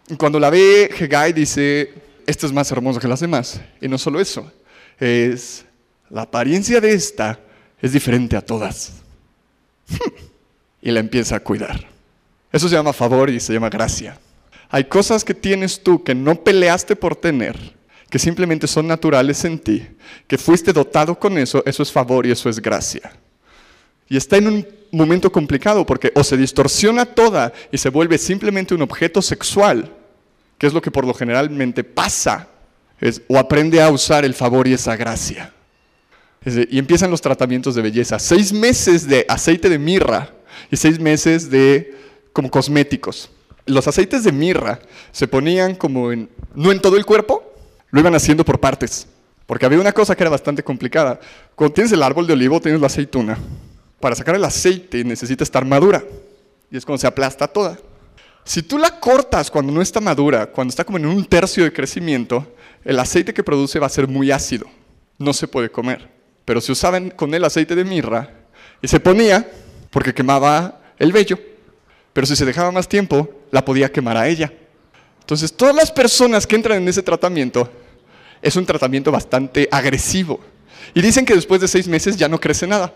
Y 0.09 0.17
cuando 0.17 0.39
la 0.39 0.51
ve, 0.51 0.91
Hegai 0.99 1.33
dice, 1.33 1.93
esta 2.27 2.47
es 2.47 2.53
más 2.53 2.71
hermosa 2.71 3.01
que 3.01 3.09
las 3.09 3.21
demás. 3.21 3.61
Y 3.81 3.89
no 3.89 3.99
solo 3.99 4.21
eso, 4.21 4.51
es 4.99 5.65
la 6.11 6.23
apariencia 6.23 6.81
de 6.81 6.93
esta 6.93 7.39
es 7.81 7.93
diferente 7.93 8.37
a 8.37 8.41
todas. 8.41 8.93
y 10.83 10.91
la 10.91 11.01
empieza 11.01 11.37
a 11.37 11.41
cuidar. 11.41 11.87
Eso 12.53 12.69
se 12.69 12.75
llama 12.75 12.93
favor 12.93 13.31
y 13.31 13.41
se 13.41 13.53
llama 13.53 13.69
gracia. 13.69 14.19
Hay 14.71 14.85
cosas 14.85 15.25
que 15.25 15.35
tienes 15.35 15.83
tú 15.83 16.03
que 16.03 16.15
no 16.15 16.43
peleaste 16.43 16.97
por 16.97 17.17
tener, 17.17 17.75
que 18.11 18.19
simplemente 18.19 18.67
son 18.67 18.87
naturales 18.87 19.45
en 19.45 19.59
ti, 19.59 19.87
que 20.27 20.39
fuiste 20.39 20.73
dotado 20.73 21.19
con 21.19 21.37
eso, 21.37 21.63
eso 21.67 21.83
es 21.83 21.93
favor 21.93 22.27
y 22.27 22.31
eso 22.31 22.49
es 22.49 22.61
gracia. 22.61 23.13
Y 24.09 24.17
está 24.17 24.39
en 24.39 24.47
un 24.47 24.67
momento 24.91 25.31
complicado 25.31 25.85
porque 25.85 26.11
o 26.15 26.25
se 26.25 26.37
distorsiona 26.37 27.05
toda 27.05 27.53
y 27.71 27.77
se 27.77 27.91
vuelve 27.91 28.17
simplemente 28.17 28.75
un 28.75 28.83
objeto 28.83 29.21
sexual, 29.21 29.93
que 30.57 30.67
es 30.67 30.73
lo 30.73 30.81
que 30.81 30.91
por 30.91 31.07
lo 31.07 31.13
generalmente 31.13 31.85
pasa 31.85 32.49
o 33.29 33.39
aprende 33.39 33.81
a 33.83 33.91
usar 33.91 34.25
el 34.25 34.35
favor 34.35 34.67
y 34.67 34.73
esa 34.73 34.97
gracia. 34.97 35.53
y 36.45 36.79
empiezan 36.79 37.11
los 37.11 37.21
tratamientos 37.21 37.75
de 37.75 37.83
belleza. 37.83 38.19
Seis 38.19 38.53
meses 38.53 39.07
de 39.07 39.27
aceite 39.29 39.69
de 39.69 39.79
mirra 39.79 40.33
y 40.71 40.77
seis 40.77 40.99
meses 40.99 41.51
de 41.51 41.95
como 42.33 42.51
cosméticos. 42.51 43.31
Los 43.67 43.87
aceites 43.87 44.25
de 44.25 44.33
mirra 44.33 44.81
se 45.13 45.29
ponían 45.29 45.75
como 45.75 46.11
en, 46.11 46.31
no 46.55 46.73
en 46.73 46.81
todo 46.81 46.97
el 46.97 47.05
cuerpo, 47.05 47.48
lo 47.91 48.01
iban 48.01 48.15
haciendo 48.15 48.45
por 48.45 48.61
partes. 48.61 49.07
Porque 49.47 49.65
había 49.65 49.81
una 49.81 49.93
cosa 49.93 50.15
que 50.15 50.23
era 50.23 50.31
bastante 50.31 50.63
complicada. 50.63 51.19
Cuando 51.55 51.75
tienes 51.75 51.93
el 51.93 52.03
árbol 52.03 52.27
de 52.27 52.35
olivo, 52.35 52.61
tienes 52.61 52.81
la 52.81 52.89
aceituna. 52.89 53.39
Para 54.01 54.15
sacar 54.15 54.35
el 54.35 54.45
aceite 54.45 55.03
necesitas 55.05 55.47
estar 55.47 55.65
madura. 55.65 56.05
Y 56.71 56.77
es 56.77 56.85
cuando 56.85 56.99
se 56.99 57.07
aplasta 57.07 57.49
toda. 57.49 57.79
Si 58.45 58.63
tú 58.63 58.79
la 58.79 58.99
cortas 58.99 59.51
cuando 59.51 59.73
no 59.73 59.83
está 59.83 60.01
madura, 60.01 60.47
cuando 60.47 60.71
está 60.71 60.85
como 60.85 60.99
en 60.99 61.07
un 61.07 61.25
tercio 61.25 61.65
de 61.65 61.73
crecimiento, 61.73 62.55
el 62.85 62.99
aceite 62.99 63.35
que 63.35 63.45
produce 63.45 63.79
va 63.79 63.87
a 63.87 63.91
ser 63.91 64.09
muy 64.09 64.31
ácido, 64.31 64.67
no 65.19 65.33
se 65.35 65.49
puede 65.49 65.71
comer. 65.71 66.11
Pero 66.45 66.61
se 66.61 66.73
usaban 66.73 67.11
con 67.11 67.35
el 67.35 67.45
aceite 67.45 67.75
de 67.75 67.85
mirra 67.85 68.31
y 68.81 68.89
se 68.89 69.01
ponía 69.01 69.47
porque 69.91 70.15
quemaba 70.15 70.81
el 70.99 71.13
vello. 71.13 71.39
Pero 72.13 72.27
si 72.27 72.37
se 72.37 72.47
dejaba 72.47 72.73
más 72.73 72.89
tiempo, 72.89 73.29
la 73.51 73.65
podía 73.65 73.93
quemar 73.93 74.17
a 74.17 74.29
ella. 74.29 74.53
Entonces, 75.29 75.53
todas 75.53 75.77
las 75.77 75.93
personas 75.93 76.47
que 76.47 76.57
entran 76.57 76.79
en 76.79 76.89
ese 76.89 77.03
tratamiento, 77.03 77.69
es 78.41 78.57
un 78.57 78.65
tratamiento 78.65 79.13
bastante 79.13 79.69
agresivo. 79.71 80.41
Y 80.95 81.03
dicen 81.03 81.27
que 81.27 81.35
después 81.35 81.61
de 81.61 81.69
seis 81.69 81.87
meses 81.87 82.17
ya 82.17 82.31
no 82.31 82.41
crece 82.41 82.67
nada. 82.67 82.95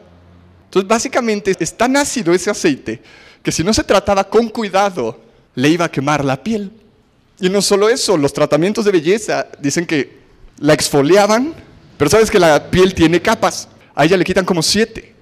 Entonces, 0.64 0.88
básicamente 0.88 1.54
es 1.60 1.76
tan 1.76 1.94
ácido 1.94 2.32
ese 2.32 2.48
aceite 2.48 3.02
que 3.42 3.52
si 3.52 3.62
no 3.62 3.74
se 3.74 3.84
trataba 3.84 4.24
con 4.24 4.48
cuidado, 4.48 5.20
le 5.54 5.68
iba 5.68 5.84
a 5.84 5.90
quemar 5.90 6.24
la 6.24 6.42
piel. 6.42 6.72
Y 7.38 7.50
no 7.50 7.60
solo 7.60 7.90
eso, 7.90 8.16
los 8.16 8.32
tratamientos 8.32 8.86
de 8.86 8.92
belleza 8.92 9.48
dicen 9.58 9.84
que 9.84 10.16
la 10.58 10.72
exfoliaban, 10.72 11.52
pero 11.98 12.10
sabes 12.10 12.30
que 12.30 12.38
la 12.38 12.70
piel 12.70 12.94
tiene 12.94 13.20
capas. 13.20 13.68
A 13.94 14.06
ella 14.06 14.16
le 14.16 14.24
quitan 14.24 14.46
como 14.46 14.62
siete. 14.62 15.14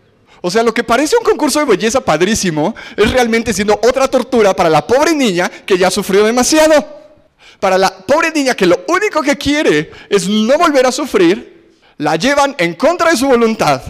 O 0.42 0.48
sea, 0.48 0.62
lo 0.62 0.72
que 0.72 0.84
parece 0.84 1.16
un 1.16 1.24
concurso 1.24 1.58
de 1.58 1.64
belleza 1.64 2.00
padrísimo 2.00 2.72
es 2.96 3.10
realmente 3.10 3.52
siendo 3.52 3.74
otra 3.82 4.06
tortura 4.06 4.54
para 4.54 4.70
la 4.70 4.86
pobre 4.86 5.12
niña 5.12 5.50
que 5.66 5.76
ya 5.76 5.90
sufrió 5.90 6.24
demasiado. 6.24 6.99
Para 7.60 7.78
la 7.78 7.96
pobre 7.96 8.30
niña 8.30 8.54
que 8.54 8.66
lo 8.66 8.84
único 8.88 9.22
que 9.22 9.36
quiere 9.36 9.90
es 10.08 10.28
no 10.28 10.58
volver 10.58 10.86
a 10.86 10.92
sufrir, 10.92 11.76
la 11.98 12.16
llevan 12.16 12.54
en 12.58 12.74
contra 12.74 13.10
de 13.10 13.16
su 13.16 13.28
voluntad 13.28 13.82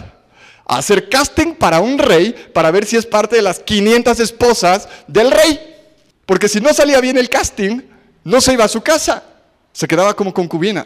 a 0.67 0.77
hacer 0.77 1.09
casting 1.09 1.55
para 1.55 1.79
un 1.79 1.97
rey 1.97 2.33
para 2.53 2.71
ver 2.71 2.85
si 2.85 2.97
es 2.97 3.05
parte 3.05 3.37
de 3.37 3.41
las 3.41 3.59
500 3.59 4.19
esposas 4.19 4.87
del 5.07 5.31
rey. 5.31 5.59
Porque 6.25 6.47
si 6.47 6.61
no 6.61 6.73
salía 6.73 7.01
bien 7.01 7.17
el 7.17 7.29
casting, 7.29 7.81
no 8.23 8.41
se 8.41 8.53
iba 8.53 8.65
a 8.65 8.69
su 8.69 8.81
casa, 8.81 9.23
se 9.73 9.87
quedaba 9.87 10.13
como 10.13 10.33
concubina. 10.33 10.85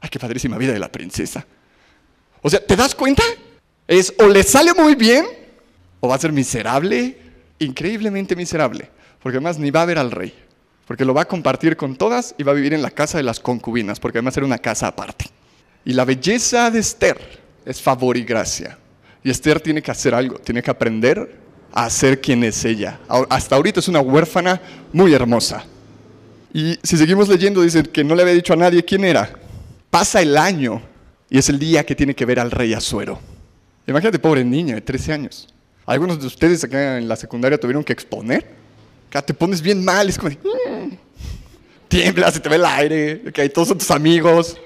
Ay, 0.00 0.08
qué 0.08 0.18
padrísima 0.18 0.56
vida 0.56 0.72
de 0.72 0.78
la 0.78 0.90
princesa. 0.90 1.44
O 2.42 2.48
sea, 2.48 2.64
¿te 2.64 2.74
das 2.74 2.94
cuenta? 2.94 3.22
Es 3.86 4.14
o 4.18 4.28
le 4.28 4.42
sale 4.42 4.72
muy 4.74 4.94
bien 4.94 5.26
o 6.00 6.08
va 6.08 6.14
a 6.14 6.18
ser 6.18 6.32
miserable, 6.32 7.16
increíblemente 7.58 8.34
miserable, 8.34 8.88
porque 9.22 9.36
además 9.36 9.58
ni 9.58 9.70
va 9.70 9.82
a 9.82 9.86
ver 9.86 9.98
al 9.98 10.10
rey, 10.10 10.34
porque 10.90 11.04
lo 11.04 11.14
va 11.14 11.22
a 11.22 11.28
compartir 11.28 11.76
con 11.76 11.94
todas 11.94 12.34
y 12.36 12.42
va 12.42 12.50
a 12.50 12.54
vivir 12.56 12.74
en 12.74 12.82
la 12.82 12.90
casa 12.90 13.16
de 13.16 13.22
las 13.22 13.38
concubinas, 13.38 14.00
porque 14.00 14.18
además 14.18 14.36
era 14.36 14.44
una 14.44 14.58
casa 14.58 14.88
aparte. 14.88 15.26
Y 15.84 15.92
la 15.92 16.04
belleza 16.04 16.68
de 16.68 16.80
Esther 16.80 17.16
es 17.64 17.80
favor 17.80 18.16
y 18.16 18.24
gracia. 18.24 18.76
Y 19.22 19.30
Esther 19.30 19.60
tiene 19.60 19.82
que 19.82 19.92
hacer 19.92 20.16
algo, 20.16 20.40
tiene 20.40 20.64
que 20.64 20.68
aprender 20.72 21.38
a 21.70 21.88
ser 21.90 22.20
quien 22.20 22.42
es 22.42 22.64
ella. 22.64 22.98
Hasta 23.28 23.54
ahorita 23.54 23.78
es 23.78 23.86
una 23.86 24.00
huérfana 24.00 24.60
muy 24.92 25.14
hermosa. 25.14 25.64
Y 26.52 26.76
si 26.82 26.96
seguimos 26.96 27.28
leyendo, 27.28 27.62
dice 27.62 27.84
que 27.84 28.02
no 28.02 28.16
le 28.16 28.22
había 28.22 28.34
dicho 28.34 28.54
a 28.54 28.56
nadie 28.56 28.84
quién 28.84 29.04
era. 29.04 29.30
Pasa 29.90 30.20
el 30.20 30.36
año 30.36 30.82
y 31.28 31.38
es 31.38 31.48
el 31.48 31.60
día 31.60 31.86
que 31.86 31.94
tiene 31.94 32.16
que 32.16 32.24
ver 32.24 32.40
al 32.40 32.50
rey 32.50 32.74
Azuero. 32.74 33.20
Imagínate, 33.86 34.18
pobre 34.18 34.44
niña 34.44 34.74
de 34.74 34.80
13 34.80 35.12
años. 35.12 35.54
Algunos 35.86 36.18
de 36.20 36.26
ustedes 36.26 36.64
acá 36.64 36.98
en 36.98 37.06
la 37.06 37.14
secundaria 37.14 37.60
tuvieron 37.60 37.84
que 37.84 37.92
exponer. 37.92 38.58
Acá 39.10 39.22
te 39.22 39.34
pones 39.34 39.60
bien 39.60 39.84
mal, 39.84 40.08
es 40.08 40.16
como, 40.16 40.30
mm". 40.30 40.96
tiemblas, 41.88 42.34
se 42.34 42.38
te 42.38 42.48
ve 42.48 42.54
el 42.54 42.64
aire, 42.64 43.32
que 43.32 43.42
hay 43.42 43.48
todos 43.48 43.76
tus 43.76 43.90
amigos, 43.90 44.56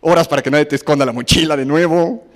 horas 0.00 0.26
para 0.26 0.42
que 0.42 0.50
nadie 0.50 0.64
te 0.64 0.74
esconda 0.74 1.06
la 1.06 1.12
mochila 1.12 1.56
de 1.56 1.64
nuevo. 1.64 2.26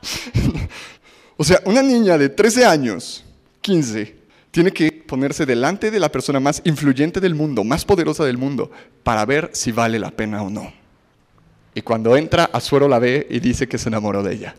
o 1.36 1.44
sea, 1.44 1.60
una 1.66 1.82
niña 1.82 2.16
de 2.16 2.30
13 2.30 2.64
años, 2.64 3.22
15, 3.60 4.16
Tiene 4.50 4.72
que 4.72 4.90
ponerse 4.90 5.44
delante 5.44 5.90
de 5.90 6.00
la 6.00 6.10
persona 6.10 6.40
más 6.40 6.62
influyente 6.64 7.20
del 7.20 7.34
mundo, 7.34 7.64
más 7.64 7.84
poderosa 7.84 8.24
del 8.24 8.38
mundo, 8.38 8.70
para 9.02 9.26
ver 9.26 9.50
si 9.52 9.72
vale 9.72 9.98
la 9.98 10.10
pena 10.10 10.42
o 10.42 10.48
no. 10.48 10.72
Y 11.74 11.82
cuando 11.82 12.16
entra, 12.16 12.48
Azuero 12.50 12.88
la 12.88 12.98
ve 12.98 13.26
y 13.28 13.40
dice 13.40 13.68
que 13.68 13.76
se 13.76 13.90
enamoró 13.90 14.22
de 14.22 14.32
ella. 14.32 14.54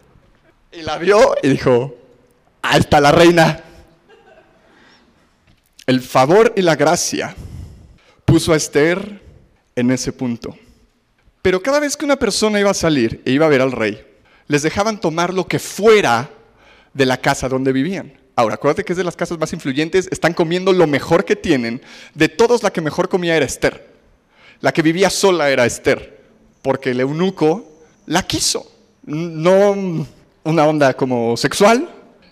Y 0.72 0.84
la 0.84 1.00
vio 1.00 1.36
y 1.42 1.48
dijo, 1.48 1.96
ahí 2.62 2.82
está 2.82 3.02
la 3.02 3.12
reina. 3.12 3.64
El 5.86 6.02
favor 6.02 6.54
y 6.56 6.62
la 6.62 6.76
gracia 6.76 7.36
puso 8.26 8.54
a 8.54 8.56
Esther 8.56 9.22
en 9.76 9.92
ese 9.92 10.14
punto. 10.14 10.58
Pero 11.42 11.62
cada 11.62 11.80
vez 11.80 11.98
que 11.98 12.06
una 12.06 12.16
persona 12.16 12.60
iba 12.60 12.72
a 12.72 12.76
salir 12.76 13.22
e 13.26 13.32
iba 13.32 13.46
a 13.46 13.50
ver 13.50 13.62
al 13.62 13.74
rey, 13.74 14.02
les 14.48 14.64
dejaban 14.64 15.02
tomar 15.02 15.34
lo 15.34 15.46
que 15.46 15.60
fuera 15.60 16.30
de 16.94 17.06
la 17.06 17.18
casa 17.18 17.50
donde 17.50 17.74
vivían. 17.74 18.14
Ahora, 18.36 18.56
acuérdate 18.56 18.84
que 18.84 18.94
es 18.94 18.98
de 18.98 19.04
las 19.04 19.16
casas 19.16 19.38
más 19.38 19.52
influyentes, 19.52 20.08
están 20.10 20.34
comiendo 20.34 20.72
lo 20.72 20.88
mejor 20.88 21.26
que 21.26 21.36
tienen. 21.36 21.82
De 22.16 22.30
todos, 22.30 22.64
la 22.64 22.72
que 22.72 22.82
mejor 22.82 23.10
comía 23.10 23.36
era 23.36 23.46
Esther. 23.46 23.94
La 24.62 24.72
que 24.72 24.82
vivía 24.82 25.10
sola 25.10 25.50
era 25.50 25.66
Esther, 25.66 26.24
porque 26.62 26.92
el 26.92 27.02
eunuco 27.02 27.82
la 28.06 28.24
quiso. 28.24 28.72
No 29.04 30.08
una 30.44 30.66
onda 30.66 30.94
como 30.94 31.36
sexual, 31.36 31.90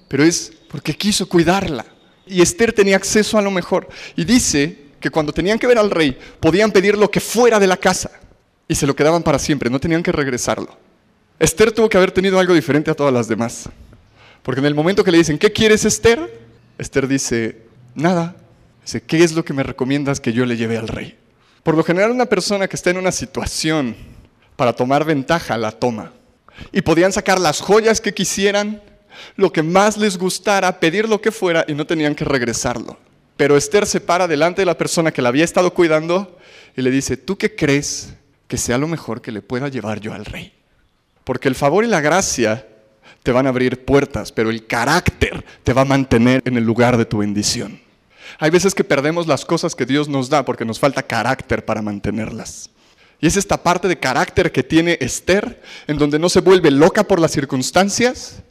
pero 0.08 0.24
es 0.24 0.54
porque 0.70 0.96
quiso 0.96 1.28
cuidarla. 1.28 1.86
Y 2.32 2.42
Esther 2.42 2.72
tenía 2.72 2.96
acceso 2.96 3.38
a 3.38 3.42
lo 3.42 3.52
mejor. 3.52 3.90
Y 4.16 4.24
dice 4.24 4.78
que 5.02 5.10
cuando 5.10 5.34
tenían 5.34 5.60
que 5.60 5.68
ver 5.68 5.78
al 5.78 5.92
rey, 5.92 6.18
podían 6.40 6.72
pedir 6.72 6.98
lo 6.98 7.12
que 7.12 7.20
fuera 7.20 7.60
de 7.60 7.68
la 7.68 7.76
casa. 7.76 8.10
Y 8.68 8.76
se 8.76 8.88
lo 8.88 8.96
quedaban 8.96 9.22
para 9.22 9.38
siempre, 9.38 9.70
no 9.70 9.82
tenían 9.82 10.02
que 10.02 10.14
regresarlo. 10.14 10.78
Esther 11.38 11.74
tuvo 11.74 11.90
que 11.90 11.98
haber 11.98 12.12
tenido 12.12 12.40
algo 12.40 12.54
diferente 12.54 12.90
a 12.90 12.94
todas 12.94 13.14
las 13.14 13.28
demás. 13.28 13.68
Porque 14.44 14.60
en 14.62 14.66
el 14.66 14.76
momento 14.76 15.04
que 15.04 15.12
le 15.12 15.18
dicen, 15.18 15.38
¿qué 15.38 15.52
quieres 15.52 15.84
Esther? 15.84 16.42
Esther 16.78 17.08
dice, 17.08 17.64
nada. 17.96 18.36
Dice, 18.84 19.02
¿qué 19.02 19.24
es 19.24 19.34
lo 19.34 19.44
que 19.44 19.54
me 19.54 19.64
recomiendas 19.64 20.22
que 20.22 20.32
yo 20.32 20.46
le 20.46 20.56
lleve 20.56 20.78
al 20.78 20.88
rey? 20.88 21.18
Por 21.64 21.76
lo 21.76 21.84
general 21.84 22.12
una 22.12 22.28
persona 22.28 22.68
que 22.68 22.78
está 22.78 22.92
en 22.92 22.98
una 22.98 23.12
situación 23.12 23.96
para 24.56 24.74
tomar 24.74 25.04
ventaja 25.04 25.58
la 25.58 25.72
toma. 25.72 26.14
Y 26.72 26.82
podían 26.82 27.12
sacar 27.12 27.40
las 27.40 27.60
joyas 27.60 28.00
que 28.00 28.14
quisieran, 28.14 28.82
lo 29.36 29.52
que 29.52 29.64
más 29.64 29.98
les 29.98 30.18
gustara, 30.18 30.80
pedir 30.80 31.08
lo 31.08 31.22
que 31.22 31.32
fuera 31.32 31.66
y 31.68 31.74
no 31.74 31.86
tenían 31.86 32.16
que 32.16 32.26
regresarlo. 32.26 32.98
Pero 33.38 33.58
Esther 33.58 33.86
se 33.86 34.02
para 34.02 34.28
delante 34.28 34.62
de 34.62 34.66
la 34.66 34.78
persona 34.78 35.12
que 35.12 35.22
la 35.22 35.30
había 35.30 35.44
estado 35.44 35.74
cuidando 35.74 36.38
y 36.76 36.82
le 36.82 36.92
dice, 36.92 37.18
¿tú 37.18 37.38
qué 37.38 37.56
crees 37.56 38.14
que 38.48 38.58
sea 38.58 38.78
lo 38.78 38.88
mejor 38.88 39.22
que 39.22 39.32
le 39.32 39.42
pueda 39.42 39.68
llevar 39.68 40.00
yo 40.00 40.14
al 40.14 40.26
rey? 40.26 40.54
Porque 41.24 41.48
el 41.48 41.56
favor 41.56 41.84
y 41.84 41.88
la 41.88 42.02
gracia 42.02 42.68
te 43.24 43.32
van 43.32 43.46
a 43.46 43.50
abrir 43.50 43.86
puertas, 43.86 44.32
pero 44.32 44.50
el 44.50 44.66
carácter 44.66 45.44
te 45.64 45.74
va 45.74 45.82
a 45.82 45.86
mantener 45.86 46.42
en 46.46 46.58
el 46.58 46.64
lugar 46.64 46.98
de 46.98 47.06
tu 47.06 47.20
bendición. 47.20 47.80
Hay 48.40 48.50
veces 48.50 48.74
que 48.74 48.84
perdemos 48.84 49.28
las 49.28 49.46
cosas 49.46 49.76
que 49.76 49.86
Dios 49.86 50.08
nos 50.08 50.30
da 50.30 50.44
porque 50.46 50.66
nos 50.66 50.80
falta 50.80 51.04
carácter 51.04 51.66
para 51.66 51.82
mantenerlas. 51.82 52.70
Y 53.20 53.28
es 53.28 53.38
esta 53.38 53.62
parte 53.62 53.88
de 53.88 54.00
carácter 54.00 54.52
que 54.52 54.64
tiene 54.64 54.98
Esther, 55.00 55.62
en 55.88 55.98
donde 55.98 56.18
no 56.18 56.28
se 56.28 56.42
vuelve 56.42 56.72
loca 56.72 57.04
por 57.04 57.20
las 57.20 57.32
circunstancias, 57.32 58.42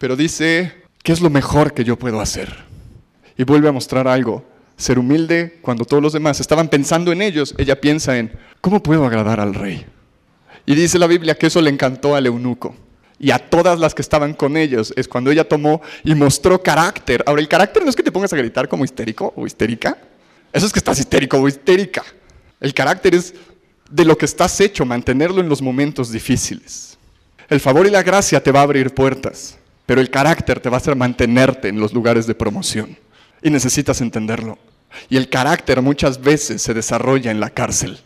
pero 0.00 0.16
dice, 0.16 0.72
¿qué 1.02 1.12
es 1.12 1.20
lo 1.20 1.28
mejor 1.28 1.74
que 1.74 1.84
yo 1.84 1.98
puedo 1.98 2.22
hacer? 2.22 2.64
Y 3.36 3.44
vuelve 3.44 3.68
a 3.68 3.72
mostrar 3.72 4.08
algo. 4.08 4.42
Ser 4.78 4.98
humilde 4.98 5.58
cuando 5.60 5.84
todos 5.84 6.02
los 6.02 6.14
demás 6.14 6.40
estaban 6.40 6.68
pensando 6.68 7.12
en 7.12 7.20
ellos, 7.20 7.54
ella 7.58 7.78
piensa 7.78 8.16
en, 8.16 8.32
¿cómo 8.62 8.82
puedo 8.82 9.04
agradar 9.04 9.40
al 9.40 9.52
rey? 9.52 9.84
Y 10.64 10.74
dice 10.74 10.98
la 10.98 11.06
Biblia 11.06 11.34
que 11.34 11.48
eso 11.48 11.60
le 11.60 11.68
encantó 11.68 12.16
al 12.16 12.24
eunuco 12.24 12.74
y 13.18 13.30
a 13.30 13.38
todas 13.38 13.78
las 13.78 13.94
que 13.94 14.00
estaban 14.00 14.32
con 14.32 14.56
ellos. 14.56 14.94
Es 14.96 15.06
cuando 15.06 15.30
ella 15.30 15.46
tomó 15.46 15.82
y 16.02 16.14
mostró 16.14 16.62
carácter. 16.62 17.22
Ahora, 17.26 17.42
el 17.42 17.48
carácter 17.48 17.84
no 17.84 17.90
es 17.90 17.96
que 17.96 18.02
te 18.02 18.10
pongas 18.10 18.32
a 18.32 18.38
gritar 18.38 18.70
como 18.70 18.86
histérico 18.86 19.34
o 19.36 19.46
histérica. 19.46 19.98
Eso 20.50 20.64
es 20.64 20.72
que 20.72 20.78
estás 20.78 20.98
histérico 20.98 21.36
o 21.36 21.46
histérica. 21.46 22.02
El 22.58 22.72
carácter 22.72 23.14
es 23.14 23.34
de 23.90 24.06
lo 24.06 24.16
que 24.16 24.24
estás 24.24 24.58
hecho, 24.62 24.86
mantenerlo 24.86 25.42
en 25.42 25.50
los 25.50 25.60
momentos 25.60 26.10
difíciles. 26.10 26.96
El 27.50 27.60
favor 27.60 27.86
y 27.86 27.90
la 27.90 28.02
gracia 28.02 28.42
te 28.42 28.50
va 28.50 28.60
a 28.60 28.62
abrir 28.62 28.94
puertas, 28.94 29.58
pero 29.90 30.00
el 30.00 30.08
carácter 30.08 30.60
te 30.60 30.68
va 30.68 30.76
a 30.76 30.78
hacer 30.78 30.94
mantenerte 30.94 31.66
en 31.66 31.80
los 31.80 31.92
lugares 31.92 32.24
de 32.28 32.36
promoción. 32.36 32.96
Y 33.42 33.50
necesitas 33.50 34.00
entenderlo. 34.00 34.56
Y 35.08 35.16
el 35.16 35.28
carácter 35.28 35.82
muchas 35.82 36.20
veces 36.20 36.62
se 36.62 36.74
desarrolla 36.74 37.32
en 37.32 37.40
la 37.40 37.50
cárcel. 37.50 37.98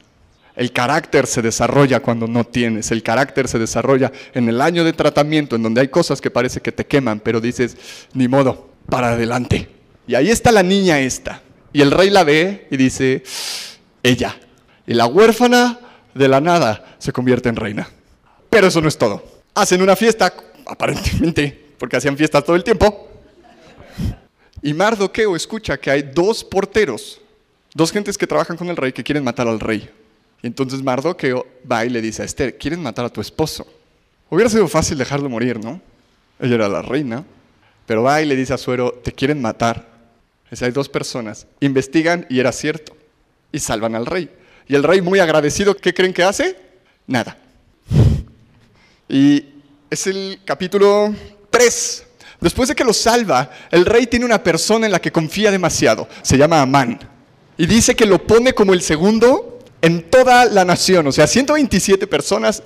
El 0.56 0.72
carácter 0.72 1.26
se 1.26 1.42
desarrolla 1.42 2.00
cuando 2.00 2.26
no 2.26 2.44
tienes. 2.44 2.90
El 2.90 3.02
carácter 3.02 3.48
se 3.48 3.58
desarrolla 3.58 4.10
en 4.32 4.48
el 4.48 4.62
año 4.62 4.82
de 4.82 4.94
tratamiento, 4.94 5.56
en 5.56 5.62
donde 5.62 5.82
hay 5.82 5.88
cosas 5.88 6.22
que 6.22 6.30
parece 6.30 6.62
que 6.62 6.72
te 6.72 6.86
queman, 6.86 7.20
pero 7.20 7.38
dices, 7.38 7.76
ni 8.14 8.28
modo, 8.28 8.70
para 8.88 9.08
adelante. 9.08 9.68
Y 10.06 10.14
ahí 10.14 10.30
está 10.30 10.52
la 10.52 10.62
niña 10.62 11.00
esta. 11.00 11.42
Y 11.74 11.82
el 11.82 11.90
rey 11.90 12.08
la 12.08 12.24
ve 12.24 12.66
y 12.70 12.78
dice, 12.78 13.24
ella. 14.02 14.34
Y 14.86 14.94
la 14.94 15.04
huérfana 15.04 15.80
de 16.14 16.28
la 16.28 16.40
nada 16.40 16.96
se 16.96 17.12
convierte 17.12 17.50
en 17.50 17.56
reina. 17.56 17.90
Pero 18.48 18.68
eso 18.68 18.80
no 18.80 18.88
es 18.88 18.96
todo. 18.96 19.22
Hacen 19.52 19.82
una 19.82 19.96
fiesta, 19.96 20.32
aparentemente, 20.66 21.63
porque 21.78 21.96
hacían 21.96 22.16
fiestas 22.16 22.44
todo 22.44 22.56
el 22.56 22.64
tiempo. 22.64 23.08
Y 24.62 24.72
Mardoqueo 24.72 25.36
escucha 25.36 25.76
que 25.76 25.90
hay 25.90 26.02
dos 26.02 26.42
porteros, 26.42 27.20
dos 27.74 27.92
gentes 27.92 28.16
que 28.16 28.26
trabajan 28.26 28.56
con 28.56 28.68
el 28.68 28.76
rey 28.76 28.92
que 28.92 29.04
quieren 29.04 29.22
matar 29.22 29.46
al 29.46 29.60
rey. 29.60 29.90
Entonces 30.42 30.82
Mardoqueo 30.82 31.46
va 31.70 31.84
y 31.84 31.90
le 31.90 32.00
dice 32.00 32.22
a 32.22 32.24
Esther, 32.24 32.56
¿quieren 32.58 32.82
matar 32.82 33.04
a 33.04 33.10
tu 33.10 33.20
esposo? 33.20 33.66
Hubiera 34.30 34.50
sido 34.50 34.66
fácil 34.68 34.98
dejarlo 34.98 35.28
morir, 35.28 35.62
¿no? 35.62 35.80
Ella 36.40 36.56
era 36.56 36.68
la 36.68 36.82
reina. 36.82 37.24
Pero 37.86 38.02
va 38.02 38.22
y 38.22 38.26
le 38.26 38.36
dice 38.36 38.54
a 38.54 38.58
Suero, 38.58 38.92
te 38.92 39.12
quieren 39.12 39.40
matar. 39.40 39.86
Es, 40.50 40.62
hay 40.62 40.70
dos 40.70 40.88
personas. 40.88 41.46
Investigan 41.60 42.26
y 42.30 42.40
era 42.40 42.52
cierto. 42.52 42.96
Y 43.52 43.58
salvan 43.58 43.94
al 43.94 44.06
rey. 44.06 44.30
Y 44.66 44.74
el 44.74 44.82
rey 44.82 45.00
muy 45.00 45.18
agradecido, 45.18 45.76
¿qué 45.76 45.92
creen 45.92 46.12
que 46.12 46.22
hace? 46.22 46.56
Nada. 47.06 47.36
Y 49.08 49.44
es 49.90 50.06
el 50.06 50.40
capítulo 50.44 51.14
3. 51.54 52.04
Después 52.40 52.68
de 52.68 52.74
que 52.74 52.82
lo 52.82 52.92
salva, 52.92 53.48
el 53.70 53.86
rey 53.86 54.08
tiene 54.08 54.26
una 54.26 54.42
persona 54.42 54.86
en 54.86 54.92
la 54.92 55.00
que 55.00 55.12
confía 55.12 55.52
demasiado. 55.52 56.08
Se 56.22 56.36
llama 56.36 56.60
Amán. 56.60 56.98
Y 57.56 57.66
dice 57.66 57.94
que 57.94 58.06
lo 58.06 58.26
pone 58.26 58.54
como 58.54 58.74
el 58.74 58.82
segundo 58.82 59.60
en 59.80 60.10
toda 60.10 60.46
la 60.46 60.64
nación, 60.64 61.06
o 61.06 61.12
sea, 61.12 61.26
127 61.26 62.06
personas, 62.06 62.62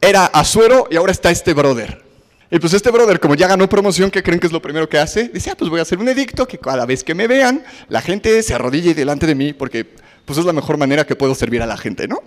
era 0.00 0.26
Azuero 0.26 0.86
y 0.90 0.96
ahora 0.96 1.12
está 1.12 1.30
este 1.30 1.52
brother. 1.52 2.02
Y 2.50 2.58
pues 2.58 2.72
este 2.72 2.90
brother, 2.90 3.20
como 3.20 3.34
ya 3.34 3.48
ganó 3.48 3.68
promoción, 3.68 4.10
¿qué 4.10 4.22
creen 4.22 4.40
que 4.40 4.46
es 4.46 4.52
lo 4.52 4.62
primero 4.62 4.88
que 4.88 4.98
hace? 4.98 5.28
Dice, 5.28 5.50
ah, 5.50 5.54
pues 5.58 5.70
voy 5.70 5.80
a 5.80 5.82
hacer 5.82 5.98
un 5.98 6.08
edicto 6.08 6.46
que 6.46 6.58
cada 6.58 6.86
vez 6.86 7.04
que 7.04 7.14
me 7.14 7.26
vean, 7.26 7.64
la 7.88 8.00
gente 8.00 8.42
se 8.42 8.54
arrodille 8.54 8.94
delante 8.94 9.26
de 9.26 9.34
mí, 9.34 9.52
porque 9.52 9.86
pues 10.24 10.38
es 10.38 10.44
la 10.44 10.52
mejor 10.52 10.78
manera 10.78 11.04
que 11.04 11.16
puedo 11.16 11.34
servir 11.34 11.62
a 11.62 11.66
la 11.66 11.76
gente, 11.76 12.08
¿no? 12.08 12.22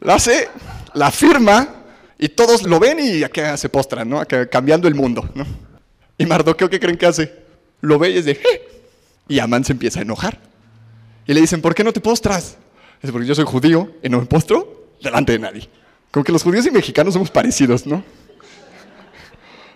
Lo 0.00 0.12
hace, 0.12 0.48
la 0.94 1.10
firma, 1.10 1.77
y 2.18 2.28
todos 2.28 2.64
lo 2.64 2.80
ven 2.80 2.98
y 3.00 3.22
acá 3.22 3.56
se 3.56 3.68
postran, 3.68 4.08
¿no? 4.08 4.22
cambiando 4.50 4.88
el 4.88 4.94
mundo, 4.94 5.28
¿no? 5.34 5.46
Y 6.18 6.26
Mardoqueo, 6.26 6.68
¿qué 6.68 6.80
creen 6.80 6.98
que 6.98 7.06
hace? 7.06 7.32
Lo 7.80 7.98
ve 7.98 8.10
y 8.10 8.18
es 8.18 8.24
de, 8.24 8.40
Y 9.28 9.38
Amán 9.38 9.64
se 9.64 9.72
empieza 9.72 10.00
a 10.00 10.02
enojar. 10.02 10.40
Y 11.26 11.32
le 11.32 11.40
dicen, 11.40 11.62
¿por 11.62 11.74
qué 11.74 11.84
no 11.84 11.92
te 11.92 12.00
postras? 12.00 12.56
Es 13.00 13.12
porque 13.12 13.26
yo 13.26 13.36
soy 13.36 13.44
judío 13.44 13.94
y 14.02 14.08
no 14.08 14.18
me 14.18 14.26
postro 14.26 14.96
delante 15.00 15.32
de 15.32 15.38
nadie. 15.38 15.68
Como 16.10 16.24
que 16.24 16.32
los 16.32 16.42
judíos 16.42 16.66
y 16.66 16.72
mexicanos 16.72 17.14
somos 17.14 17.30
parecidos, 17.30 17.86
¿no? 17.86 18.02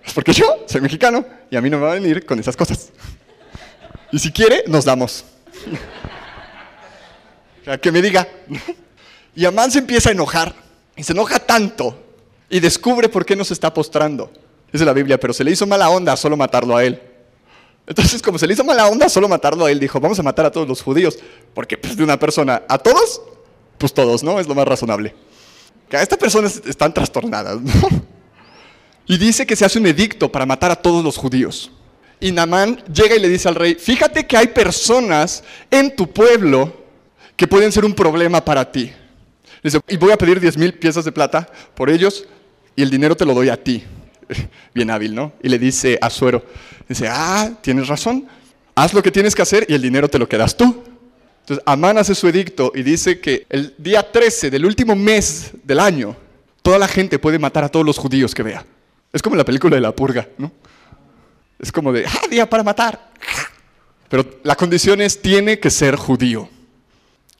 Es 0.04 0.12
porque 0.12 0.32
yo 0.32 0.64
soy 0.66 0.80
mexicano 0.80 1.24
y 1.48 1.54
a 1.56 1.60
mí 1.60 1.70
no 1.70 1.78
me 1.78 1.84
va 1.84 1.92
a 1.92 1.94
venir 1.94 2.26
con 2.26 2.40
esas 2.40 2.56
cosas. 2.56 2.90
Y 4.10 4.18
si 4.18 4.32
quiere, 4.32 4.64
nos 4.66 4.84
damos. 4.84 5.24
O 7.60 7.64
sea, 7.64 7.78
que 7.78 7.92
me 7.92 8.02
diga. 8.02 8.26
Y 9.36 9.44
Amán 9.44 9.70
se 9.70 9.78
empieza 9.78 10.08
a 10.08 10.12
enojar. 10.12 10.52
Y 10.96 11.04
se 11.04 11.12
enoja 11.12 11.38
tanto. 11.38 12.01
Y 12.52 12.60
descubre 12.60 13.08
por 13.08 13.24
qué 13.24 13.34
no 13.34 13.44
se 13.46 13.54
está 13.54 13.72
postrando. 13.72 14.30
Dice 14.70 14.84
la 14.84 14.92
Biblia, 14.92 15.18
pero 15.18 15.32
se 15.32 15.42
le 15.42 15.50
hizo 15.50 15.66
mala 15.66 15.88
onda 15.88 16.14
solo 16.18 16.36
matarlo 16.36 16.76
a 16.76 16.84
él. 16.84 17.00
Entonces, 17.86 18.20
como 18.20 18.38
se 18.38 18.46
le 18.46 18.52
hizo 18.52 18.62
mala 18.62 18.88
onda 18.88 19.08
solo 19.08 19.26
matarlo 19.26 19.64
a 19.64 19.70
él, 19.70 19.80
dijo, 19.80 19.98
vamos 19.98 20.18
a 20.18 20.22
matar 20.22 20.44
a 20.44 20.50
todos 20.50 20.68
los 20.68 20.82
judíos, 20.82 21.18
porque 21.54 21.78
pues, 21.78 21.96
de 21.96 22.04
una 22.04 22.18
persona 22.18 22.62
a 22.68 22.76
todos, 22.76 23.22
pues 23.78 23.94
todos, 23.94 24.22
¿no? 24.22 24.38
Es 24.38 24.46
lo 24.46 24.54
más 24.54 24.68
razonable. 24.68 25.14
Que 25.88 25.96
a 25.96 26.02
estas 26.02 26.18
personas 26.18 26.60
están 26.66 26.92
trastornadas, 26.92 27.58
¿no? 27.58 27.88
Y 29.06 29.16
dice 29.16 29.46
que 29.46 29.56
se 29.56 29.64
hace 29.64 29.78
un 29.78 29.86
edicto 29.86 30.30
para 30.30 30.44
matar 30.44 30.70
a 30.70 30.76
todos 30.76 31.02
los 31.02 31.16
judíos. 31.16 31.72
Y 32.20 32.32
Namán 32.32 32.84
llega 32.84 33.16
y 33.16 33.18
le 33.18 33.30
dice 33.30 33.48
al 33.48 33.54
rey, 33.54 33.76
fíjate 33.76 34.26
que 34.26 34.36
hay 34.36 34.48
personas 34.48 35.42
en 35.70 35.96
tu 35.96 36.06
pueblo 36.06 36.70
que 37.34 37.48
pueden 37.48 37.72
ser 37.72 37.86
un 37.86 37.94
problema 37.94 38.44
para 38.44 38.70
ti. 38.70 38.92
Dice, 39.62 39.80
y 39.88 39.96
voy 39.96 40.12
a 40.12 40.18
pedir 40.18 40.38
10 40.38 40.58
mil 40.58 40.74
piezas 40.74 41.06
de 41.06 41.12
plata 41.12 41.48
por 41.74 41.88
ellos 41.88 42.26
y 42.76 42.82
el 42.82 42.90
dinero 42.90 43.16
te 43.16 43.24
lo 43.24 43.34
doy 43.34 43.48
a 43.48 43.62
ti. 43.62 43.84
Bien 44.74 44.90
hábil, 44.90 45.14
¿no? 45.14 45.32
Y 45.42 45.48
le 45.48 45.58
dice 45.58 45.98
a 46.00 46.10
Suero, 46.10 46.44
dice, 46.88 47.08
ah, 47.08 47.50
tienes 47.60 47.88
razón, 47.88 48.26
haz 48.74 48.94
lo 48.94 49.02
que 49.02 49.10
tienes 49.10 49.34
que 49.34 49.42
hacer 49.42 49.66
y 49.68 49.74
el 49.74 49.82
dinero 49.82 50.08
te 50.08 50.18
lo 50.18 50.28
quedas 50.28 50.56
tú. 50.56 50.82
Entonces, 51.40 51.62
Amán 51.66 51.98
hace 51.98 52.14
su 52.14 52.28
edicto 52.28 52.72
y 52.74 52.82
dice 52.82 53.20
que 53.20 53.46
el 53.48 53.74
día 53.76 54.10
13 54.10 54.50
del 54.50 54.64
último 54.64 54.94
mes 54.94 55.50
del 55.64 55.80
año, 55.80 56.16
toda 56.62 56.78
la 56.78 56.88
gente 56.88 57.18
puede 57.18 57.38
matar 57.38 57.64
a 57.64 57.68
todos 57.68 57.84
los 57.84 57.98
judíos 57.98 58.34
que 58.34 58.42
vea. 58.42 58.64
Es 59.12 59.20
como 59.20 59.36
la 59.36 59.44
película 59.44 59.74
de 59.74 59.82
la 59.82 59.94
purga, 59.94 60.28
¿no? 60.38 60.52
Es 61.58 61.70
como 61.70 61.92
de, 61.92 62.06
ah, 62.06 62.28
día 62.30 62.48
para 62.48 62.62
matar. 62.62 63.10
Pero 64.08 64.24
la 64.42 64.56
condición 64.56 65.00
es, 65.00 65.20
tiene 65.20 65.58
que 65.58 65.70
ser 65.70 65.96
judío. 65.96 66.48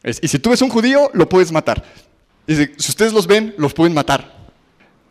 y 0.05 0.27
si 0.27 0.39
tú 0.39 0.51
ves 0.51 0.63
un 0.63 0.71
judío, 0.71 1.11
lo 1.15 1.29
puedes 1.29 1.53
matar. 1.53 1.85
Y 2.47 2.57
si, 2.57 2.63
ustedes 2.79 3.13
los 3.13 3.27
ven, 3.27 3.55
los 3.59 3.75
pueden 3.75 3.95
matar. 3.95 4.42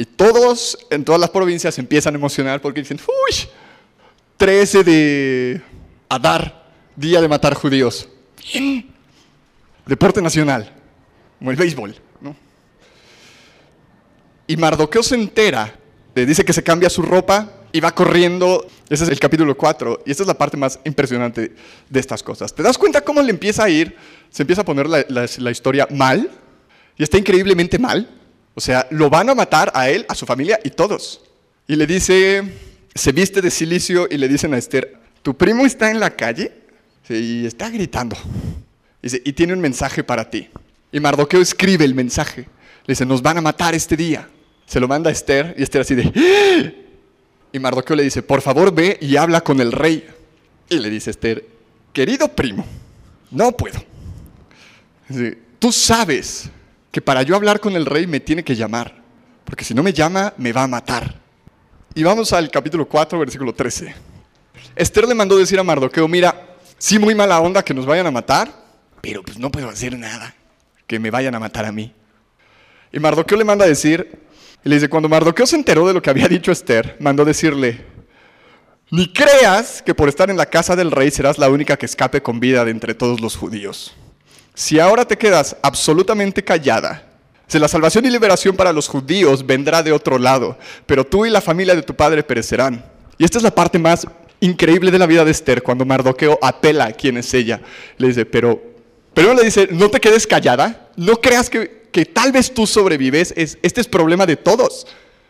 Y 0.02 0.06
todos 0.06 0.80
en 0.90 1.06
todas 1.06 1.22
las 1.22 1.30
provincias 1.30 1.78
empiezan 1.78 2.16
a 2.16 2.18
emocionar 2.18 2.60
porque 2.60 2.80
dicen, 2.80 3.00
uy, 3.00 3.36
13 4.36 4.84
de 4.84 5.62
Adar, 6.10 6.72
día 6.96 7.22
de 7.22 7.28
matar 7.28 7.54
judíos. 7.54 8.10
Deporte 9.86 10.20
nacional, 10.20 10.74
como 11.38 11.52
el 11.52 11.58
béisbol. 11.58 11.96
Y 14.48 14.58
Mardoqueo 14.58 15.04
se 15.04 15.14
entera, 15.14 15.72
le 16.16 16.26
dice 16.26 16.44
que 16.44 16.54
se 16.54 16.64
cambia 16.64 16.90
su 16.90 17.04
ropa 17.04 17.52
y 17.72 17.80
va 17.80 17.94
corriendo. 17.94 18.66
Ese 18.90 19.04
es 19.04 19.10
el 19.12 19.20
capítulo 19.20 19.56
4 19.56 20.02
y 20.08 20.10
esta 20.10 20.24
es 20.24 20.28
la 20.28 20.34
parte 20.34 20.58
más 20.58 20.80
impresionante 20.84 21.54
de 21.88 22.00
estas 22.00 22.24
cosas. 22.24 22.56
¿Te 22.56 22.64
das 22.64 22.80
cuenta 22.80 23.02
cómo 23.02 23.22
le 23.22 23.30
empieza 23.30 23.66
a 23.66 23.70
ir? 23.70 23.96
Se 24.32 24.42
empieza 24.42 24.64
a 24.64 24.66
poner 24.66 24.88
la 24.90 25.52
historia 25.52 25.88
mal 25.92 26.28
y 26.98 27.04
está 27.04 27.20
increíblemente 27.20 27.78
mal. 27.78 28.18
O 28.54 28.62
sea, 28.62 28.88
lo 28.92 29.10
van 29.10 29.30
a 29.30 29.36
matar 29.36 29.72
a 29.74 29.90
él, 29.90 30.06
a 30.10 30.16
su 30.16 30.26
familia 30.26 30.60
y 30.64 30.72
todos. 30.72 31.22
Y 31.68 31.76
le 31.76 31.88
dice, 31.88 32.44
se 32.94 33.12
viste 33.12 33.42
de 33.42 33.50
silicio 33.50 34.08
y 34.10 34.18
le 34.18 34.28
dicen 34.28 34.54
a 34.54 34.58
Esther, 34.58 34.98
tu 35.22 35.36
primo 35.36 35.66
está 35.66 35.90
en 35.90 36.00
la 36.00 36.10
calle 36.10 36.52
y 37.10 37.46
está 37.46 37.70
gritando. 37.70 38.18
Dice, 39.02 39.22
y 39.24 39.34
tiene 39.34 39.54
un 39.54 39.60
mensaje 39.60 40.04
para 40.04 40.30
ti. 40.30 40.50
Y 40.92 41.00
Mardoqueo 41.00 41.42
escribe 41.42 41.86
el 41.86 41.96
mensaje. 41.96 42.42
Le 42.42 42.94
dice, 42.94 43.06
nos 43.06 43.22
van 43.22 43.38
a 43.38 43.42
matar 43.42 43.74
este 43.74 43.96
día. 43.96 44.28
Se 44.66 44.80
lo 44.80 44.88
manda 44.88 45.10
a 45.10 45.14
Esther 45.14 45.56
y 45.58 45.64
Esther 45.64 45.82
así 45.82 45.96
de... 45.96 46.12
¡Ah!". 46.16 46.72
Y 47.54 47.60
Mardoqueo 47.60 47.96
le 47.96 48.04
dice, 48.04 48.22
por 48.22 48.42
favor 48.42 48.74
ve 48.74 48.98
y 49.02 49.16
habla 49.18 49.42
con 49.42 49.60
el 49.60 49.72
rey. 49.72 50.08
Y 50.70 50.80
le 50.80 50.90
dice 50.90 51.12
Esther, 51.12 51.46
querido 51.92 52.30
primo, 52.30 52.66
no 53.30 53.52
puedo. 53.52 53.84
Tú 55.60 55.72
sabes 55.72 56.50
que 56.92 57.02
para 57.02 57.24
yo 57.24 57.36
hablar 57.36 57.60
con 57.60 57.76
el 57.76 57.86
rey 57.86 58.06
me 58.06 58.20
tiene 58.20 58.44
que 58.44 58.56
llamar, 58.56 59.02
porque 59.46 59.64
si 59.64 59.74
no 59.74 59.82
me 59.82 59.94
llama 59.94 60.34
me 60.38 60.52
va 60.52 60.64
a 60.64 60.68
matar. 60.68 61.16
Y 61.96 62.04
vamos 62.04 62.32
al 62.34 62.52
capítulo 62.52 62.88
4, 62.88 63.20
versículo 63.20 63.54
13. 63.54 63.94
Esther 64.76 65.08
le 65.08 65.16
mandó 65.16 65.38
decir 65.38 65.60
a 65.60 65.64
Mardoqueo, 65.64 66.08
mira, 66.08 66.58
sí 66.78 67.00
muy 67.00 67.16
mala 67.16 67.40
onda 67.40 67.64
que 67.64 67.74
nos 67.74 67.86
vayan 67.86 68.08
a 68.08 68.12
matar, 68.12 68.52
pero 69.02 69.24
pues 69.24 69.38
no 69.38 69.52
puedo 69.52 69.70
hacer 69.70 69.98
nada, 69.98 70.36
que 70.88 71.00
me 71.00 71.12
vayan 71.12 71.36
a 71.36 71.40
matar 71.40 71.66
a 71.66 71.72
mí. 71.72 71.94
Y 72.92 73.00
Mardoqueo 73.00 73.38
le 73.38 73.44
manda 73.44 73.66
decir, 73.66 74.20
y 74.64 74.70
le 74.70 74.76
dice, 74.76 74.90
cuando 74.90 75.10
Mardoqueo 75.10 75.46
se 75.46 75.56
enteró 75.56 75.88
de 75.88 75.94
lo 75.94 76.02
que 76.02 76.10
había 76.10 76.28
dicho 76.28 76.52
Esther, 76.52 76.98
mandó 77.00 77.26
decirle, 77.26 77.86
ni 78.90 79.12
creas 79.12 79.82
que 79.82 79.96
por 79.96 80.10
estar 80.10 80.30
en 80.30 80.38
la 80.38 80.46
casa 80.46 80.76
del 80.76 80.92
rey 80.92 81.10
serás 81.12 81.38
la 81.38 81.50
única 81.50 81.78
que 81.78 81.86
escape 81.86 82.22
con 82.22 82.40
vida 82.40 82.66
de 82.66 82.72
entre 82.72 82.94
todos 82.94 83.22
los 83.22 83.38
judíos. 83.38 83.96
Si 84.54 84.80
ahora 84.80 85.06
te 85.06 85.18
quedas 85.18 85.56
absolutamente 85.62 86.44
callada, 86.44 87.04
si 87.48 87.60
la 87.60 87.68
salvación 87.68 88.06
y 88.06 88.10
liberación 88.10 88.56
para 88.56 88.72
los 88.72 88.88
judíos 88.88 89.46
vendrá 89.46 89.84
de 89.84 89.92
otro 89.92 90.18
lado, 90.18 90.58
pero 90.86 91.06
tú 91.06 91.26
y 91.26 91.30
la 91.30 91.42
familia 91.42 91.76
de 91.76 91.82
tu 91.82 91.94
padre 91.94 92.24
perecerán. 92.24 92.84
Y 93.18 93.26
esta 93.26 93.38
es 93.38 93.44
la 93.44 93.54
parte 93.54 93.78
más 93.78 94.08
increíble 94.40 94.92
de 94.92 95.00
la 95.00 95.06
vida 95.06 95.24
de 95.24 95.32
Esther, 95.32 95.62
cuando 95.62 95.86
Mardoqueo 95.86 96.40
apela 96.42 96.86
a 96.86 96.92
quién 96.94 97.18
es 97.18 97.34
ella. 97.34 97.62
Le 97.98 98.08
dice, 98.08 98.26
pero, 98.26 98.62
pero 99.14 99.34
le 99.34 99.44
dice, 99.44 99.68
no 99.72 99.90
te 99.90 100.00
quedes 100.00 100.26
callada, 100.28 100.90
no 100.96 101.18
creas 101.18 101.50
que, 101.50 101.88
que 101.92 102.06
tal 102.06 102.32
vez 102.32 102.54
tú 102.54 102.66
sobrevives, 102.66 103.34
es, 103.36 103.58
este 103.62 103.82
es 103.82 103.88
problema 103.88 104.26
de 104.26 104.38
todos. 104.38 104.88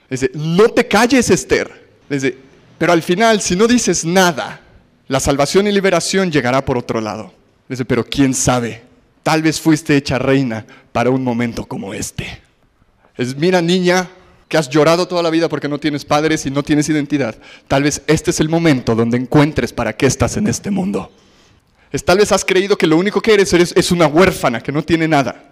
Le 0.10 0.18
dice, 0.18 0.32
no 0.34 0.70
te 0.70 0.88
calles 0.88 1.30
Esther. 1.30 1.70
Le 2.08 2.16
dice, 2.18 2.38
pero 2.78 2.94
al 2.94 3.02
final, 3.02 3.42
si 3.42 3.56
no 3.56 3.68
dices 3.68 4.06
nada, 4.06 4.62
la 5.08 5.20
salvación 5.20 5.68
y 5.68 5.72
liberación 5.72 6.32
llegará 6.32 6.64
por 6.64 6.78
otro 6.78 7.02
lado. 7.02 7.34
Le 7.68 7.74
dice, 7.74 7.86
pero 7.86 8.04
quién 8.04 8.34
sabe, 8.34 8.84
Tal 9.24 9.42
vez 9.42 9.60
fuiste 9.60 9.96
hecha 9.96 10.18
reina 10.18 10.66
para 10.92 11.10
un 11.10 11.24
momento 11.24 11.66
como 11.66 11.94
este. 11.94 12.42
Es, 13.18 13.36
mira 13.36 13.62
niña, 13.62 14.10
que 14.48 14.58
has 14.58 14.70
llorado 14.70 15.08
toda 15.08 15.24
la 15.24 15.30
vida 15.30 15.48
porque 15.48 15.70
no 15.70 15.80
tienes 15.80 16.06
padres 16.06 16.46
y 16.46 16.52
no 16.52 16.64
tienes 16.64 16.90
identidad. 16.90 17.36
Tal 17.68 17.84
vez 17.84 18.02
este 18.08 18.32
es 18.32 18.40
el 18.40 18.50
momento 18.50 18.96
donde 18.96 19.18
encuentres 19.18 19.72
para 19.72 19.94
qué 19.94 20.08
estás 20.08 20.38
en 20.38 20.48
este 20.48 20.72
mundo. 20.72 21.12
Es, 21.92 22.04
tal 22.04 22.18
vez 22.18 22.32
has 22.32 22.44
creído 22.44 22.78
que 22.78 22.88
lo 22.88 22.98
único 22.98 23.22
que 23.22 23.34
eres, 23.34 23.54
es 23.54 23.92
una 23.92 24.08
huérfana 24.08 24.62
que 24.62 24.72
no 24.72 24.82
tiene 24.82 25.08
nada. 25.08 25.52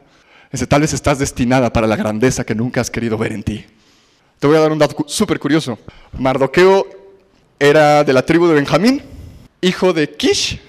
Es, 0.51 0.67
tal 0.67 0.81
vez 0.81 0.93
estás 0.93 1.19
destinada 1.19 1.71
para 1.71 1.87
la 1.87 1.95
grandeza 1.95 2.43
que 2.43 2.55
nunca 2.55 2.81
has 2.81 2.89
querido 2.89 3.17
ver 3.17 3.33
en 3.33 3.43
ti. 3.43 3.65
Te 4.39 4.47
voy 4.47 4.55
a 4.55 4.61
dar 4.61 4.71
un 4.71 4.79
dato 4.79 5.05
súper 5.07 5.39
curioso. 5.39 5.77
Mardoqueo 6.17 6.87
era 7.59 8.03
de 8.03 8.13
la 8.13 8.25
tribu 8.25 8.47
de 8.47 8.55
Benjamín, 8.55 9.01
hijo 9.61 9.93
de 9.93 10.09
Kish, 10.09 10.59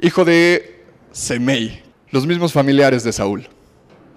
hijo 0.00 0.24
de 0.24 0.84
Semei, 1.12 1.82
los 2.10 2.26
mismos 2.26 2.52
familiares 2.52 3.04
de 3.04 3.12
Saúl, 3.12 3.48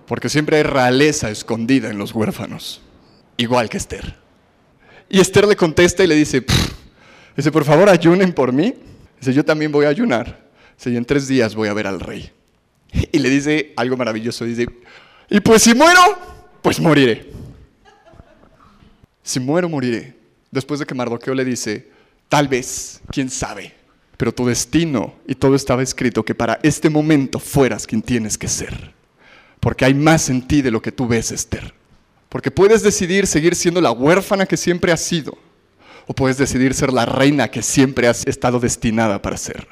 porque 0.07 0.29
siempre 0.29 0.57
hay 0.57 0.63
realeza 0.63 1.29
escondida 1.29 1.89
en 1.89 1.97
los 1.97 2.13
huérfanos, 2.13 2.81
igual 3.37 3.69
que 3.69 3.77
Esther. 3.77 4.15
Y 5.09 5.19
Esther 5.19 5.47
le 5.47 5.55
contesta 5.55 6.03
y 6.03 6.07
le 6.07 6.15
dice, 6.15 6.43
dice, 7.35 7.51
por 7.51 7.65
favor 7.65 7.89
ayunen 7.89 8.33
por 8.33 8.51
mí. 8.51 8.73
Dice, 9.19 9.33
yo 9.33 9.45
también 9.45 9.71
voy 9.71 9.85
a 9.85 9.89
ayunar. 9.89 10.49
Dice, 10.77 10.89
y 10.89 10.97
en 10.97 11.05
tres 11.05 11.27
días 11.27 11.55
voy 11.55 11.69
a 11.69 11.73
ver 11.73 11.87
al 11.87 11.99
rey. 11.99 12.31
Y 13.11 13.19
le 13.19 13.29
dice 13.29 13.73
algo 13.75 13.95
maravilloso, 13.95 14.45
dice, 14.45 14.67
y 15.29 15.39
pues 15.39 15.63
si 15.63 15.73
muero, 15.73 16.01
pues 16.61 16.79
moriré. 16.79 17.31
Si 19.21 19.39
muero, 19.39 19.69
moriré. 19.69 20.15
Después 20.51 20.79
de 20.79 20.85
que 20.85 20.93
Mardoqueo 20.93 21.33
le 21.33 21.45
dice, 21.45 21.89
tal 22.27 22.47
vez, 22.47 23.01
quién 23.11 23.29
sabe, 23.29 23.73
pero 24.23 24.33
tu 24.33 24.45
destino 24.45 25.15
y 25.27 25.35
todo 25.35 25.53
estaba 25.53 25.83
escrito 25.83 26.23
que 26.23 26.33
para 26.33 26.57
este 26.63 26.89
momento 26.89 27.39
fueras 27.39 27.85
quien 27.85 28.01
tienes 28.01 28.37
que 28.37 28.47
ser. 28.47 28.93
Porque 29.59 29.83
hay 29.83 29.93
más 29.93 30.29
en 30.29 30.47
ti 30.47 30.61
de 30.61 30.71
lo 30.71 30.81
que 30.81 30.93
tú 30.93 31.09
ves, 31.09 31.33
Esther. 31.33 31.73
Porque 32.29 32.49
puedes 32.49 32.83
decidir 32.83 33.27
seguir 33.27 33.53
siendo 33.53 33.81
la 33.81 33.91
huérfana 33.91 34.45
que 34.45 34.55
siempre 34.55 34.93
has 34.93 35.01
sido, 35.01 35.37
o 36.07 36.13
puedes 36.13 36.37
decidir 36.37 36.73
ser 36.73 36.93
la 36.93 37.05
reina 37.05 37.51
que 37.51 37.61
siempre 37.61 38.07
has 38.07 38.25
estado 38.25 38.61
destinada 38.61 39.21
para 39.21 39.35
ser. 39.35 39.67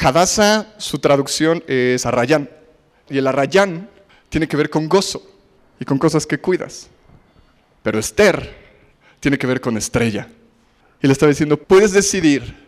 Hadassah, 0.00 0.72
su 0.78 0.98
traducción 0.98 1.62
es 1.66 2.06
arrayán, 2.06 2.48
y 3.10 3.18
el 3.18 3.26
arrayán 3.26 3.90
tiene 4.30 4.48
que 4.48 4.56
ver 4.56 4.70
con 4.70 4.88
gozo 4.88 5.22
y 5.78 5.84
con 5.84 5.98
cosas 5.98 6.26
que 6.26 6.38
cuidas. 6.38 6.88
Pero 7.82 7.98
Esther 7.98 8.56
tiene 9.20 9.36
que 9.36 9.46
ver 9.46 9.60
con 9.60 9.76
estrella. 9.76 10.30
Y 11.02 11.06
le 11.06 11.12
está 11.12 11.26
diciendo, 11.26 11.58
puedes 11.58 11.92
decidir 11.92 12.64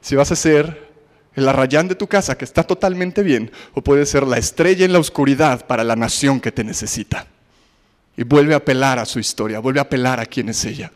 si 0.00 0.16
vas 0.16 0.30
a 0.32 0.36
ser 0.36 0.88
el 1.34 1.48
arrayán 1.48 1.88
de 1.88 1.94
tu 1.94 2.06
casa 2.06 2.36
que 2.36 2.44
está 2.44 2.64
totalmente 2.64 3.22
bien, 3.22 3.50
o 3.74 3.82
puedes 3.82 4.10
ser 4.10 4.26
la 4.26 4.38
estrella 4.38 4.84
en 4.84 4.92
la 4.92 4.98
oscuridad 4.98 5.66
para 5.66 5.84
la 5.84 5.96
nación 5.96 6.40
que 6.40 6.52
te 6.52 6.64
necesita. 6.64 7.26
Y 8.16 8.24
vuelve 8.24 8.54
a 8.54 8.58
apelar 8.58 8.98
a 8.98 9.06
su 9.06 9.20
historia, 9.20 9.60
vuelve 9.60 9.78
a 9.78 9.84
apelar 9.84 10.18
a 10.18 10.26
quién 10.26 10.48
es 10.48 10.64
ella. 10.64 10.90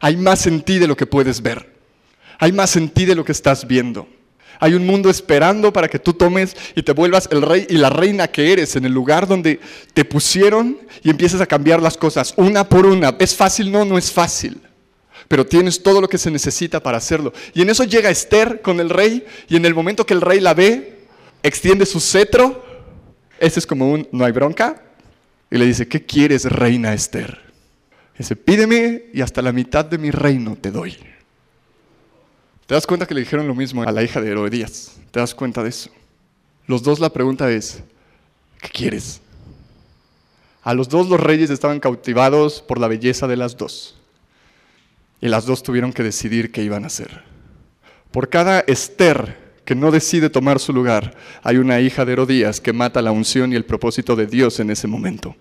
Hay 0.00 0.16
más 0.16 0.46
en 0.46 0.62
ti 0.62 0.78
de 0.78 0.86
lo 0.86 0.96
que 0.96 1.06
puedes 1.06 1.42
ver. 1.42 1.72
Hay 2.38 2.52
más 2.52 2.76
en 2.76 2.88
ti 2.90 3.04
de 3.04 3.14
lo 3.14 3.24
que 3.24 3.32
estás 3.32 3.66
viendo. 3.66 4.08
Hay 4.60 4.74
un 4.74 4.86
mundo 4.86 5.10
esperando 5.10 5.72
para 5.72 5.88
que 5.88 5.98
tú 5.98 6.12
tomes 6.12 6.56
y 6.76 6.82
te 6.82 6.92
vuelvas 6.92 7.28
el 7.32 7.42
rey 7.42 7.66
y 7.68 7.76
la 7.78 7.90
reina 7.90 8.28
que 8.28 8.52
eres 8.52 8.76
en 8.76 8.84
el 8.84 8.92
lugar 8.92 9.26
donde 9.26 9.58
te 9.92 10.04
pusieron 10.04 10.78
y 11.02 11.10
empieces 11.10 11.40
a 11.40 11.46
cambiar 11.46 11.82
las 11.82 11.96
cosas 11.96 12.32
una 12.36 12.68
por 12.68 12.86
una. 12.86 13.16
¿Es 13.18 13.34
fácil? 13.34 13.72
No, 13.72 13.84
no 13.84 13.98
es 13.98 14.12
fácil 14.12 14.60
pero 15.32 15.46
tienes 15.46 15.82
todo 15.82 16.02
lo 16.02 16.10
que 16.10 16.18
se 16.18 16.30
necesita 16.30 16.82
para 16.82 16.98
hacerlo. 16.98 17.32
Y 17.54 17.62
en 17.62 17.70
eso 17.70 17.84
llega 17.84 18.10
Esther 18.10 18.60
con 18.60 18.80
el 18.80 18.90
rey, 18.90 19.24
y 19.48 19.56
en 19.56 19.64
el 19.64 19.74
momento 19.74 20.04
que 20.04 20.12
el 20.12 20.20
rey 20.20 20.40
la 20.40 20.52
ve, 20.52 21.06
extiende 21.42 21.86
su 21.86 22.00
cetro, 22.00 22.62
ese 23.38 23.60
es 23.60 23.66
como 23.66 23.90
un 23.90 24.06
no 24.12 24.26
hay 24.26 24.32
bronca, 24.32 24.82
y 25.50 25.56
le 25.56 25.64
dice, 25.64 25.88
¿qué 25.88 26.04
quieres, 26.04 26.44
reina 26.44 26.92
Esther? 26.92 27.40
Dice, 28.18 28.36
pídeme 28.36 29.04
y 29.14 29.22
hasta 29.22 29.40
la 29.40 29.52
mitad 29.52 29.86
de 29.86 29.96
mi 29.96 30.10
reino 30.10 30.54
te 30.54 30.70
doy. 30.70 30.98
¿Te 32.66 32.74
das 32.74 32.86
cuenta 32.86 33.06
que 33.06 33.14
le 33.14 33.20
dijeron 33.20 33.48
lo 33.48 33.54
mismo 33.54 33.84
a 33.84 33.90
la 33.90 34.02
hija 34.02 34.20
de 34.20 34.32
Herodías? 34.32 34.96
¿Te 35.12 35.20
das 35.20 35.34
cuenta 35.34 35.62
de 35.62 35.70
eso? 35.70 35.88
Los 36.66 36.82
dos 36.82 37.00
la 37.00 37.08
pregunta 37.08 37.50
es, 37.50 37.82
¿qué 38.60 38.68
quieres? 38.68 39.22
A 40.62 40.74
los 40.74 40.90
dos 40.90 41.08
los 41.08 41.18
reyes 41.18 41.48
estaban 41.48 41.80
cautivados 41.80 42.60
por 42.60 42.78
la 42.78 42.86
belleza 42.86 43.26
de 43.26 43.38
las 43.38 43.56
dos 43.56 43.96
y 45.22 45.28
las 45.28 45.46
dos 45.46 45.62
tuvieron 45.62 45.92
que 45.92 46.02
decidir 46.02 46.50
qué 46.50 46.64
iban 46.64 46.82
a 46.82 46.88
hacer. 46.88 47.22
Por 48.10 48.28
cada 48.28 48.60
Esther 48.60 49.40
que 49.64 49.76
no 49.76 49.92
decide 49.92 50.28
tomar 50.28 50.58
su 50.58 50.72
lugar, 50.72 51.14
hay 51.44 51.58
una 51.58 51.80
hija 51.80 52.04
de 52.04 52.14
Herodías 52.14 52.60
que 52.60 52.72
mata 52.72 53.00
la 53.00 53.12
unción 53.12 53.52
y 53.52 53.56
el 53.56 53.64
propósito 53.64 54.16
de 54.16 54.26
Dios 54.26 54.58
en 54.58 54.70
ese 54.70 54.88
momento. 54.88 55.36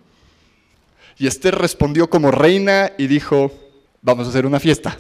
Y 1.17 1.25
Esther 1.25 1.55
respondió 1.55 2.11
como 2.11 2.29
reina 2.29 2.91
y 2.95 3.07
dijo, 3.07 3.51
vamos 4.03 4.27
a 4.27 4.29
hacer 4.29 4.45
una 4.45 4.59
fiesta. 4.59 4.99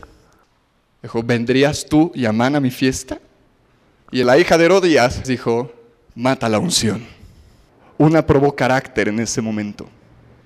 Dijo, 1.03 1.21
¿vendrías 1.21 1.85
tú 1.85 2.11
y 2.15 2.25
Amán 2.25 2.55
a 2.55 2.59
mi 2.59 2.71
fiesta? 2.71 3.19
Y 4.11 4.23
la 4.23 4.39
hija 4.39 4.57
de 4.57 4.65
Herodías 4.65 5.23
dijo, 5.23 5.71
mata 6.15 6.49
la 6.49 6.57
unción. 6.57 7.05
Una 7.99 8.25
probó 8.25 8.55
carácter 8.55 9.09
en 9.09 9.19
ese 9.19 9.41
momento. 9.41 9.87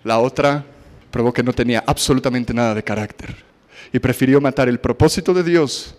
La 0.04 0.20
otra 0.20 0.66
probó 1.10 1.32
que 1.32 1.42
no 1.42 1.54
tenía 1.54 1.82
absolutamente 1.88 2.54
nada 2.54 2.76
de 2.76 2.84
carácter 2.84 3.55
y 3.96 4.00
prefirió 4.00 4.42
matar 4.42 4.68
el 4.68 4.82
propósito 4.82 5.34
de 5.34 5.42
Dios 5.42 5.96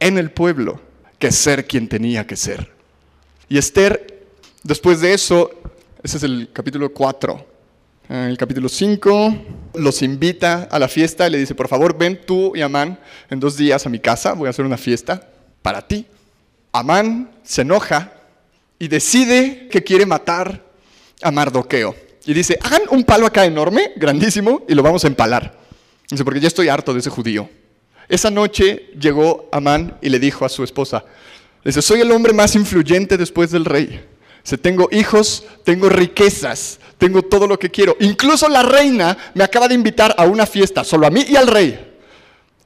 en 0.00 0.16
el 0.16 0.30
pueblo 0.30 0.80
que 1.18 1.30
ser 1.30 1.66
quien 1.66 1.86
tenía 1.86 2.26
que 2.26 2.34
ser. 2.34 2.72
Y 3.46 3.58
Esther, 3.58 4.24
después 4.62 5.02
de 5.02 5.12
eso, 5.12 5.50
ese 6.02 6.16
es 6.16 6.22
el 6.22 6.48
capítulo 6.50 6.94
4. 6.94 7.46
En 8.08 8.16
el 8.16 8.38
capítulo 8.38 8.70
5 8.70 9.36
los 9.74 10.00
invita 10.00 10.66
a 10.70 10.78
la 10.78 10.88
fiesta 10.88 11.26
y 11.26 11.30
le 11.32 11.36
dice, 11.36 11.54
por 11.54 11.68
favor, 11.68 11.98
ven 11.98 12.22
tú 12.24 12.56
y 12.56 12.62
Amán 12.62 12.98
en 13.28 13.38
dos 13.38 13.58
días 13.58 13.84
a 13.84 13.90
mi 13.90 13.98
casa, 13.98 14.32
voy 14.32 14.46
a 14.46 14.50
hacer 14.50 14.64
una 14.64 14.78
fiesta 14.78 15.28
para 15.60 15.86
ti. 15.86 16.06
Amán 16.72 17.32
se 17.42 17.60
enoja 17.60 18.14
y 18.78 18.88
decide 18.88 19.68
que 19.70 19.84
quiere 19.84 20.06
matar 20.06 20.64
a 21.20 21.30
Mardoqueo. 21.30 21.94
Y 22.24 22.32
dice, 22.32 22.58
hagan 22.62 22.84
un 22.90 23.04
palo 23.04 23.26
acá 23.26 23.44
enorme, 23.44 23.92
grandísimo, 23.96 24.62
y 24.66 24.74
lo 24.74 24.82
vamos 24.82 25.04
a 25.04 25.08
empalar. 25.08 25.65
Dice, 26.10 26.24
porque 26.24 26.40
ya 26.40 26.48
estoy 26.48 26.68
harto 26.68 26.92
de 26.92 27.00
ese 27.00 27.10
judío. 27.10 27.48
Esa 28.08 28.30
noche 28.30 28.90
llegó 28.98 29.48
Amán 29.50 29.98
y 30.00 30.08
le 30.08 30.18
dijo 30.18 30.44
a 30.44 30.48
su 30.48 30.62
esposa, 30.62 31.04
dice, 31.64 31.82
soy 31.82 32.00
el 32.00 32.12
hombre 32.12 32.32
más 32.32 32.54
influyente 32.54 33.16
después 33.16 33.50
del 33.50 33.64
rey. 33.64 34.04
Dice, 34.44 34.58
tengo 34.58 34.88
hijos, 34.92 35.44
tengo 35.64 35.88
riquezas, 35.88 36.78
tengo 36.98 37.22
todo 37.22 37.48
lo 37.48 37.58
que 37.58 37.70
quiero. 37.70 37.96
Incluso 37.98 38.48
la 38.48 38.62
reina 38.62 39.16
me 39.34 39.42
acaba 39.42 39.66
de 39.66 39.74
invitar 39.74 40.14
a 40.16 40.24
una 40.24 40.46
fiesta, 40.46 40.84
solo 40.84 41.06
a 41.06 41.10
mí 41.10 41.24
y 41.28 41.34
al 41.34 41.48
rey. 41.48 41.94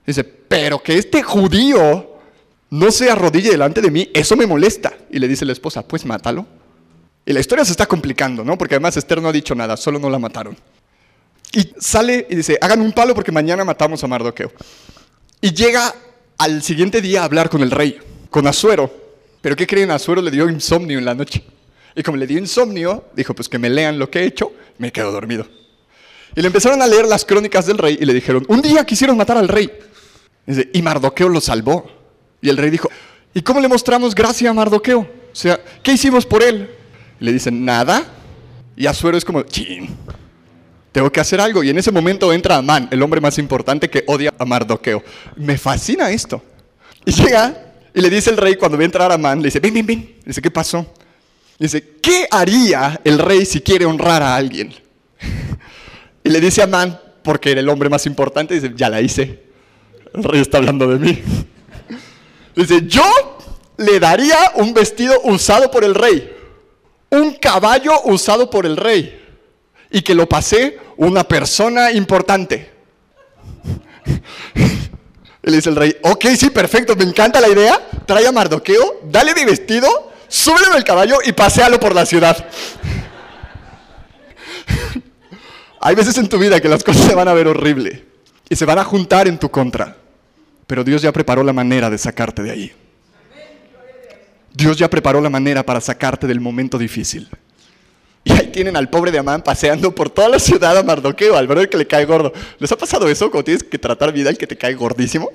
Dice, 0.06 0.24
pero 0.24 0.82
que 0.82 0.98
este 0.98 1.22
judío 1.22 2.18
no 2.68 2.90
se 2.90 3.10
arrodille 3.10 3.50
delante 3.50 3.80
de 3.80 3.90
mí, 3.90 4.10
eso 4.12 4.36
me 4.36 4.46
molesta. 4.46 4.92
Y 5.10 5.18
le 5.18 5.26
dice 5.26 5.46
la 5.46 5.52
esposa, 5.52 5.86
pues 5.86 6.04
mátalo. 6.04 6.46
Y 7.24 7.32
la 7.32 7.40
historia 7.40 7.64
se 7.64 7.70
está 7.72 7.86
complicando, 7.86 8.44
¿no? 8.44 8.58
Porque 8.58 8.74
además 8.74 8.96
Esther 8.96 9.22
no 9.22 9.28
ha 9.28 9.32
dicho 9.32 9.54
nada, 9.54 9.76
solo 9.76 9.98
no 9.98 10.10
la 10.10 10.18
mataron. 10.18 10.56
Y 11.52 11.72
sale 11.78 12.26
y 12.30 12.36
dice, 12.36 12.58
hagan 12.60 12.80
un 12.80 12.92
palo 12.92 13.14
porque 13.14 13.32
mañana 13.32 13.64
matamos 13.64 14.02
a 14.04 14.06
Mardoqueo. 14.06 14.52
Y 15.40 15.52
llega 15.52 15.94
al 16.38 16.62
siguiente 16.62 17.00
día 17.00 17.22
a 17.22 17.24
hablar 17.24 17.50
con 17.50 17.62
el 17.62 17.70
rey, 17.70 17.98
con 18.30 18.46
Azuero. 18.46 18.90
Pero 19.40 19.56
¿qué 19.56 19.66
creen? 19.66 19.90
Azuero 19.90 20.22
le 20.22 20.30
dio 20.30 20.48
insomnio 20.48 20.98
en 20.98 21.04
la 21.04 21.14
noche. 21.14 21.42
Y 21.94 22.02
como 22.02 22.18
le 22.18 22.26
dio 22.26 22.38
insomnio, 22.38 23.04
dijo, 23.14 23.34
pues 23.34 23.48
que 23.48 23.58
me 23.58 23.68
lean 23.68 23.98
lo 23.98 24.10
que 24.10 24.20
he 24.20 24.24
hecho, 24.26 24.52
me 24.78 24.92
quedo 24.92 25.10
dormido. 25.10 25.46
Y 26.36 26.40
le 26.40 26.46
empezaron 26.46 26.80
a 26.82 26.86
leer 26.86 27.06
las 27.06 27.24
crónicas 27.24 27.66
del 27.66 27.78
rey 27.78 27.98
y 28.00 28.04
le 28.04 28.14
dijeron, 28.14 28.44
un 28.48 28.62
día 28.62 28.84
quisieron 28.84 29.16
matar 29.16 29.36
al 29.36 29.48
rey. 29.48 29.70
Y, 30.46 30.52
dice, 30.52 30.70
y 30.72 30.82
Mardoqueo 30.82 31.28
lo 31.28 31.40
salvó. 31.40 31.90
Y 32.40 32.48
el 32.48 32.56
rey 32.56 32.70
dijo, 32.70 32.88
¿y 33.34 33.42
cómo 33.42 33.60
le 33.60 33.68
mostramos 33.68 34.14
gracia 34.14 34.50
a 34.50 34.54
Mardoqueo? 34.54 35.00
O 35.00 35.34
sea, 35.34 35.60
¿qué 35.82 35.92
hicimos 35.92 36.24
por 36.24 36.42
él? 36.42 36.70
Le 37.18 37.32
dicen, 37.32 37.64
nada. 37.64 38.04
Y 38.76 38.86
Azuero 38.86 39.18
es 39.18 39.24
como, 39.24 39.42
chin, 39.42 39.96
tengo 40.92 41.10
que 41.10 41.20
hacer 41.20 41.40
algo. 41.40 41.62
Y 41.62 41.70
en 41.70 41.78
ese 41.78 41.92
momento 41.92 42.32
entra 42.32 42.56
Amán, 42.56 42.88
el 42.90 43.02
hombre 43.02 43.20
más 43.20 43.38
importante 43.38 43.88
que 43.88 44.04
odia 44.06 44.32
a 44.38 44.44
Mardoqueo. 44.44 45.02
Me 45.36 45.58
fascina 45.58 46.10
esto. 46.10 46.42
Y 47.04 47.12
llega 47.12 47.72
y 47.94 48.00
le 48.00 48.10
dice 48.10 48.30
el 48.30 48.36
rey, 48.36 48.56
cuando 48.56 48.76
ve 48.76 48.84
entrar 48.84 49.10
a 49.10 49.14
Amán, 49.14 49.38
le 49.38 49.46
dice, 49.46 49.60
ven, 49.60 49.74
ven, 49.74 49.86
ven. 49.86 50.16
dice, 50.24 50.40
¿qué 50.40 50.50
pasó? 50.50 50.86
dice, 51.58 51.96
¿qué 52.00 52.26
haría 52.30 52.98
el 53.04 53.18
rey 53.18 53.44
si 53.44 53.60
quiere 53.60 53.84
honrar 53.84 54.22
a 54.22 54.34
alguien? 54.34 54.72
y 56.24 56.30
le 56.30 56.40
dice 56.40 56.62
a 56.62 56.64
Amán, 56.64 56.98
porque 57.22 57.50
era 57.50 57.60
el 57.60 57.68
hombre 57.68 57.88
más 57.88 58.06
importante, 58.06 58.54
dice, 58.54 58.72
ya 58.74 58.88
la 58.88 59.00
hice. 59.00 59.42
El 60.14 60.24
rey 60.24 60.40
está 60.40 60.58
hablando 60.58 60.88
de 60.88 60.98
mí. 60.98 61.22
dice, 62.56 62.86
yo 62.86 63.04
le 63.76 64.00
daría 64.00 64.38
un 64.56 64.72
vestido 64.72 65.20
usado 65.24 65.70
por 65.70 65.84
el 65.84 65.94
rey 65.94 66.36
un 67.10 67.32
caballo 67.34 67.92
usado 68.04 68.48
por 68.48 68.66
el 68.66 68.76
rey 68.76 69.19
y 69.90 70.02
que 70.02 70.14
lo 70.14 70.28
pasé 70.28 70.78
una 70.96 71.24
persona 71.24 71.92
importante. 71.92 72.70
Y 75.42 75.48
le 75.48 75.56
dice 75.56 75.70
el 75.70 75.76
rey, 75.76 75.96
ok, 76.02 76.26
sí, 76.36 76.50
perfecto, 76.50 76.94
me 76.96 77.04
encanta 77.04 77.40
la 77.40 77.48
idea, 77.48 77.80
trae 78.04 78.26
a 78.26 78.32
Mardoqueo, 78.32 79.00
dale 79.04 79.34
mi 79.34 79.46
vestido, 79.46 80.12
súbele 80.28 80.66
el 80.76 80.84
caballo 80.84 81.16
y 81.24 81.32
paséalo 81.32 81.80
por 81.80 81.94
la 81.94 82.04
ciudad. 82.04 82.36
Hay 85.80 85.94
veces 85.94 86.18
en 86.18 86.28
tu 86.28 86.38
vida 86.38 86.60
que 86.60 86.68
las 86.68 86.84
cosas 86.84 87.06
se 87.06 87.14
van 87.14 87.26
a 87.26 87.32
ver 87.32 87.48
horrible 87.48 88.04
y 88.50 88.56
se 88.56 88.66
van 88.66 88.78
a 88.78 88.84
juntar 88.84 89.28
en 89.28 89.38
tu 89.38 89.50
contra, 89.50 89.96
pero 90.66 90.84
Dios 90.84 91.00
ya 91.00 91.10
preparó 91.10 91.42
la 91.42 91.54
manera 91.54 91.88
de 91.88 91.96
sacarte 91.96 92.42
de 92.42 92.50
ahí. 92.50 92.70
Dios 94.52 94.76
ya 94.76 94.90
preparó 94.90 95.22
la 95.22 95.30
manera 95.30 95.64
para 95.64 95.80
sacarte 95.80 96.26
del 96.26 96.40
momento 96.40 96.76
difícil. 96.76 97.30
Y 98.24 98.32
ahí 98.32 98.48
tienen 98.48 98.76
al 98.76 98.90
pobre 98.90 99.10
de 99.10 99.18
Amán 99.18 99.42
paseando 99.42 99.94
por 99.94 100.10
toda 100.10 100.28
la 100.28 100.38
ciudad 100.38 100.76
a 100.76 100.82
Mardoqueo, 100.82 101.36
al 101.36 101.46
ver 101.46 101.68
que 101.70 101.78
le 101.78 101.86
cae 101.86 102.04
gordo. 102.04 102.32
¿Les 102.58 102.70
ha 102.70 102.76
pasado 102.76 103.08
eso 103.08 103.30
cuando 103.30 103.44
tienes 103.44 103.62
que 103.62 103.78
tratar 103.78 104.12
vida 104.12 104.28
al 104.28 104.36
que 104.36 104.46
te 104.46 104.56
cae 104.56 104.74
gordísimo? 104.74 105.30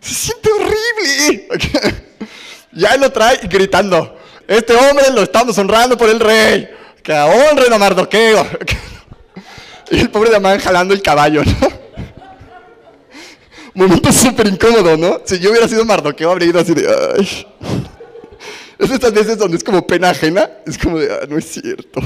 Se 0.00 0.14
siente 0.14 0.50
horrible. 0.52 1.48
ya 2.72 2.96
lo 2.96 3.10
trae 3.10 3.38
gritando. 3.48 4.18
Este 4.46 4.74
hombre 4.74 5.06
lo 5.12 5.22
estamos 5.22 5.56
honrando 5.58 5.96
por 5.96 6.08
el 6.08 6.20
rey. 6.20 6.68
Que 7.02 7.12
honren 7.12 7.72
a 7.72 7.78
Mardoqueo. 7.78 8.46
y 9.90 10.00
el 10.00 10.10
pobre 10.10 10.30
de 10.30 10.36
Amán 10.36 10.58
jalando 10.60 10.94
el 10.94 11.02
caballo, 11.02 11.42
¿no? 11.44 11.84
Momento 13.74 14.12
súper 14.12 14.46
incómodo, 14.46 14.96
¿no? 14.96 15.20
Si 15.24 15.40
yo 15.40 15.50
hubiera 15.50 15.66
sido 15.66 15.84
Mardoqueo, 15.84 16.30
habría 16.30 16.50
ido 16.50 16.60
así 16.60 16.72
de... 16.74 16.86
Ay. 17.18 17.46
Es 18.78 18.90
estas 18.90 19.12
veces 19.12 19.38
donde 19.38 19.56
es 19.56 19.64
como 19.64 19.86
pena 19.86 20.10
ajena, 20.10 20.50
es 20.66 20.78
como 20.78 20.98
de, 20.98 21.12
ah, 21.12 21.26
no 21.28 21.38
es 21.38 21.44
cierto. 21.46 22.00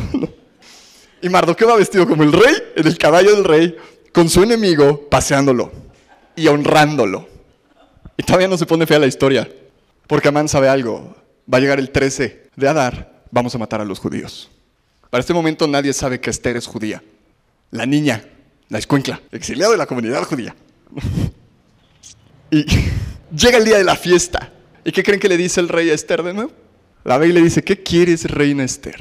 Y 1.20 1.28
Mardoqueo 1.28 1.68
va 1.68 1.76
vestido 1.76 2.06
como 2.06 2.22
el 2.22 2.32
rey, 2.32 2.54
en 2.76 2.86
el 2.86 2.96
caballo 2.96 3.34
del 3.34 3.44
rey, 3.44 3.76
con 4.12 4.28
su 4.28 4.42
enemigo, 4.42 5.08
paseándolo 5.08 5.72
y 6.36 6.46
honrándolo. 6.46 7.28
Y 8.16 8.22
todavía 8.22 8.48
no 8.48 8.58
se 8.58 8.66
pone 8.66 8.86
fea 8.86 8.98
la 8.98 9.06
historia, 9.06 9.48
porque 10.06 10.28
Amán 10.28 10.48
sabe 10.48 10.68
algo. 10.68 11.16
Va 11.52 11.58
a 11.58 11.60
llegar 11.60 11.78
el 11.78 11.90
13 11.90 12.50
de 12.54 12.68
Adar, 12.68 13.22
vamos 13.30 13.54
a 13.54 13.58
matar 13.58 13.80
a 13.80 13.84
los 13.84 13.98
judíos. 13.98 14.50
Para 15.10 15.20
este 15.20 15.32
momento 15.32 15.66
nadie 15.66 15.92
sabe 15.92 16.20
que 16.20 16.30
Esther 16.30 16.56
es 16.56 16.66
judía. 16.66 17.02
La 17.70 17.86
niña, 17.86 18.24
la 18.68 18.78
escuencla, 18.78 19.20
exiliado 19.32 19.72
de 19.72 19.78
la 19.78 19.86
comunidad 19.86 20.22
judía. 20.24 20.54
y 22.50 22.64
llega 23.36 23.58
el 23.58 23.64
día 23.64 23.78
de 23.78 23.84
la 23.84 23.96
fiesta. 23.96 24.52
¿Y 24.89 24.91
qué 24.91 25.03
creen 25.03 25.20
que 25.20 25.28
le 25.28 25.36
dice 25.36 25.61
el 25.61 25.68
rey 25.68 25.91
a 25.91 25.93
Esther 25.93 26.22
de 26.22 26.32
nuevo? 26.32 26.51
La 27.05 27.18
ve 27.18 27.28
y 27.28 27.32
le 27.32 27.43
dice, 27.43 27.62
¿qué 27.62 27.82
quieres, 27.82 28.24
reina 28.24 28.64
Esther? 28.64 28.99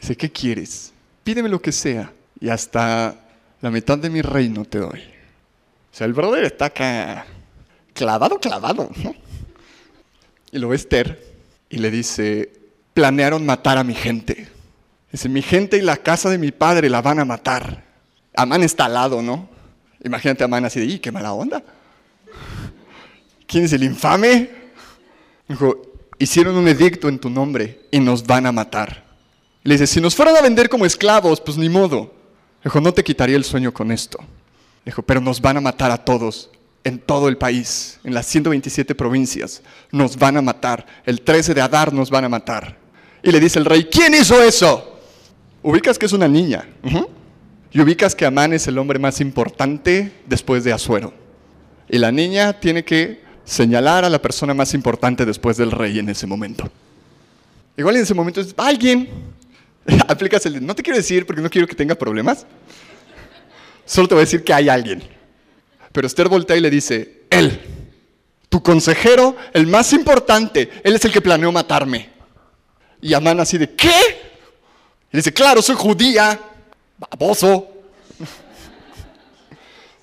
Dice, 0.00 0.16
¿qué 0.16 0.32
quieres? 0.32 0.94
Pídeme 1.22 1.50
lo 1.50 1.60
que 1.60 1.70
sea 1.70 2.10
y 2.40 2.48
hasta 2.48 3.14
la 3.60 3.70
mitad 3.70 3.98
de 3.98 4.08
mi 4.08 4.22
reino 4.22 4.64
te 4.64 4.78
doy. 4.78 5.00
O 5.00 5.94
sea, 5.94 6.06
el 6.06 6.14
brother 6.14 6.44
está 6.44 6.64
acá 6.64 7.26
clavado, 7.92 8.40
clavado. 8.40 8.88
Y 10.50 10.58
lo 10.58 10.70
ve 10.70 10.76
Esther 10.76 11.26
y 11.68 11.76
le 11.76 11.90
dice, 11.90 12.50
planearon 12.94 13.44
matar 13.44 13.76
a 13.76 13.84
mi 13.84 13.92
gente. 13.92 14.48
Dice, 15.12 15.28
mi 15.28 15.42
gente 15.42 15.76
y 15.76 15.82
la 15.82 15.98
casa 15.98 16.30
de 16.30 16.38
mi 16.38 16.52
padre 16.52 16.88
la 16.88 17.02
van 17.02 17.18
a 17.18 17.26
matar. 17.26 17.84
Amán 18.34 18.62
está 18.62 18.86
al 18.86 18.94
lado, 18.94 19.20
¿no? 19.20 19.46
Imagínate 20.02 20.42
a 20.42 20.46
Amán 20.46 20.64
así 20.64 20.80
de, 20.80 20.86
¡y 20.86 20.98
qué 21.00 21.12
mala 21.12 21.34
onda! 21.34 21.62
¿Quién 23.46 23.64
es 23.64 23.74
el 23.74 23.82
infame? 23.82 24.59
Dijo, 25.50 25.82
hicieron 26.16 26.56
un 26.56 26.68
edicto 26.68 27.08
en 27.08 27.18
tu 27.18 27.28
nombre 27.28 27.80
y 27.90 27.98
nos 27.98 28.24
van 28.24 28.46
a 28.46 28.52
matar. 28.52 29.02
Le 29.64 29.74
dice, 29.74 29.88
si 29.88 30.00
nos 30.00 30.14
fueran 30.14 30.36
a 30.36 30.42
vender 30.42 30.68
como 30.68 30.86
esclavos, 30.86 31.40
pues 31.40 31.58
ni 31.58 31.68
modo. 31.68 32.14
Dijo, 32.62 32.80
no 32.80 32.94
te 32.94 33.02
quitaría 33.02 33.34
el 33.34 33.42
sueño 33.42 33.74
con 33.74 33.90
esto. 33.90 34.20
Dijo, 34.84 35.02
pero 35.02 35.20
nos 35.20 35.40
van 35.40 35.56
a 35.56 35.60
matar 35.60 35.90
a 35.90 36.04
todos, 36.04 36.50
en 36.84 37.00
todo 37.00 37.26
el 37.26 37.36
país, 37.36 37.98
en 38.04 38.14
las 38.14 38.26
127 38.26 38.94
provincias. 38.94 39.60
Nos 39.90 40.16
van 40.16 40.36
a 40.36 40.40
matar. 40.40 40.86
El 41.04 41.22
13 41.22 41.52
de 41.52 41.62
Adar 41.62 41.92
nos 41.92 42.10
van 42.10 42.26
a 42.26 42.28
matar. 42.28 42.78
Y 43.20 43.32
le 43.32 43.40
dice 43.40 43.58
el 43.58 43.64
rey, 43.64 43.88
¿quién 43.90 44.14
hizo 44.14 44.40
eso? 44.40 45.00
Ubicas 45.64 45.98
que 45.98 46.06
es 46.06 46.12
una 46.12 46.28
niña. 46.28 46.64
Y 47.72 47.80
ubicas 47.80 48.14
que 48.14 48.24
Amán 48.24 48.52
es 48.52 48.68
el 48.68 48.78
hombre 48.78 49.00
más 49.00 49.20
importante 49.20 50.12
después 50.26 50.62
de 50.62 50.72
Azuero. 50.72 51.12
Y 51.88 51.98
la 51.98 52.12
niña 52.12 52.60
tiene 52.60 52.84
que 52.84 53.28
señalar 53.50 54.04
a 54.04 54.08
la 54.08 54.22
persona 54.22 54.54
más 54.54 54.74
importante 54.74 55.26
después 55.26 55.56
del 55.56 55.72
rey 55.72 55.98
en 55.98 56.08
ese 56.08 56.24
momento. 56.24 56.70
Igual 57.76 57.96
en 57.96 58.02
ese 58.02 58.14
momento 58.14 58.40
es 58.40 58.54
alguien. 58.56 59.08
Aplicas 60.08 60.46
el 60.46 60.64
no 60.64 60.72
te 60.72 60.84
quiero 60.84 60.96
decir 60.96 61.26
porque 61.26 61.42
no 61.42 61.50
quiero 61.50 61.66
que 61.66 61.74
tenga 61.74 61.96
problemas. 61.96 62.46
Solo 63.84 64.06
te 64.06 64.14
voy 64.14 64.22
a 64.22 64.24
decir 64.24 64.44
que 64.44 64.54
hay 64.54 64.68
alguien. 64.68 65.02
Pero 65.90 66.06
Esther 66.06 66.28
voltea 66.28 66.56
y 66.56 66.60
le 66.60 66.70
dice, 66.70 67.22
él, 67.28 67.60
tu 68.48 68.62
consejero, 68.62 69.36
el 69.52 69.66
más 69.66 69.92
importante, 69.92 70.70
él 70.84 70.94
es 70.94 71.04
el 71.04 71.10
que 71.10 71.20
planeó 71.20 71.50
matarme. 71.50 72.08
Y 73.02 73.14
Amán 73.14 73.40
así 73.40 73.58
de, 73.58 73.74
¿qué? 73.74 73.90
Y 75.12 75.16
dice, 75.16 75.32
claro, 75.32 75.60
soy 75.60 75.74
judía, 75.74 76.38
baboso. 76.96 77.52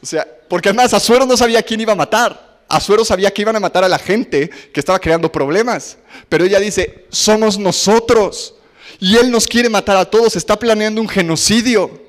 o 0.03 0.05
sea, 0.05 0.27
porque 0.49 0.67
además 0.67 0.93
Azuero 0.93 1.25
no 1.25 1.37
sabía 1.37 1.63
quién 1.63 1.79
iba 1.79 1.93
a 1.93 1.95
matar. 1.95 2.46
Azuero 2.69 3.05
sabía 3.05 3.31
que 3.31 3.41
iban 3.41 3.55
a 3.55 3.59
matar 3.59 3.83
a 3.83 3.89
la 3.89 3.99
gente 3.99 4.49
que 4.49 4.79
estaba 4.79 4.99
creando 4.99 5.31
problemas. 5.31 5.97
Pero 6.29 6.45
ella 6.45 6.59
dice, 6.59 7.05
somos 7.09 7.57
nosotros. 7.57 8.55
Y 8.99 9.17
él 9.17 9.31
nos 9.31 9.47
quiere 9.47 9.69
matar 9.69 9.97
a 9.97 10.05
todos. 10.05 10.35
Está 10.35 10.57
planeando 10.57 10.99
un 10.99 11.07
genocidio. 11.07 12.01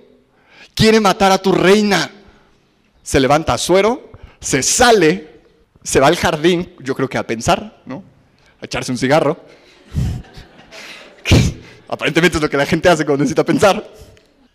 Quiere 0.74 1.00
matar 1.00 1.32
a 1.32 1.38
tu 1.38 1.52
reina. 1.52 2.11
Se 3.02 3.20
levanta 3.20 3.54
Azuero, 3.54 4.12
se 4.40 4.62
sale, 4.62 5.40
se 5.82 5.98
va 5.98 6.09
al 6.09 6.16
jardín, 6.16 6.74
yo 6.80 6.94
creo 6.94 7.09
que 7.09 7.16
a 7.16 7.26
pensar, 7.26 7.80
¿no? 7.86 8.04
A 8.61 8.66
echarse 8.66 8.92
un 8.92 8.98
cigarro. 8.98 9.38
Aparentemente 11.88 12.36
es 12.36 12.42
lo 12.42 12.50
que 12.50 12.59
la 12.59 12.66
gente 12.66 12.88
hace 12.88 13.06
cuando 13.06 13.22
necesita 13.22 13.44
pensar. 13.44 13.90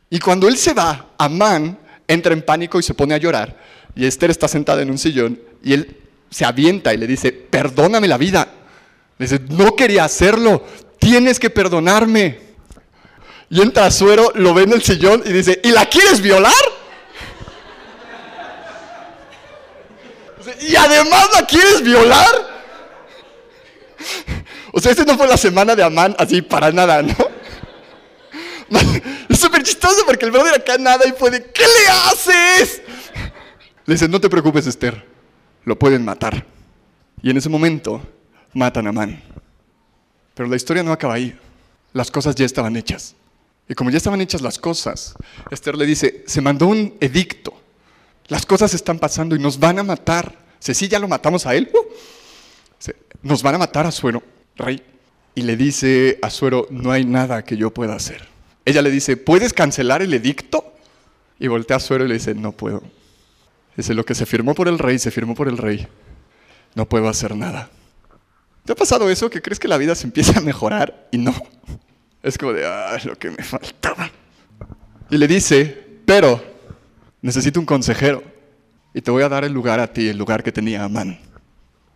Y 0.09 0.19
cuando 0.19 0.47
él 0.47 0.55
se 0.57 0.73
va, 0.73 1.13
Amán 1.17 1.79
entra 2.07 2.33
en 2.33 2.43
pánico 2.43 2.79
y 2.79 2.83
se 2.83 2.93
pone 2.93 3.15
a 3.15 3.17
llorar. 3.17 3.57
Y 3.95 4.05
Esther 4.05 4.31
está 4.31 4.47
sentada 4.47 4.81
en 4.81 4.89
un 4.89 4.97
sillón 4.97 5.39
y 5.63 5.73
él 5.73 5.97
se 6.29 6.45
avienta 6.45 6.93
y 6.93 6.97
le 6.97 7.07
dice, 7.07 7.31
perdóname 7.31 8.07
la 8.07 8.17
vida. 8.17 8.47
Dice, 9.19 9.39
no 9.49 9.75
quería 9.75 10.05
hacerlo, 10.05 10.65
tienes 10.99 11.39
que 11.39 11.49
perdonarme. 11.49 12.39
Y 13.49 13.61
entra 13.61 13.91
Suero, 13.91 14.31
lo 14.35 14.53
ve 14.53 14.63
en 14.63 14.73
el 14.73 14.81
sillón 14.81 15.21
y 15.25 15.31
dice, 15.31 15.61
¿y 15.63 15.71
la 15.71 15.85
quieres 15.85 16.21
violar? 16.21 16.53
Y 20.61 20.75
además 20.75 21.29
la 21.33 21.45
quieres 21.45 21.81
violar. 21.83 22.53
O 24.71 24.81
sea, 24.81 24.91
este 24.91 25.05
no 25.05 25.17
fue 25.17 25.27
la 25.27 25.37
semana 25.37 25.75
de 25.75 25.83
Amán 25.83 26.15
así 26.17 26.41
para 26.41 26.71
nada, 26.71 27.01
¿no? 27.03 27.15
Es 29.29 29.39
súper 29.39 29.61
chistoso 29.61 30.03
porque 30.05 30.25
el 30.25 30.31
brother 30.31 30.55
acá 30.55 30.77
nada 30.77 31.05
y 31.07 31.11
puede, 31.11 31.43
¿qué 31.51 31.63
le 31.63 31.89
haces? 32.09 32.81
Le 33.85 33.95
dice, 33.95 34.07
no 34.07 34.21
te 34.21 34.29
preocupes 34.29 34.65
Esther, 34.67 35.05
lo 35.65 35.77
pueden 35.77 36.05
matar. 36.05 36.45
Y 37.21 37.29
en 37.29 37.37
ese 37.37 37.49
momento 37.49 38.01
matan 38.53 38.87
a 38.87 38.89
Amán. 38.89 39.21
Pero 40.33 40.49
la 40.49 40.55
historia 40.55 40.83
no 40.83 40.91
acaba 40.91 41.15
ahí. 41.15 41.37
Las 41.93 42.09
cosas 42.09 42.35
ya 42.35 42.45
estaban 42.45 42.75
hechas. 42.75 43.15
Y 43.67 43.75
como 43.75 43.89
ya 43.89 43.97
estaban 43.97 44.21
hechas 44.21 44.41
las 44.41 44.57
cosas, 44.57 45.15
Esther 45.51 45.77
le 45.77 45.85
dice, 45.85 46.23
se 46.27 46.41
mandó 46.41 46.67
un 46.67 46.95
edicto. 46.99 47.53
Las 48.27 48.45
cosas 48.45 48.73
están 48.73 48.99
pasando 48.99 49.35
y 49.35 49.39
nos 49.39 49.59
van 49.59 49.79
a 49.79 49.83
matar. 49.83 50.35
Si 50.59 50.73
sí, 50.73 50.87
ya 50.87 50.99
lo 50.99 51.07
matamos 51.07 51.45
a 51.45 51.55
él. 51.55 51.69
Uh. 51.73 52.91
Nos 53.21 53.41
van 53.41 53.55
a 53.55 53.57
matar 53.57 53.85
a 53.85 53.91
Suero, 53.91 54.21
rey. 54.57 54.83
Y 55.35 55.43
le 55.43 55.55
dice 55.55 56.19
a 56.21 56.29
Suero, 56.29 56.67
no 56.69 56.91
hay 56.91 57.05
nada 57.05 57.43
que 57.43 57.57
yo 57.57 57.73
pueda 57.73 57.95
hacer. 57.95 58.27
Ella 58.65 58.81
le 58.81 58.91
dice, 58.91 59.17
¿puedes 59.17 59.53
cancelar 59.53 60.01
el 60.01 60.13
edicto? 60.13 60.73
Y 61.39 61.47
voltea 61.47 61.77
a 61.77 61.79
Suero 61.79 62.05
y 62.05 62.07
le 62.09 62.15
dice, 62.15 62.35
no 62.35 62.51
puedo. 62.51 62.83
Dice, 63.75 63.93
lo 63.93 64.05
que 64.05 64.13
se 64.13 64.25
firmó 64.25 64.53
por 64.53 64.67
el 64.67 64.77
rey, 64.77 64.99
se 64.99 65.11
firmó 65.11 65.33
por 65.33 65.47
el 65.47 65.57
rey. 65.57 65.87
No 66.75 66.87
puedo 66.87 67.09
hacer 67.09 67.35
nada. 67.35 67.69
¿Te 68.65 68.71
ha 68.71 68.75
pasado 68.75 69.09
eso? 69.09 69.29
Que 69.29 69.41
crees 69.41 69.59
que 69.59 69.67
la 69.67 69.77
vida 69.77 69.95
se 69.95 70.05
empieza 70.05 70.39
a 70.39 70.41
mejorar 70.41 71.07
y 71.11 71.17
no. 71.17 71.33
Es 72.21 72.37
como 72.37 72.53
de, 72.53 72.65
ah, 72.65 72.97
lo 73.03 73.15
que 73.17 73.31
me 73.31 73.43
faltaba. 73.43 74.09
Y 75.09 75.17
le 75.17 75.27
dice, 75.27 75.99
pero 76.05 76.41
necesito 77.21 77.59
un 77.59 77.65
consejero 77.65 78.23
y 78.93 79.01
te 79.01 79.11
voy 79.11 79.23
a 79.23 79.29
dar 79.29 79.43
el 79.43 79.51
lugar 79.51 79.79
a 79.79 79.91
ti, 79.91 80.07
el 80.07 80.17
lugar 80.17 80.43
que 80.43 80.51
tenía 80.51 80.83
Amán. 80.83 81.19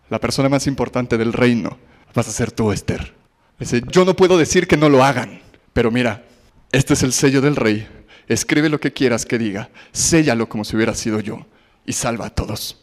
La 0.09 0.19
persona 0.19 0.49
más 0.49 0.67
importante 0.67 1.17
del 1.17 1.33
reino 1.33 1.77
vas 2.13 2.27
a 2.27 2.31
ser 2.31 2.51
tú, 2.51 2.71
Esther. 2.71 3.13
Dice, 3.59 3.81
yo 3.87 4.03
no 4.03 4.15
puedo 4.15 4.37
decir 4.37 4.67
que 4.67 4.77
no 4.77 4.89
lo 4.89 5.03
hagan, 5.03 5.41
pero 5.73 5.91
mira, 5.91 6.25
este 6.71 6.93
es 6.93 7.03
el 7.03 7.13
sello 7.13 7.41
del 7.41 7.55
rey. 7.55 7.87
Escribe 8.27 8.69
lo 8.69 8.79
que 8.79 8.93
quieras 8.93 9.25
que 9.25 9.37
diga, 9.37 9.69
séllalo 9.91 10.49
como 10.49 10.65
si 10.65 10.75
hubiera 10.75 10.93
sido 10.93 11.19
yo 11.19 11.45
y 11.87 11.93
salva 11.93 12.27
a 12.27 12.29
todos. 12.29 12.77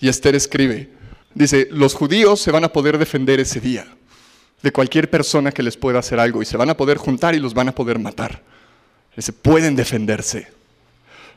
Y 0.00 0.08
Esther 0.08 0.34
escribe, 0.34 0.88
dice, 1.34 1.68
los 1.70 1.92
judíos 1.92 2.40
se 2.40 2.50
van 2.50 2.64
a 2.64 2.72
poder 2.72 2.96
defender 2.96 3.38
ese 3.40 3.60
día 3.60 3.86
de 4.62 4.72
cualquier 4.72 5.10
persona 5.10 5.52
que 5.52 5.62
les 5.62 5.76
pueda 5.76 5.98
hacer 5.98 6.18
algo 6.18 6.40
y 6.40 6.46
se 6.46 6.56
van 6.56 6.70
a 6.70 6.76
poder 6.76 6.96
juntar 6.96 7.34
y 7.34 7.40
los 7.40 7.52
van 7.52 7.68
a 7.68 7.74
poder 7.74 7.98
matar. 7.98 8.42
Se 9.18 9.32
pueden 9.32 9.76
defenderse. 9.76 10.48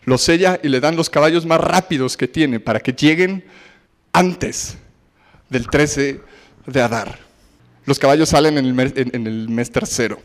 Los 0.06 0.22
sella 0.22 0.60
y 0.64 0.70
le 0.70 0.80
dan 0.80 0.96
los 0.96 1.10
caballos 1.10 1.46
más 1.46 1.60
rápidos 1.60 2.16
que 2.16 2.28
tiene 2.28 2.60
para 2.60 2.80
que 2.80 2.94
lleguen 2.94 3.44
antes 4.14 4.78
del 5.50 5.68
13 5.68 6.22
de 6.68 6.82
Adar. 6.82 7.20
Los 7.86 8.00
caballos 8.00 8.30
salen 8.30 8.58
en 8.58 8.66
el 8.66 8.74
mes, 8.74 8.94
en 8.96 9.28
el 9.28 9.50
mes 9.50 9.72
tercero. 9.72 10.22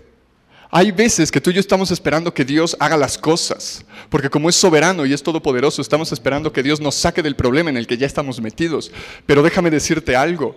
Hay 0.73 0.93
veces 0.93 1.33
que 1.33 1.41
tú 1.41 1.51
y 1.51 1.55
yo 1.55 1.61
estamos 1.61 1.91
esperando 1.91 2.33
que 2.33 2.45
Dios 2.45 2.77
haga 2.79 2.97
las 2.97 3.19
cosas, 3.19 3.85
porque 4.09 4.31
como 4.31 4.49
es 4.49 4.55
soberano 4.55 5.05
y 5.05 5.13
es 5.13 5.23
todopoderoso, 5.23 5.83
estamos 5.83 6.13
esperando 6.13 6.53
que 6.53 6.63
Dios 6.63 6.81
nos 6.81 6.95
saque 6.95 7.23
del 7.23 7.35
problema 7.35 7.71
en 7.71 7.77
el 7.77 7.89
que 7.89 7.99
ya 7.99 8.07
estamos 8.07 8.41
metidos. 8.41 8.93
Pero 9.27 9.43
déjame 9.43 9.71
decirte 9.71 10.15
algo, 10.15 10.57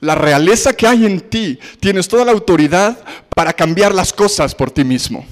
la 0.00 0.16
realeza 0.16 0.72
que 0.72 0.88
hay 0.88 1.06
en 1.06 1.20
ti, 1.20 1.60
tienes 1.78 2.08
toda 2.08 2.24
la 2.24 2.32
autoridad 2.32 2.98
para 3.36 3.52
cambiar 3.52 3.94
las 3.94 4.12
cosas 4.12 4.56
por 4.56 4.72
ti 4.72 4.82
mismo, 4.82 5.24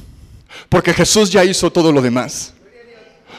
porque 0.68 0.94
Jesús 0.94 1.30
ya 1.30 1.44
hizo 1.44 1.72
todo 1.72 1.90
lo 1.90 2.00
demás. 2.00 2.54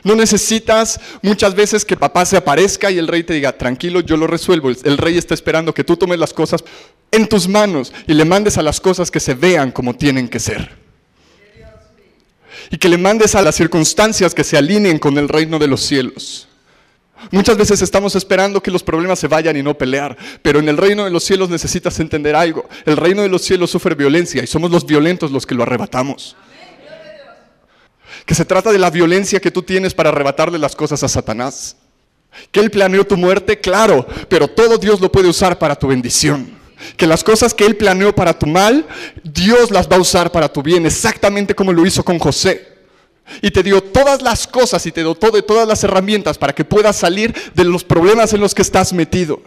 No 0.03 0.15
necesitas 0.15 0.99
muchas 1.21 1.53
veces 1.53 1.85
que 1.85 1.95
papá 1.95 2.25
se 2.25 2.37
aparezca 2.37 2.89
y 2.89 2.97
el 2.97 3.07
rey 3.07 3.23
te 3.23 3.33
diga, 3.33 3.57
tranquilo, 3.57 3.99
yo 3.99 4.17
lo 4.17 4.27
resuelvo. 4.27 4.69
El 4.69 4.97
rey 4.97 5.17
está 5.17 5.33
esperando 5.33 5.73
que 5.73 5.83
tú 5.83 5.95
tomes 5.95 6.17
las 6.17 6.33
cosas 6.33 6.63
en 7.11 7.27
tus 7.27 7.47
manos 7.47 7.93
y 8.07 8.13
le 8.13 8.25
mandes 8.25 8.57
a 8.57 8.63
las 8.63 8.81
cosas 8.81 9.11
que 9.11 9.19
se 9.19 9.35
vean 9.35 9.71
como 9.71 9.95
tienen 9.95 10.27
que 10.27 10.39
ser. 10.39 10.71
Y 12.71 12.77
que 12.77 12.89
le 12.89 12.97
mandes 12.97 13.35
a 13.35 13.41
las 13.41 13.55
circunstancias 13.55 14.33
que 14.33 14.43
se 14.43 14.57
alineen 14.57 14.97
con 14.97 15.17
el 15.17 15.29
reino 15.29 15.59
de 15.59 15.67
los 15.67 15.81
cielos. 15.81 16.47
Muchas 17.29 17.55
veces 17.55 17.83
estamos 17.83 18.15
esperando 18.15 18.63
que 18.63 18.71
los 18.71 18.81
problemas 18.81 19.19
se 19.19 19.27
vayan 19.27 19.55
y 19.55 19.61
no 19.61 19.77
pelear, 19.77 20.17
pero 20.41 20.59
en 20.59 20.67
el 20.67 20.77
reino 20.77 21.05
de 21.05 21.11
los 21.11 21.23
cielos 21.23 21.49
necesitas 21.49 21.99
entender 21.99 22.35
algo. 22.35 22.67
El 22.85 22.97
reino 22.97 23.21
de 23.21 23.29
los 23.29 23.43
cielos 23.43 23.69
sufre 23.69 23.93
violencia 23.93 24.43
y 24.43 24.47
somos 24.47 24.71
los 24.71 24.87
violentos 24.87 25.29
los 25.29 25.45
que 25.45 25.53
lo 25.53 25.61
arrebatamos 25.61 26.35
que 28.25 28.35
se 28.35 28.45
trata 28.45 28.71
de 28.71 28.79
la 28.79 28.89
violencia 28.89 29.39
que 29.39 29.51
tú 29.51 29.63
tienes 29.63 29.93
para 29.93 30.09
arrebatarle 30.09 30.57
las 30.57 30.75
cosas 30.75 31.03
a 31.03 31.09
Satanás. 31.09 31.77
Que 32.51 32.59
Él 32.59 32.71
planeó 32.71 33.05
tu 33.05 33.17
muerte, 33.17 33.59
claro, 33.59 34.07
pero 34.29 34.47
todo 34.47 34.77
Dios 34.77 35.01
lo 35.01 35.11
puede 35.11 35.27
usar 35.27 35.59
para 35.59 35.75
tu 35.75 35.87
bendición. 35.87 36.59
Que 36.97 37.07
las 37.07 37.23
cosas 37.23 37.53
que 37.53 37.65
Él 37.65 37.75
planeó 37.75 38.13
para 38.15 38.37
tu 38.37 38.47
mal, 38.47 38.87
Dios 39.23 39.71
las 39.71 39.89
va 39.89 39.97
a 39.97 40.01
usar 40.01 40.31
para 40.31 40.51
tu 40.51 40.63
bien, 40.63 40.85
exactamente 40.85 41.53
como 41.53 41.73
lo 41.73 41.85
hizo 41.85 42.03
con 42.03 42.19
José. 42.19 42.71
Y 43.41 43.51
te 43.51 43.63
dio 43.63 43.81
todas 43.81 44.21
las 44.21 44.47
cosas 44.47 44.85
y 44.85 44.91
te 44.91 45.03
dotó 45.03 45.31
de 45.31 45.41
todas 45.41 45.67
las 45.67 45.83
herramientas 45.83 46.37
para 46.37 46.53
que 46.53 46.65
puedas 46.65 46.95
salir 46.95 47.33
de 47.53 47.63
los 47.63 47.83
problemas 47.83 48.33
en 48.33 48.41
los 48.41 48.53
que 48.53 48.61
estás 48.61 48.93
metido. 48.93 49.41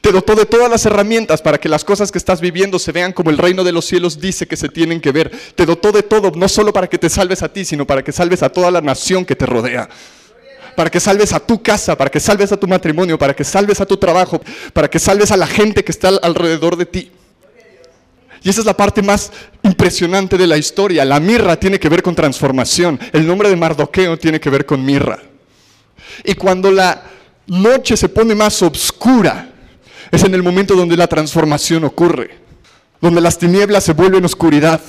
Te 0.00 0.12
dotó 0.12 0.34
de 0.34 0.46
todas 0.46 0.70
las 0.70 0.84
herramientas 0.86 1.42
para 1.42 1.58
que 1.58 1.68
las 1.68 1.84
cosas 1.84 2.12
que 2.12 2.18
estás 2.18 2.40
viviendo 2.40 2.78
se 2.78 2.92
vean 2.92 3.12
como 3.12 3.30
el 3.30 3.38
reino 3.38 3.64
de 3.64 3.72
los 3.72 3.86
cielos 3.86 4.20
dice 4.20 4.46
que 4.46 4.56
se 4.56 4.68
tienen 4.68 5.00
que 5.00 5.12
ver. 5.12 5.30
Te 5.54 5.66
dotó 5.66 5.92
de 5.92 6.02
todo, 6.02 6.32
no 6.34 6.48
solo 6.48 6.72
para 6.72 6.88
que 6.88 6.98
te 6.98 7.08
salves 7.08 7.42
a 7.42 7.52
ti, 7.52 7.64
sino 7.64 7.86
para 7.86 8.02
que 8.02 8.12
salves 8.12 8.42
a 8.42 8.48
toda 8.50 8.70
la 8.70 8.80
nación 8.80 9.24
que 9.24 9.36
te 9.36 9.46
rodea. 9.46 9.88
Para 10.76 10.90
que 10.90 11.00
salves 11.00 11.32
a 11.32 11.40
tu 11.40 11.62
casa, 11.62 11.96
para 11.96 12.10
que 12.10 12.20
salves 12.20 12.52
a 12.52 12.56
tu 12.56 12.66
matrimonio, 12.66 13.18
para 13.18 13.34
que 13.34 13.44
salves 13.44 13.80
a 13.80 13.86
tu 13.86 13.96
trabajo, 13.96 14.40
para 14.72 14.88
que 14.88 14.98
salves 14.98 15.30
a 15.30 15.36
la 15.36 15.46
gente 15.46 15.84
que 15.84 15.92
está 15.92 16.08
alrededor 16.22 16.76
de 16.76 16.86
ti. 16.86 17.10
Y 18.42 18.48
esa 18.48 18.60
es 18.60 18.66
la 18.66 18.76
parte 18.76 19.02
más 19.02 19.30
impresionante 19.62 20.38
de 20.38 20.46
la 20.46 20.56
historia. 20.56 21.04
La 21.04 21.20
mirra 21.20 21.56
tiene 21.56 21.78
que 21.78 21.88
ver 21.88 22.02
con 22.02 22.14
transformación. 22.14 22.98
El 23.12 23.26
nombre 23.26 23.50
de 23.50 23.56
Mardoqueo 23.56 24.18
tiene 24.18 24.40
que 24.40 24.48
ver 24.48 24.64
con 24.64 24.84
mirra. 24.84 25.18
Y 26.24 26.34
cuando 26.34 26.70
la 26.70 27.02
noche 27.46 27.96
se 27.96 28.08
pone 28.08 28.34
más 28.34 28.62
oscura, 28.62 29.49
es 30.10 30.24
en 30.24 30.34
el 30.34 30.42
momento 30.42 30.74
donde 30.74 30.96
la 30.96 31.06
transformación 31.06 31.84
ocurre, 31.84 32.30
donde 33.00 33.20
las 33.20 33.38
tinieblas 33.38 33.84
se 33.84 33.92
vuelven 33.92 34.24
oscuridad, 34.24 34.80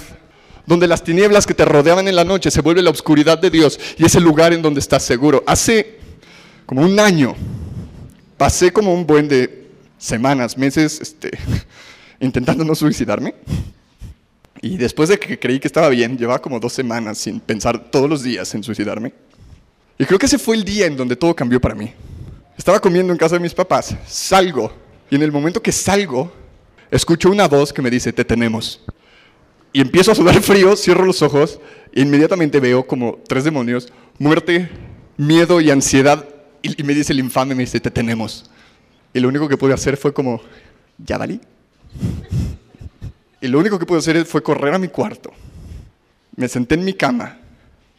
donde 0.66 0.88
las 0.88 1.04
tinieblas 1.04 1.46
que 1.46 1.54
te 1.54 1.66
rodeaban 1.66 2.08
en 2.08 2.16
la 2.16 2.24
noche 2.24 2.52
se 2.52 2.62
vuelven 2.62 2.86
la 2.86 2.92
oscuridad 2.92 3.38
de 3.38 3.50
Dios 3.50 3.80
y 3.98 4.06
es 4.06 4.16
el 4.16 4.24
lugar 4.24 4.54
en 4.54 4.62
donde 4.62 4.80
estás 4.80 5.04
seguro. 5.04 5.44
Hace 5.46 6.00
como 6.66 6.82
un 6.82 7.00
año 7.00 7.36
pasé 8.38 8.72
como 8.72 8.94
un 8.94 9.06
buen 9.06 9.28
de 9.28 9.70
semanas, 9.98 10.58
meses, 10.58 11.00
este, 11.02 11.32
intentando 12.20 12.64
no 12.64 12.76
suicidarme. 12.76 13.36
Y 14.64 14.78
después 14.78 15.10
de 15.10 15.20
que 15.20 15.40
creí 15.40 15.60
que 15.60 15.68
estaba 15.68 15.90
bien, 15.90 16.18
llevaba 16.18 16.40
como 16.40 16.60
dos 16.60 16.74
semanas 16.74 17.18
sin 17.18 17.40
pensar 17.40 17.92
todos 17.92 18.10
los 18.10 18.22
días 18.22 18.54
en 18.54 18.64
suicidarme. 18.64 19.14
Y 19.98 20.06
creo 20.06 20.20
que 20.20 20.28
ese 20.28 20.38
fue 20.40 20.56
el 20.56 20.64
día 20.64 20.86
en 20.86 20.96
donde 20.96 21.16
todo 21.16 21.36
cambió 21.36 21.60
para 21.60 21.76
mí. 21.76 21.92
Estaba 22.58 22.80
comiendo 22.80 23.12
en 23.12 23.18
casa 23.18 23.36
de 23.36 23.40
mis 23.42 23.54
papás, 23.54 23.96
salgo 24.08 24.72
y 25.12 25.16
en 25.16 25.24
el 25.24 25.32
momento 25.34 25.62
que 25.62 25.74
salgo, 25.74 26.32
escucho 26.90 27.30
una 27.30 27.46
voz 27.50 27.74
que 27.74 27.82
me 27.82 27.90
dice, 27.90 28.14
te 28.14 28.24
tenemos. 28.24 28.82
Y 29.74 29.82
empiezo 29.82 30.14
a 30.14 30.16
sudar 30.16 30.36
frío, 30.42 30.74
cierro 30.78 31.06
los 31.06 31.22
ojos 31.22 31.60
e 31.92 32.02
inmediatamente 32.02 32.62
veo 32.62 32.88
como 32.88 33.20
tres 33.28 33.44
demonios, 33.44 33.92
muerte, 34.18 34.70
miedo 35.18 35.60
y 35.60 35.70
ansiedad. 35.70 36.26
Y, 36.62 36.82
me 36.84 36.94
dice 36.94 37.12
el 37.12 37.20
infame, 37.20 37.54
me 37.54 37.64
dice, 37.64 37.82
te 37.82 37.92
tenemos. 37.92 38.50
Y 39.14 39.20
lo 39.20 39.28
único 39.28 39.50
que 39.50 39.58
pude 39.58 39.74
hacer 39.74 39.98
fue 39.98 40.14
como, 40.14 40.42
ya 40.98 41.18
valí. 41.18 41.42
Y 43.42 43.50
lo 43.50 43.60
único 43.60 43.78
que 43.78 43.86
pude 43.86 44.00
hacer 44.00 44.26
fue 44.26 44.42
correr 44.42 44.74
a 44.74 44.80
mi 44.80 44.88
cuarto. 44.88 45.34
Me 46.38 46.48
senté 46.48 46.76
en 46.76 46.86
mi 46.86 46.94
cama. 46.94 47.38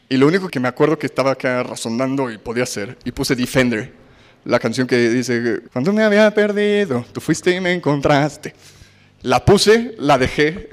Y 0.09 0.17
lo 0.17 0.27
único 0.27 0.49
que 0.49 0.61
me 0.61 0.69
acuerdo 0.69 0.99
que 0.99 1.05
estaba 1.05 1.33
acá 1.33 1.63
razonando 1.63 2.31
y 2.31 2.39
podía 2.39 2.63
hacer, 2.63 2.97
y 3.05 3.13
puse 3.13 3.37
Defender 3.37 4.02
la 4.45 4.59
canción 4.59 4.87
que 4.87 5.09
dice, 5.09 5.63
cuando 5.73 5.93
me 5.93 6.03
había 6.03 6.33
perdido, 6.33 7.05
tú 7.13 7.21
fuiste 7.21 7.55
y 7.55 7.61
me 7.61 7.73
encontraste. 7.73 8.55
La 9.23 9.45
puse, 9.45 9.95
la 9.99 10.19
dejé 10.19 10.69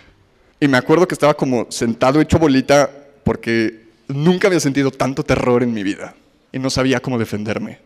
y 0.60 0.68
me 0.68 0.76
acuerdo 0.76 1.08
que 1.08 1.14
estaba 1.14 1.34
como 1.34 1.66
sentado 1.70 2.20
hecho 2.20 2.38
bolita 2.38 2.90
porque 3.24 3.88
nunca 4.06 4.46
había 4.46 4.60
sentido 4.60 4.90
tanto 4.90 5.24
terror 5.24 5.62
en 5.62 5.72
mi 5.72 5.82
vida 5.82 6.14
y 6.52 6.58
no 6.58 6.70
sabía 6.70 7.00
cómo 7.00 7.18
defenderme. 7.18 7.80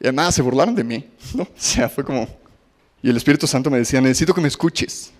Y 0.00 0.06
además 0.06 0.34
se 0.34 0.42
burlaron 0.42 0.74
de 0.74 0.84
mí, 0.84 1.08
¿no? 1.34 1.44
O 1.44 1.48
sea, 1.56 1.88
fue 1.88 2.04
como... 2.04 2.28
Y 3.02 3.10
el 3.10 3.16
Espíritu 3.16 3.46
Santo 3.46 3.70
me 3.70 3.78
decía, 3.78 4.00
necesito 4.00 4.34
que 4.34 4.40
me 4.40 4.48
escuches. 4.48 5.12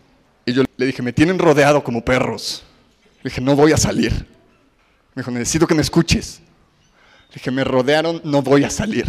Y 0.47 0.53
yo 0.53 0.63
le 0.77 0.87
dije, 0.87 1.03
me 1.03 1.13
tienen 1.13 1.39
rodeado 1.39 1.85
como 1.85 2.03
perros. 2.03 2.65
Le 3.23 3.31
dije, 3.31 3.41
no 3.41 3.57
voy 3.57 3.73
a 3.73 3.77
salir. 3.77 4.13
Me 5.15 5.21
dijo, 5.21 5.31
necesito 5.31 5.67
que 5.67 5.75
me 5.75 5.83
escuches. 5.83 6.41
Le 7.29 7.35
dije, 7.35 7.51
me 7.51 7.63
rodearon, 7.63 8.23
no 8.25 8.41
voy 8.41 8.65
a 8.65 8.71
salir. 8.71 9.07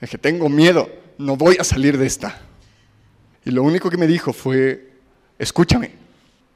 Dije, 0.00 0.18
tengo 0.18 0.48
miedo, 0.48 0.90
no 1.18 1.36
voy 1.36 1.56
a 1.58 1.64
salir 1.64 1.96
de 1.96 2.06
esta. 2.06 2.40
Y 3.44 3.50
lo 3.50 3.62
único 3.62 3.88
que 3.88 3.96
me 3.96 4.06
dijo 4.06 4.32
fue, 4.32 4.92
escúchame. 5.38 5.92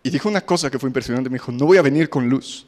Y 0.02 0.10
dijo 0.10 0.28
una 0.28 0.40
cosa 0.40 0.70
que 0.70 0.78
fue 0.78 0.88
impresionante, 0.88 1.30
me 1.30 1.34
dijo, 1.34 1.52
no 1.52 1.66
voy 1.66 1.78
a 1.78 1.82
venir 1.82 2.08
con 2.10 2.28
luz. 2.28 2.66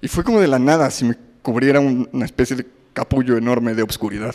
Y 0.00 0.08
fue 0.08 0.24
como 0.24 0.40
de 0.40 0.48
la 0.48 0.58
nada 0.58 0.90
si 0.90 1.04
me 1.04 1.16
cubriera 1.42 1.80
una 1.80 2.24
especie 2.24 2.56
de 2.56 2.66
capullo 2.92 3.36
enorme 3.36 3.74
de 3.74 3.82
obscuridad. 3.82 4.34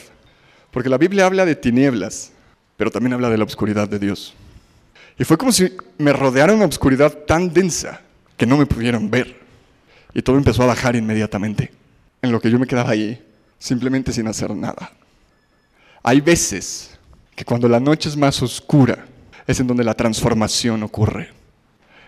Porque 0.71 0.89
la 0.89 0.97
Biblia 0.97 1.25
habla 1.25 1.45
de 1.45 1.55
tinieblas, 1.55 2.31
pero 2.77 2.91
también 2.91 3.13
habla 3.13 3.29
de 3.29 3.37
la 3.37 3.43
obscuridad 3.43 3.87
de 3.87 3.99
Dios. 3.99 4.33
Y 5.17 5.23
fue 5.23 5.37
como 5.37 5.51
si 5.51 5.71
me 5.97 6.11
rodeara 6.11 6.53
una 6.53 6.65
obscuridad 6.65 7.11
tan 7.25 7.53
densa 7.53 8.01
que 8.35 8.45
no 8.45 8.57
me 8.57 8.65
pudieran 8.65 9.09
ver. 9.09 9.39
Y 10.13 10.21
todo 10.21 10.37
empezó 10.37 10.63
a 10.63 10.67
bajar 10.67 10.95
inmediatamente, 10.95 11.71
en 12.21 12.31
lo 12.31 12.39
que 12.39 12.49
yo 12.49 12.59
me 12.59 12.67
quedaba 12.67 12.91
ahí, 12.91 13.23
simplemente 13.57 14.11
sin 14.11 14.27
hacer 14.27 14.55
nada. 14.55 14.91
Hay 16.03 16.19
veces 16.19 16.99
que 17.33 17.45
cuando 17.45 17.69
la 17.69 17.79
noche 17.79 18.09
es 18.09 18.17
más 18.17 18.41
oscura, 18.41 19.05
es 19.47 19.59
en 19.59 19.67
donde 19.67 19.85
la 19.85 19.93
transformación 19.93 20.83
ocurre, 20.83 21.31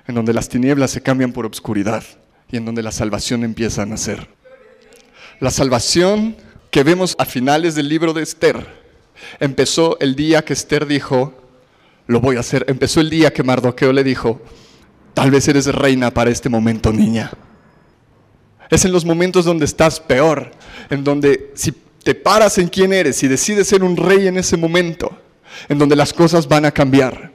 en 0.08 0.16
donde 0.16 0.34
las 0.34 0.50
tinieblas 0.50 0.92
se 0.92 1.02
cambian 1.02 1.32
por 1.32 1.46
obscuridad 1.46 2.04
y 2.52 2.58
en 2.58 2.66
donde 2.66 2.84
la 2.84 2.92
salvación 2.92 3.44
empieza 3.44 3.84
a 3.84 3.86
nacer. 3.86 4.28
La 5.40 5.50
salvación 5.50 6.36
que 6.72 6.84
vemos 6.84 7.16
a 7.18 7.26
finales 7.26 7.76
del 7.76 7.88
libro 7.88 8.14
de 8.14 8.24
Esther 8.24 8.68
empezó 9.40 9.98
el 10.00 10.16
día 10.16 10.44
que 10.44 10.54
Esther 10.54 10.86
dijo, 10.86 11.34
lo 12.08 12.20
voy 12.20 12.36
a 12.36 12.42
hacer. 12.42 12.66
Empezó 12.68 13.02
el 13.02 13.10
día 13.10 13.32
que 13.32 13.44
Mardoqueo 13.44 13.94
le 13.94 14.04
dijo, 14.04 14.42
tal 15.14 15.32
vez 15.32 15.48
eres 15.48 15.68
reina 15.68 16.12
para 16.12 16.30
este 16.30 16.50
momento, 16.50 16.92
niña. 16.92 17.32
Es 18.70 18.84
en 18.86 18.92
los 18.92 19.06
momentos 19.06 19.46
donde 19.46 19.66
estás 19.66 20.00
peor, 20.00 20.52
en 20.90 21.04
donde 21.04 21.52
si 21.56 21.72
te 22.06 22.14
paras 22.14 22.60
en 22.60 22.68
quién 22.68 22.94
eres 22.94 23.24
y 23.24 23.28
decides 23.28 23.68
ser 23.68 23.84
un 23.84 23.98
rey 23.98 24.28
en 24.28 24.38
ese 24.38 24.58
momento, 24.58 25.18
en 25.68 25.80
donde 25.80 25.96
las 25.96 26.14
cosas 26.14 26.48
van 26.48 26.64
a 26.64 26.72
cambiar. 26.72 27.32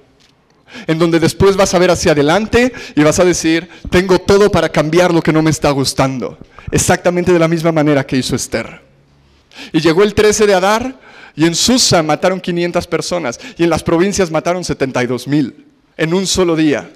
En 0.87 0.97
donde 0.97 1.19
después 1.19 1.57
vas 1.57 1.75
a 1.75 1.81
ver 1.81 1.91
hacia 1.91 2.13
adelante 2.13 2.73
y 2.95 3.03
vas 3.03 3.19
a 3.19 3.25
decir, 3.25 3.69
tengo 3.91 4.21
todo 4.21 4.49
para 4.49 4.69
cambiar 4.69 5.13
lo 5.13 5.23
que 5.23 5.33
no 5.33 5.43
me 5.43 5.51
está 5.51 5.73
gustando. 5.73 6.39
Exactamente 6.71 7.33
de 7.33 7.41
la 7.41 7.49
misma 7.49 7.73
manera 7.73 8.07
que 8.07 8.17
hizo 8.17 8.37
Esther. 8.37 8.81
Y 9.73 9.81
llegó 9.81 10.05
el 10.05 10.15
13 10.15 10.47
de 10.47 10.55
Adar 10.55 11.01
y 11.35 11.47
en 11.47 11.57
Susa 11.57 12.05
mataron 12.05 12.41
500 12.41 12.87
personas 12.87 13.41
y 13.59 13.65
en 13.65 13.71
las 13.71 13.83
provincias 13.83 14.31
mataron 14.31 14.63
72 14.63 15.27
mil 15.27 15.67
en 15.97 16.15
un 16.15 16.29
solo 16.29 16.55
día. 16.55 16.89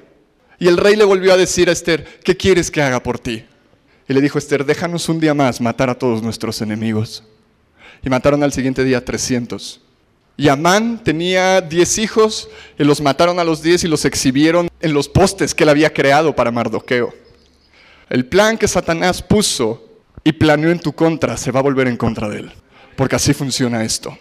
Y 0.60 0.68
el 0.68 0.76
rey 0.76 0.94
le 0.94 1.02
volvió 1.02 1.32
a 1.32 1.36
decir 1.36 1.68
a 1.68 1.72
Esther, 1.72 2.20
¿qué 2.22 2.36
quieres 2.36 2.70
que 2.70 2.82
haga 2.82 3.02
por 3.02 3.18
ti? 3.18 3.44
Y 4.08 4.14
le 4.14 4.20
dijo 4.20 4.38
Esther, 4.38 4.64
déjanos 4.64 5.08
un 5.08 5.18
día 5.18 5.34
más 5.34 5.60
matar 5.60 5.90
a 5.90 5.98
todos 5.98 6.22
nuestros 6.22 6.62
enemigos. 6.62 7.24
Y 8.04 8.10
mataron 8.10 8.42
al 8.42 8.52
siguiente 8.52 8.84
día 8.84 9.04
300. 9.04 9.80
Y 10.36 10.48
Amán 10.48 11.00
tenía 11.02 11.60
10 11.60 11.98
hijos 11.98 12.48
y 12.78 12.84
los 12.84 13.00
mataron 13.00 13.38
a 13.38 13.44
los 13.44 13.62
10 13.62 13.84
y 13.84 13.88
los 13.88 14.04
exhibieron 14.04 14.68
en 14.80 14.92
los 14.92 15.08
postes 15.08 15.54
que 15.54 15.62
él 15.62 15.70
había 15.70 15.92
creado 15.92 16.34
para 16.34 16.50
Mardoqueo. 16.50 17.14
El 18.10 18.26
plan 18.26 18.58
que 18.58 18.68
Satanás 18.68 19.22
puso 19.22 19.82
y 20.24 20.32
planeó 20.32 20.70
en 20.70 20.80
tu 20.80 20.92
contra 20.92 21.36
se 21.36 21.52
va 21.52 21.60
a 21.60 21.62
volver 21.62 21.86
en 21.86 21.96
contra 21.96 22.28
de 22.28 22.40
él. 22.40 22.52
Porque 22.96 23.16
así 23.16 23.32
funciona 23.32 23.84
esto. 23.84 24.16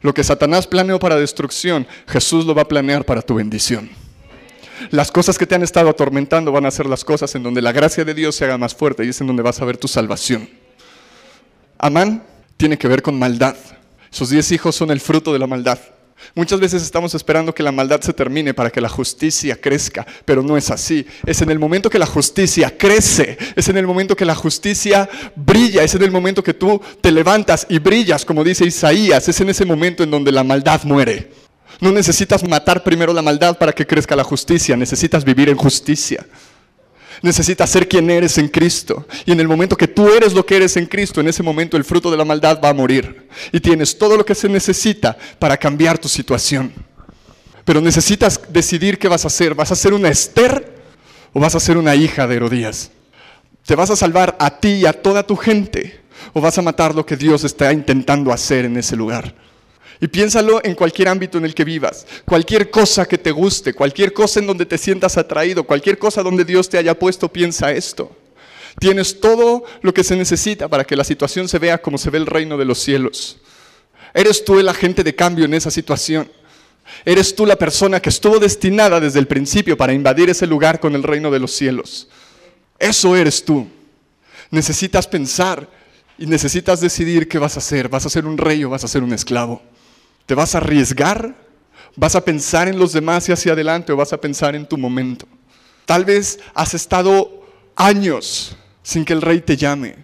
Lo 0.00 0.12
que 0.12 0.24
Satanás 0.24 0.66
planeó 0.66 0.98
para 0.98 1.16
destrucción, 1.16 1.86
Jesús 2.06 2.44
lo 2.44 2.54
va 2.54 2.62
a 2.62 2.68
planear 2.68 3.04
para 3.04 3.22
tu 3.22 3.36
bendición. 3.36 3.88
Las 4.90 5.10
cosas 5.10 5.38
que 5.38 5.46
te 5.46 5.54
han 5.54 5.62
estado 5.62 5.88
atormentando 5.88 6.52
van 6.52 6.66
a 6.66 6.70
ser 6.70 6.86
las 6.86 7.04
cosas 7.04 7.34
en 7.36 7.42
donde 7.42 7.62
la 7.62 7.72
gracia 7.72 8.04
de 8.04 8.12
Dios 8.12 8.34
se 8.34 8.44
haga 8.44 8.58
más 8.58 8.74
fuerte 8.74 9.04
y 9.04 9.08
es 9.08 9.20
en 9.20 9.28
donde 9.28 9.42
vas 9.42 9.62
a 9.62 9.64
ver 9.64 9.76
tu 9.76 9.88
salvación. 9.88 10.48
Amán 11.78 12.24
tiene 12.56 12.78
que 12.78 12.88
ver 12.88 13.02
con 13.02 13.18
maldad. 13.18 13.56
Sus 14.10 14.30
diez 14.30 14.52
hijos 14.52 14.76
son 14.76 14.90
el 14.90 15.00
fruto 15.00 15.32
de 15.32 15.38
la 15.38 15.46
maldad. 15.46 15.78
Muchas 16.34 16.58
veces 16.58 16.82
estamos 16.82 17.14
esperando 17.14 17.54
que 17.54 17.62
la 17.62 17.72
maldad 17.72 18.00
se 18.00 18.12
termine 18.12 18.54
para 18.54 18.70
que 18.70 18.80
la 18.80 18.88
justicia 18.88 19.60
crezca, 19.60 20.06
pero 20.24 20.42
no 20.42 20.56
es 20.56 20.70
así. 20.70 21.06
Es 21.26 21.42
en 21.42 21.50
el 21.50 21.58
momento 21.58 21.90
que 21.90 21.98
la 21.98 22.06
justicia 22.06 22.76
crece, 22.76 23.36
es 23.54 23.68
en 23.68 23.76
el 23.76 23.86
momento 23.86 24.16
que 24.16 24.24
la 24.24 24.34
justicia 24.34 25.08
brilla, 25.36 25.82
es 25.82 25.94
en 25.94 26.02
el 26.02 26.10
momento 26.10 26.42
que 26.42 26.54
tú 26.54 26.80
te 27.00 27.12
levantas 27.12 27.66
y 27.68 27.78
brillas, 27.78 28.24
como 28.24 28.42
dice 28.42 28.64
Isaías, 28.64 29.28
es 29.28 29.40
en 29.40 29.50
ese 29.50 29.64
momento 29.64 30.02
en 30.02 30.10
donde 30.10 30.32
la 30.32 30.44
maldad 30.44 30.82
muere. 30.84 31.30
No 31.80 31.92
necesitas 31.92 32.46
matar 32.48 32.82
primero 32.82 33.12
la 33.12 33.22
maldad 33.22 33.58
para 33.58 33.72
que 33.72 33.86
crezca 33.86 34.16
la 34.16 34.24
justicia, 34.24 34.76
necesitas 34.76 35.24
vivir 35.24 35.48
en 35.48 35.56
justicia. 35.56 36.24
Necesitas 37.24 37.70
ser 37.70 37.88
quien 37.88 38.10
eres 38.10 38.36
en 38.36 38.48
Cristo. 38.48 39.06
Y 39.24 39.32
en 39.32 39.40
el 39.40 39.48
momento 39.48 39.78
que 39.78 39.88
tú 39.88 40.12
eres 40.12 40.34
lo 40.34 40.44
que 40.44 40.56
eres 40.56 40.76
en 40.76 40.84
Cristo, 40.84 41.22
en 41.22 41.28
ese 41.28 41.42
momento 41.42 41.78
el 41.78 41.84
fruto 41.84 42.10
de 42.10 42.18
la 42.18 42.24
maldad 42.26 42.60
va 42.62 42.68
a 42.68 42.74
morir. 42.74 43.30
Y 43.50 43.60
tienes 43.60 43.96
todo 43.96 44.18
lo 44.18 44.26
que 44.26 44.34
se 44.34 44.46
necesita 44.46 45.16
para 45.38 45.56
cambiar 45.56 45.96
tu 45.96 46.06
situación. 46.06 46.70
Pero 47.64 47.80
necesitas 47.80 48.38
decidir 48.50 48.98
qué 48.98 49.08
vas 49.08 49.24
a 49.24 49.28
hacer. 49.28 49.54
¿Vas 49.54 49.72
a 49.72 49.74
ser 49.74 49.94
una 49.94 50.10
Esther 50.10 50.82
o 51.32 51.40
vas 51.40 51.54
a 51.54 51.60
ser 51.60 51.78
una 51.78 51.94
hija 51.94 52.26
de 52.26 52.36
Herodías? 52.36 52.90
¿Te 53.64 53.74
vas 53.74 53.88
a 53.88 53.96
salvar 53.96 54.36
a 54.38 54.60
ti 54.60 54.72
y 54.82 54.84
a 54.84 54.92
toda 54.92 55.26
tu 55.26 55.34
gente? 55.34 56.02
¿O 56.34 56.42
vas 56.42 56.58
a 56.58 56.62
matar 56.62 56.94
lo 56.94 57.06
que 57.06 57.16
Dios 57.16 57.42
está 57.42 57.72
intentando 57.72 58.34
hacer 58.34 58.66
en 58.66 58.76
ese 58.76 58.96
lugar? 58.96 59.34
Y 60.00 60.08
piénsalo 60.08 60.60
en 60.64 60.74
cualquier 60.74 61.08
ámbito 61.08 61.38
en 61.38 61.44
el 61.44 61.54
que 61.54 61.64
vivas, 61.64 62.06
cualquier 62.24 62.70
cosa 62.70 63.06
que 63.06 63.18
te 63.18 63.30
guste, 63.30 63.74
cualquier 63.74 64.12
cosa 64.12 64.40
en 64.40 64.46
donde 64.46 64.66
te 64.66 64.76
sientas 64.76 65.16
atraído, 65.16 65.64
cualquier 65.64 65.98
cosa 65.98 66.22
donde 66.22 66.44
Dios 66.44 66.68
te 66.68 66.78
haya 66.78 66.98
puesto, 66.98 67.32
piensa 67.32 67.72
esto. 67.72 68.14
Tienes 68.78 69.20
todo 69.20 69.64
lo 69.82 69.94
que 69.94 70.02
se 70.02 70.16
necesita 70.16 70.68
para 70.68 70.84
que 70.84 70.96
la 70.96 71.04
situación 71.04 71.48
se 71.48 71.58
vea 71.58 71.78
como 71.78 71.96
se 71.96 72.10
ve 72.10 72.18
el 72.18 72.26
reino 72.26 72.56
de 72.56 72.64
los 72.64 72.80
cielos. 72.80 73.38
Eres 74.12 74.44
tú 74.44 74.58
el 74.58 74.68
agente 74.68 75.04
de 75.04 75.14
cambio 75.14 75.44
en 75.44 75.54
esa 75.54 75.70
situación. 75.70 76.30
Eres 77.04 77.34
tú 77.34 77.46
la 77.46 77.56
persona 77.56 78.00
que 78.00 78.10
estuvo 78.10 78.38
destinada 78.38 79.00
desde 79.00 79.18
el 79.18 79.26
principio 79.26 79.76
para 79.76 79.92
invadir 79.92 80.28
ese 80.30 80.46
lugar 80.46 80.80
con 80.80 80.94
el 80.94 81.02
reino 81.02 81.30
de 81.30 81.38
los 81.38 81.52
cielos. 81.52 82.08
Eso 82.78 83.16
eres 83.16 83.44
tú. 83.44 83.66
Necesitas 84.50 85.06
pensar 85.06 85.68
y 86.18 86.26
necesitas 86.26 86.80
decidir 86.80 87.28
qué 87.28 87.38
vas 87.38 87.56
a 87.56 87.58
hacer. 87.58 87.88
¿Vas 87.88 88.06
a 88.06 88.10
ser 88.10 88.26
un 88.26 88.38
rey 88.38 88.64
o 88.64 88.70
vas 88.70 88.84
a 88.84 88.88
ser 88.88 89.02
un 89.02 89.12
esclavo? 89.12 89.62
¿Te 90.26 90.34
vas 90.34 90.54
a 90.54 90.58
arriesgar? 90.58 91.34
¿Vas 91.96 92.16
a 92.16 92.24
pensar 92.24 92.68
en 92.68 92.78
los 92.78 92.92
demás 92.92 93.28
y 93.28 93.32
hacia 93.32 93.52
adelante 93.52 93.92
o 93.92 93.96
vas 93.96 94.12
a 94.12 94.20
pensar 94.20 94.56
en 94.56 94.66
tu 94.66 94.76
momento? 94.76 95.26
Tal 95.84 96.04
vez 96.04 96.40
has 96.54 96.74
estado 96.74 97.46
años 97.76 98.56
sin 98.82 99.04
que 99.04 99.12
el 99.12 99.22
rey 99.22 99.40
te 99.40 99.56
llame, 99.56 99.96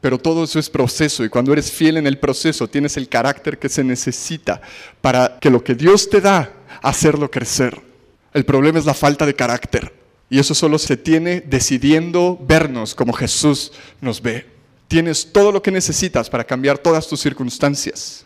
pero 0.00 0.18
todo 0.18 0.44
eso 0.44 0.58
es 0.58 0.68
proceso 0.68 1.24
y 1.24 1.28
cuando 1.28 1.52
eres 1.52 1.70
fiel 1.70 1.96
en 1.96 2.06
el 2.06 2.18
proceso 2.18 2.68
tienes 2.68 2.96
el 2.96 3.08
carácter 3.08 3.58
que 3.58 3.68
se 3.68 3.84
necesita 3.84 4.60
para 5.00 5.38
que 5.40 5.50
lo 5.50 5.62
que 5.62 5.74
Dios 5.74 6.10
te 6.10 6.20
da, 6.20 6.52
hacerlo 6.82 7.30
crecer. 7.30 7.80
El 8.32 8.44
problema 8.44 8.78
es 8.78 8.86
la 8.86 8.94
falta 8.94 9.24
de 9.24 9.34
carácter 9.34 9.92
y 10.28 10.38
eso 10.38 10.54
solo 10.54 10.78
se 10.78 10.96
tiene 10.96 11.40
decidiendo 11.40 12.38
vernos 12.40 12.94
como 12.94 13.12
Jesús 13.12 13.72
nos 14.00 14.20
ve. 14.20 14.46
Tienes 14.88 15.32
todo 15.32 15.52
lo 15.52 15.62
que 15.62 15.70
necesitas 15.70 16.28
para 16.28 16.44
cambiar 16.44 16.78
todas 16.78 17.06
tus 17.06 17.20
circunstancias. 17.20 18.24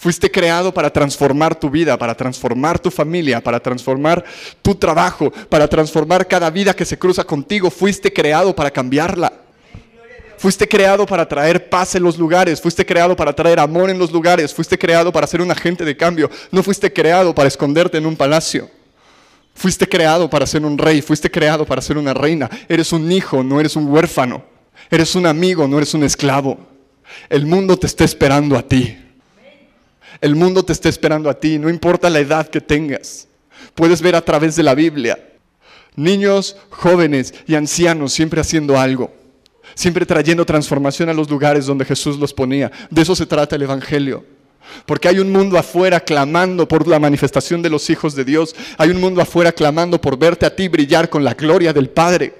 Fuiste 0.00 0.30
creado 0.30 0.72
para 0.72 0.90
transformar 0.90 1.54
tu 1.54 1.68
vida, 1.68 1.98
para 1.98 2.14
transformar 2.14 2.78
tu 2.78 2.90
familia, 2.90 3.38
para 3.42 3.60
transformar 3.60 4.24
tu 4.62 4.74
trabajo, 4.74 5.30
para 5.50 5.68
transformar 5.68 6.26
cada 6.26 6.48
vida 6.48 6.74
que 6.74 6.86
se 6.86 6.98
cruza 6.98 7.22
contigo. 7.22 7.70
Fuiste 7.70 8.10
creado 8.10 8.56
para 8.56 8.70
cambiarla. 8.70 9.30
Fuiste 10.38 10.66
creado 10.66 11.04
para 11.04 11.28
traer 11.28 11.68
paz 11.68 11.96
en 11.96 12.02
los 12.02 12.16
lugares, 12.16 12.62
fuiste 12.62 12.86
creado 12.86 13.14
para 13.14 13.34
traer 13.34 13.60
amor 13.60 13.90
en 13.90 13.98
los 13.98 14.10
lugares, 14.10 14.54
fuiste 14.54 14.78
creado 14.78 15.12
para 15.12 15.26
ser 15.26 15.42
un 15.42 15.50
agente 15.50 15.84
de 15.84 15.94
cambio, 15.94 16.30
no 16.50 16.62
fuiste 16.62 16.90
creado 16.90 17.34
para 17.34 17.48
esconderte 17.48 17.98
en 17.98 18.06
un 18.06 18.16
palacio. 18.16 18.70
Fuiste 19.54 19.86
creado 19.86 20.30
para 20.30 20.46
ser 20.46 20.64
un 20.64 20.78
rey, 20.78 21.02
fuiste 21.02 21.30
creado 21.30 21.66
para 21.66 21.82
ser 21.82 21.98
una 21.98 22.14
reina. 22.14 22.48
Eres 22.70 22.94
un 22.94 23.12
hijo, 23.12 23.44
no 23.44 23.60
eres 23.60 23.76
un 23.76 23.86
huérfano. 23.86 24.42
Eres 24.90 25.14
un 25.14 25.26
amigo, 25.26 25.68
no 25.68 25.76
eres 25.76 25.92
un 25.92 26.04
esclavo. 26.04 26.58
El 27.28 27.44
mundo 27.44 27.78
te 27.78 27.86
está 27.86 28.04
esperando 28.04 28.56
a 28.56 28.62
ti. 28.62 28.96
El 30.20 30.34
mundo 30.34 30.62
te 30.62 30.72
está 30.72 30.88
esperando 30.88 31.30
a 31.30 31.34
ti, 31.34 31.58
no 31.58 31.68
importa 31.68 32.10
la 32.10 32.20
edad 32.20 32.48
que 32.48 32.60
tengas. 32.60 33.28
Puedes 33.74 34.02
ver 34.02 34.16
a 34.16 34.24
través 34.24 34.56
de 34.56 34.62
la 34.62 34.74
Biblia. 34.74 35.18
Niños, 35.96 36.56
jóvenes 36.70 37.34
y 37.46 37.54
ancianos 37.54 38.12
siempre 38.12 38.40
haciendo 38.40 38.78
algo. 38.78 39.12
Siempre 39.74 40.06
trayendo 40.06 40.44
transformación 40.44 41.08
a 41.08 41.14
los 41.14 41.30
lugares 41.30 41.66
donde 41.66 41.84
Jesús 41.84 42.18
los 42.18 42.32
ponía. 42.32 42.70
De 42.90 43.02
eso 43.02 43.14
se 43.14 43.26
trata 43.26 43.56
el 43.56 43.62
Evangelio. 43.62 44.24
Porque 44.86 45.08
hay 45.08 45.18
un 45.18 45.32
mundo 45.32 45.58
afuera 45.58 46.00
clamando 46.00 46.66
por 46.66 46.86
la 46.86 46.98
manifestación 46.98 47.62
de 47.62 47.70
los 47.70 47.88
hijos 47.90 48.14
de 48.14 48.24
Dios. 48.24 48.54
Hay 48.78 48.90
un 48.90 49.00
mundo 49.00 49.20
afuera 49.20 49.52
clamando 49.52 50.00
por 50.00 50.18
verte 50.18 50.46
a 50.46 50.54
ti 50.54 50.68
brillar 50.68 51.08
con 51.08 51.24
la 51.24 51.34
gloria 51.34 51.72
del 51.72 51.88
Padre. 51.88 52.34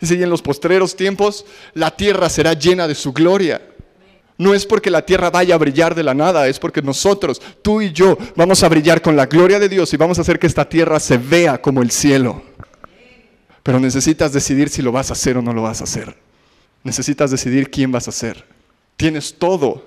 Y 0.00 0.14
en 0.14 0.30
los 0.30 0.42
postreros 0.42 0.96
tiempos 0.96 1.44
la 1.74 1.90
tierra 1.90 2.28
será 2.28 2.54
llena 2.54 2.88
de 2.88 2.94
su 2.94 3.12
gloria. 3.12 3.60
No 4.40 4.54
es 4.54 4.64
porque 4.64 4.90
la 4.90 5.04
tierra 5.04 5.28
vaya 5.28 5.54
a 5.54 5.58
brillar 5.58 5.94
de 5.94 6.02
la 6.02 6.14
nada, 6.14 6.48
es 6.48 6.58
porque 6.58 6.80
nosotros, 6.80 7.42
tú 7.60 7.82
y 7.82 7.92
yo, 7.92 8.16
vamos 8.36 8.62
a 8.62 8.70
brillar 8.70 9.02
con 9.02 9.14
la 9.14 9.26
gloria 9.26 9.58
de 9.58 9.68
Dios 9.68 9.92
y 9.92 9.98
vamos 9.98 10.16
a 10.16 10.22
hacer 10.22 10.38
que 10.38 10.46
esta 10.46 10.66
tierra 10.66 10.98
se 10.98 11.18
vea 11.18 11.60
como 11.60 11.82
el 11.82 11.90
cielo. 11.90 12.42
Pero 13.62 13.78
necesitas 13.78 14.32
decidir 14.32 14.70
si 14.70 14.80
lo 14.80 14.92
vas 14.92 15.10
a 15.10 15.12
hacer 15.12 15.36
o 15.36 15.42
no 15.42 15.52
lo 15.52 15.60
vas 15.60 15.82
a 15.82 15.84
hacer. 15.84 16.16
Necesitas 16.82 17.30
decidir 17.30 17.70
quién 17.70 17.92
vas 17.92 18.08
a 18.08 18.12
ser. 18.12 18.46
Tienes 18.96 19.34
todo. 19.38 19.84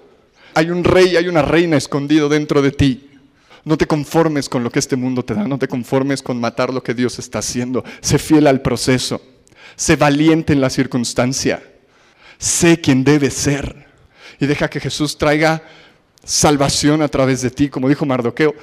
Hay 0.53 0.69
un 0.69 0.83
rey, 0.83 1.15
hay 1.15 1.27
una 1.27 1.41
reina 1.41 1.75
escondido 1.75 2.29
dentro 2.29 2.61
de 2.61 2.69
ti. 2.69 3.09
No 3.65 3.75
te 3.75 3.87
conformes 3.87 4.49
con 4.49 4.63
lo 4.63 4.69
que 4.69 4.77
este 4.77 4.95
mundo 4.95 5.25
te 5.25 5.33
da, 5.33 5.47
no 5.47 5.57
te 5.57 5.67
conformes 5.67 6.21
con 6.21 6.39
matar 6.39 6.71
lo 6.71 6.83
que 6.83 6.93
Dios 6.93 7.17
está 7.17 7.39
haciendo. 7.39 7.83
Sé 8.01 8.19
fiel 8.19 8.45
al 8.45 8.61
proceso. 8.61 9.19
Sé 9.75 9.95
valiente 9.95 10.53
en 10.53 10.61
la 10.61 10.69
circunstancia. 10.69 11.63
Sé 12.37 12.79
quién 12.79 13.03
debes 13.03 13.33
ser. 13.33 13.92
Y 14.39 14.45
deja 14.45 14.69
que 14.69 14.79
Jesús 14.79 15.17
traiga 15.17 15.63
salvación 16.23 17.01
a 17.01 17.07
través 17.07 17.41
de 17.41 17.51
ti, 17.51 17.69
como 17.69 17.89
dijo 17.89 18.05
Mardoqueo. 18.05 18.55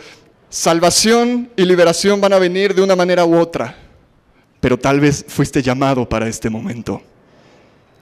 Salvación 0.48 1.50
y 1.56 1.64
liberación 1.64 2.20
van 2.20 2.32
a 2.32 2.38
venir 2.38 2.74
de 2.74 2.82
una 2.82 2.96
manera 2.96 3.24
u 3.24 3.38
otra, 3.38 3.76
pero 4.60 4.78
tal 4.78 4.98
vez 4.98 5.24
fuiste 5.28 5.62
llamado 5.62 6.08
para 6.08 6.26
este 6.26 6.50
momento. 6.50 7.02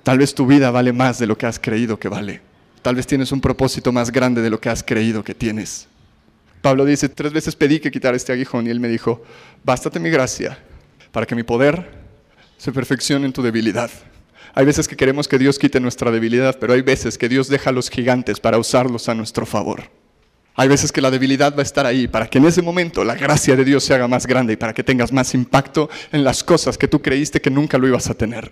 Tal 0.03 0.19
vez 0.19 0.35
tu 0.35 0.47
vida 0.47 0.71
vale 0.71 0.93
más 0.93 1.19
de 1.19 1.27
lo 1.27 1.37
que 1.37 1.47
has 1.47 1.59
creído 1.59 1.99
que 1.99 2.09
vale. 2.09 2.41
Tal 2.81 2.95
vez 2.95 3.07
tienes 3.07 3.33
un 3.33 3.41
propósito 3.41 3.93
más 3.93 4.11
grande 4.11 4.41
de 4.41 4.49
lo 4.49 4.61
que 4.61 4.71
has 4.71 4.83
creído 4.83 5.23
que 5.23 5.35
tienes. 5.35 5.89
Pablo 6.63 6.85
dice, 6.85 7.09
tres 7.09 7.33
veces 7.33 7.55
pedí 7.55 7.81
que 7.81 7.91
quitara 7.91 8.17
este 8.17 8.33
aguijón 8.33 8.67
y 8.67 8.71
él 8.71 8.81
me 8.81 8.89
dijo, 8.89 9.23
bástate 9.63 10.01
mi 10.01 10.11
gracia 10.11 10.59
para 11.13 11.27
que 11.27 11.35
mi 11.35 11.43
poder 11.43 11.91
se 12.57 12.73
perfeccione 12.73 13.27
en 13.27 13.33
tu 13.33 13.43
debilidad. 13.43 13.91
Hay 14.59 14.65
veces 14.65 14.89
que 14.89 14.97
queremos 14.97 15.29
que 15.29 15.39
Dios 15.39 15.57
quite 15.57 15.79
nuestra 15.79 16.11
debilidad, 16.11 16.59
pero 16.59 16.73
hay 16.73 16.83
veces 16.83 17.17
que 17.17 17.29
Dios 17.29 17.47
deja 17.47 17.71
a 17.71 17.73
los 17.73 17.89
gigantes 17.89 18.41
para 18.41 18.59
usarlos 18.59 19.09
a 19.09 19.15
nuestro 19.15 19.47
favor. 19.47 19.85
Hay 20.57 20.67
veces 20.67 20.91
que 20.91 21.01
la 21.01 21.13
debilidad 21.13 21.55
va 21.55 21.61
a 21.61 21.63
estar 21.63 21.87
ahí 21.87 22.09
para 22.09 22.27
que 22.27 22.39
en 22.39 22.45
ese 22.45 22.61
momento 22.61 23.05
la 23.05 23.15
gracia 23.15 23.55
de 23.55 23.65
Dios 23.65 23.85
se 23.85 23.95
haga 23.95 24.09
más 24.09 24.27
grande 24.27 24.55
y 24.55 24.57
para 24.57 24.75
que 24.75 24.83
tengas 24.83 25.13
más 25.13 25.33
impacto 25.33 25.89
en 26.11 26.25
las 26.25 26.43
cosas 26.43 26.77
que 26.77 26.89
tú 26.89 27.01
creíste 27.01 27.41
que 27.41 27.51
nunca 27.51 27.79
lo 27.79 27.87
ibas 27.87 28.11
a 28.11 28.15
tener. 28.15 28.51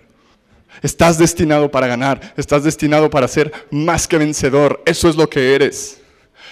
Estás 0.81 1.17
destinado 1.17 1.69
para 1.69 1.87
ganar, 1.87 2.33
estás 2.37 2.63
destinado 2.63 3.09
para 3.09 3.27
ser 3.27 3.51
más 3.69 4.07
que 4.07 4.17
vencedor, 4.17 4.81
eso 4.85 5.09
es 5.09 5.17
lo 5.17 5.29
que 5.29 5.55
eres. 5.55 5.99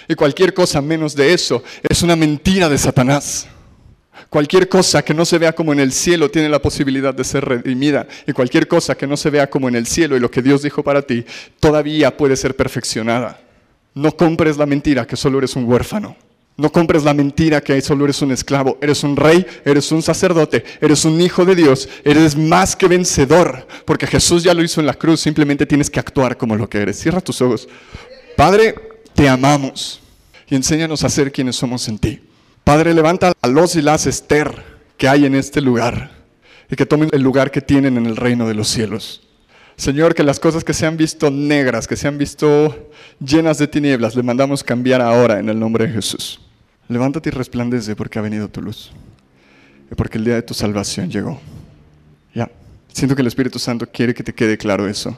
Y 0.06 0.16
cualquier 0.16 0.52
cosa 0.52 0.82
menos 0.82 1.16
de 1.16 1.32
eso 1.32 1.64
es 1.88 2.02
una 2.02 2.14
mentira 2.14 2.68
de 2.68 2.76
Satanás. 2.76 3.48
Cualquier 4.36 4.68
cosa 4.68 5.02
que 5.02 5.14
no 5.14 5.24
se 5.24 5.38
vea 5.38 5.54
como 5.54 5.72
en 5.72 5.80
el 5.80 5.92
cielo 5.92 6.30
tiene 6.30 6.50
la 6.50 6.60
posibilidad 6.60 7.14
de 7.14 7.24
ser 7.24 7.42
redimida. 7.42 8.06
Y 8.26 8.32
cualquier 8.32 8.68
cosa 8.68 8.94
que 8.94 9.06
no 9.06 9.16
se 9.16 9.30
vea 9.30 9.48
como 9.48 9.66
en 9.66 9.76
el 9.76 9.86
cielo 9.86 10.14
y 10.14 10.20
lo 10.20 10.30
que 10.30 10.42
Dios 10.42 10.60
dijo 10.60 10.82
para 10.82 11.00
ti, 11.00 11.24
todavía 11.58 12.14
puede 12.14 12.36
ser 12.36 12.54
perfeccionada. 12.54 13.40
No 13.94 14.14
compres 14.14 14.58
la 14.58 14.66
mentira 14.66 15.06
que 15.06 15.16
solo 15.16 15.38
eres 15.38 15.56
un 15.56 15.64
huérfano. 15.64 16.18
No 16.58 16.70
compres 16.70 17.02
la 17.02 17.14
mentira 17.14 17.62
que 17.62 17.80
solo 17.80 18.04
eres 18.04 18.20
un 18.20 18.30
esclavo. 18.30 18.76
Eres 18.82 19.02
un 19.04 19.16
rey, 19.16 19.46
eres 19.64 19.90
un 19.90 20.02
sacerdote, 20.02 20.62
eres 20.82 21.06
un 21.06 21.18
hijo 21.18 21.46
de 21.46 21.54
Dios, 21.54 21.88
eres 22.04 22.36
más 22.36 22.76
que 22.76 22.88
vencedor. 22.88 23.66
Porque 23.86 24.06
Jesús 24.06 24.42
ya 24.42 24.52
lo 24.52 24.62
hizo 24.62 24.80
en 24.80 24.86
la 24.86 24.92
cruz, 24.92 25.18
simplemente 25.18 25.64
tienes 25.64 25.88
que 25.88 25.98
actuar 25.98 26.36
como 26.36 26.56
lo 26.56 26.68
que 26.68 26.76
eres. 26.76 26.98
Cierra 27.00 27.22
tus 27.22 27.40
ojos. 27.40 27.66
Padre, 28.36 28.74
te 29.14 29.30
amamos 29.30 29.98
y 30.46 30.56
enséñanos 30.56 31.04
a 31.04 31.08
ser 31.08 31.32
quienes 31.32 31.56
somos 31.56 31.88
en 31.88 31.98
ti. 31.98 32.25
Padre, 32.66 32.94
levanta 32.94 33.32
a 33.40 33.46
los 33.46 33.76
y 33.76 33.80
las 33.80 34.08
Esther 34.08 34.52
que 34.96 35.06
hay 35.06 35.24
en 35.24 35.36
este 35.36 35.60
lugar 35.60 36.10
y 36.68 36.74
que 36.74 36.84
tomen 36.84 37.08
el 37.12 37.22
lugar 37.22 37.52
que 37.52 37.60
tienen 37.60 37.96
en 37.96 38.06
el 38.06 38.16
reino 38.16 38.48
de 38.48 38.54
los 38.54 38.66
cielos. 38.66 39.22
Señor, 39.76 40.16
que 40.16 40.24
las 40.24 40.40
cosas 40.40 40.64
que 40.64 40.74
se 40.74 40.84
han 40.84 40.96
visto 40.96 41.30
negras, 41.30 41.86
que 41.86 41.94
se 41.94 42.08
han 42.08 42.18
visto 42.18 42.90
llenas 43.24 43.58
de 43.58 43.68
tinieblas, 43.68 44.16
le 44.16 44.24
mandamos 44.24 44.64
cambiar 44.64 45.00
ahora 45.00 45.38
en 45.38 45.48
el 45.48 45.60
nombre 45.60 45.86
de 45.86 45.92
Jesús. 45.92 46.40
Levántate 46.88 47.28
y 47.28 47.32
resplandece 47.32 47.94
porque 47.94 48.18
ha 48.18 48.22
venido 48.22 48.48
tu 48.48 48.60
luz 48.60 48.90
y 49.88 49.94
porque 49.94 50.18
el 50.18 50.24
día 50.24 50.34
de 50.34 50.42
tu 50.42 50.52
salvación 50.52 51.08
llegó. 51.08 51.40
Ya, 52.34 52.50
siento 52.92 53.14
que 53.14 53.22
el 53.22 53.28
Espíritu 53.28 53.60
Santo 53.60 53.86
quiere 53.86 54.12
que 54.12 54.24
te 54.24 54.34
quede 54.34 54.58
claro 54.58 54.88
eso. 54.88 55.16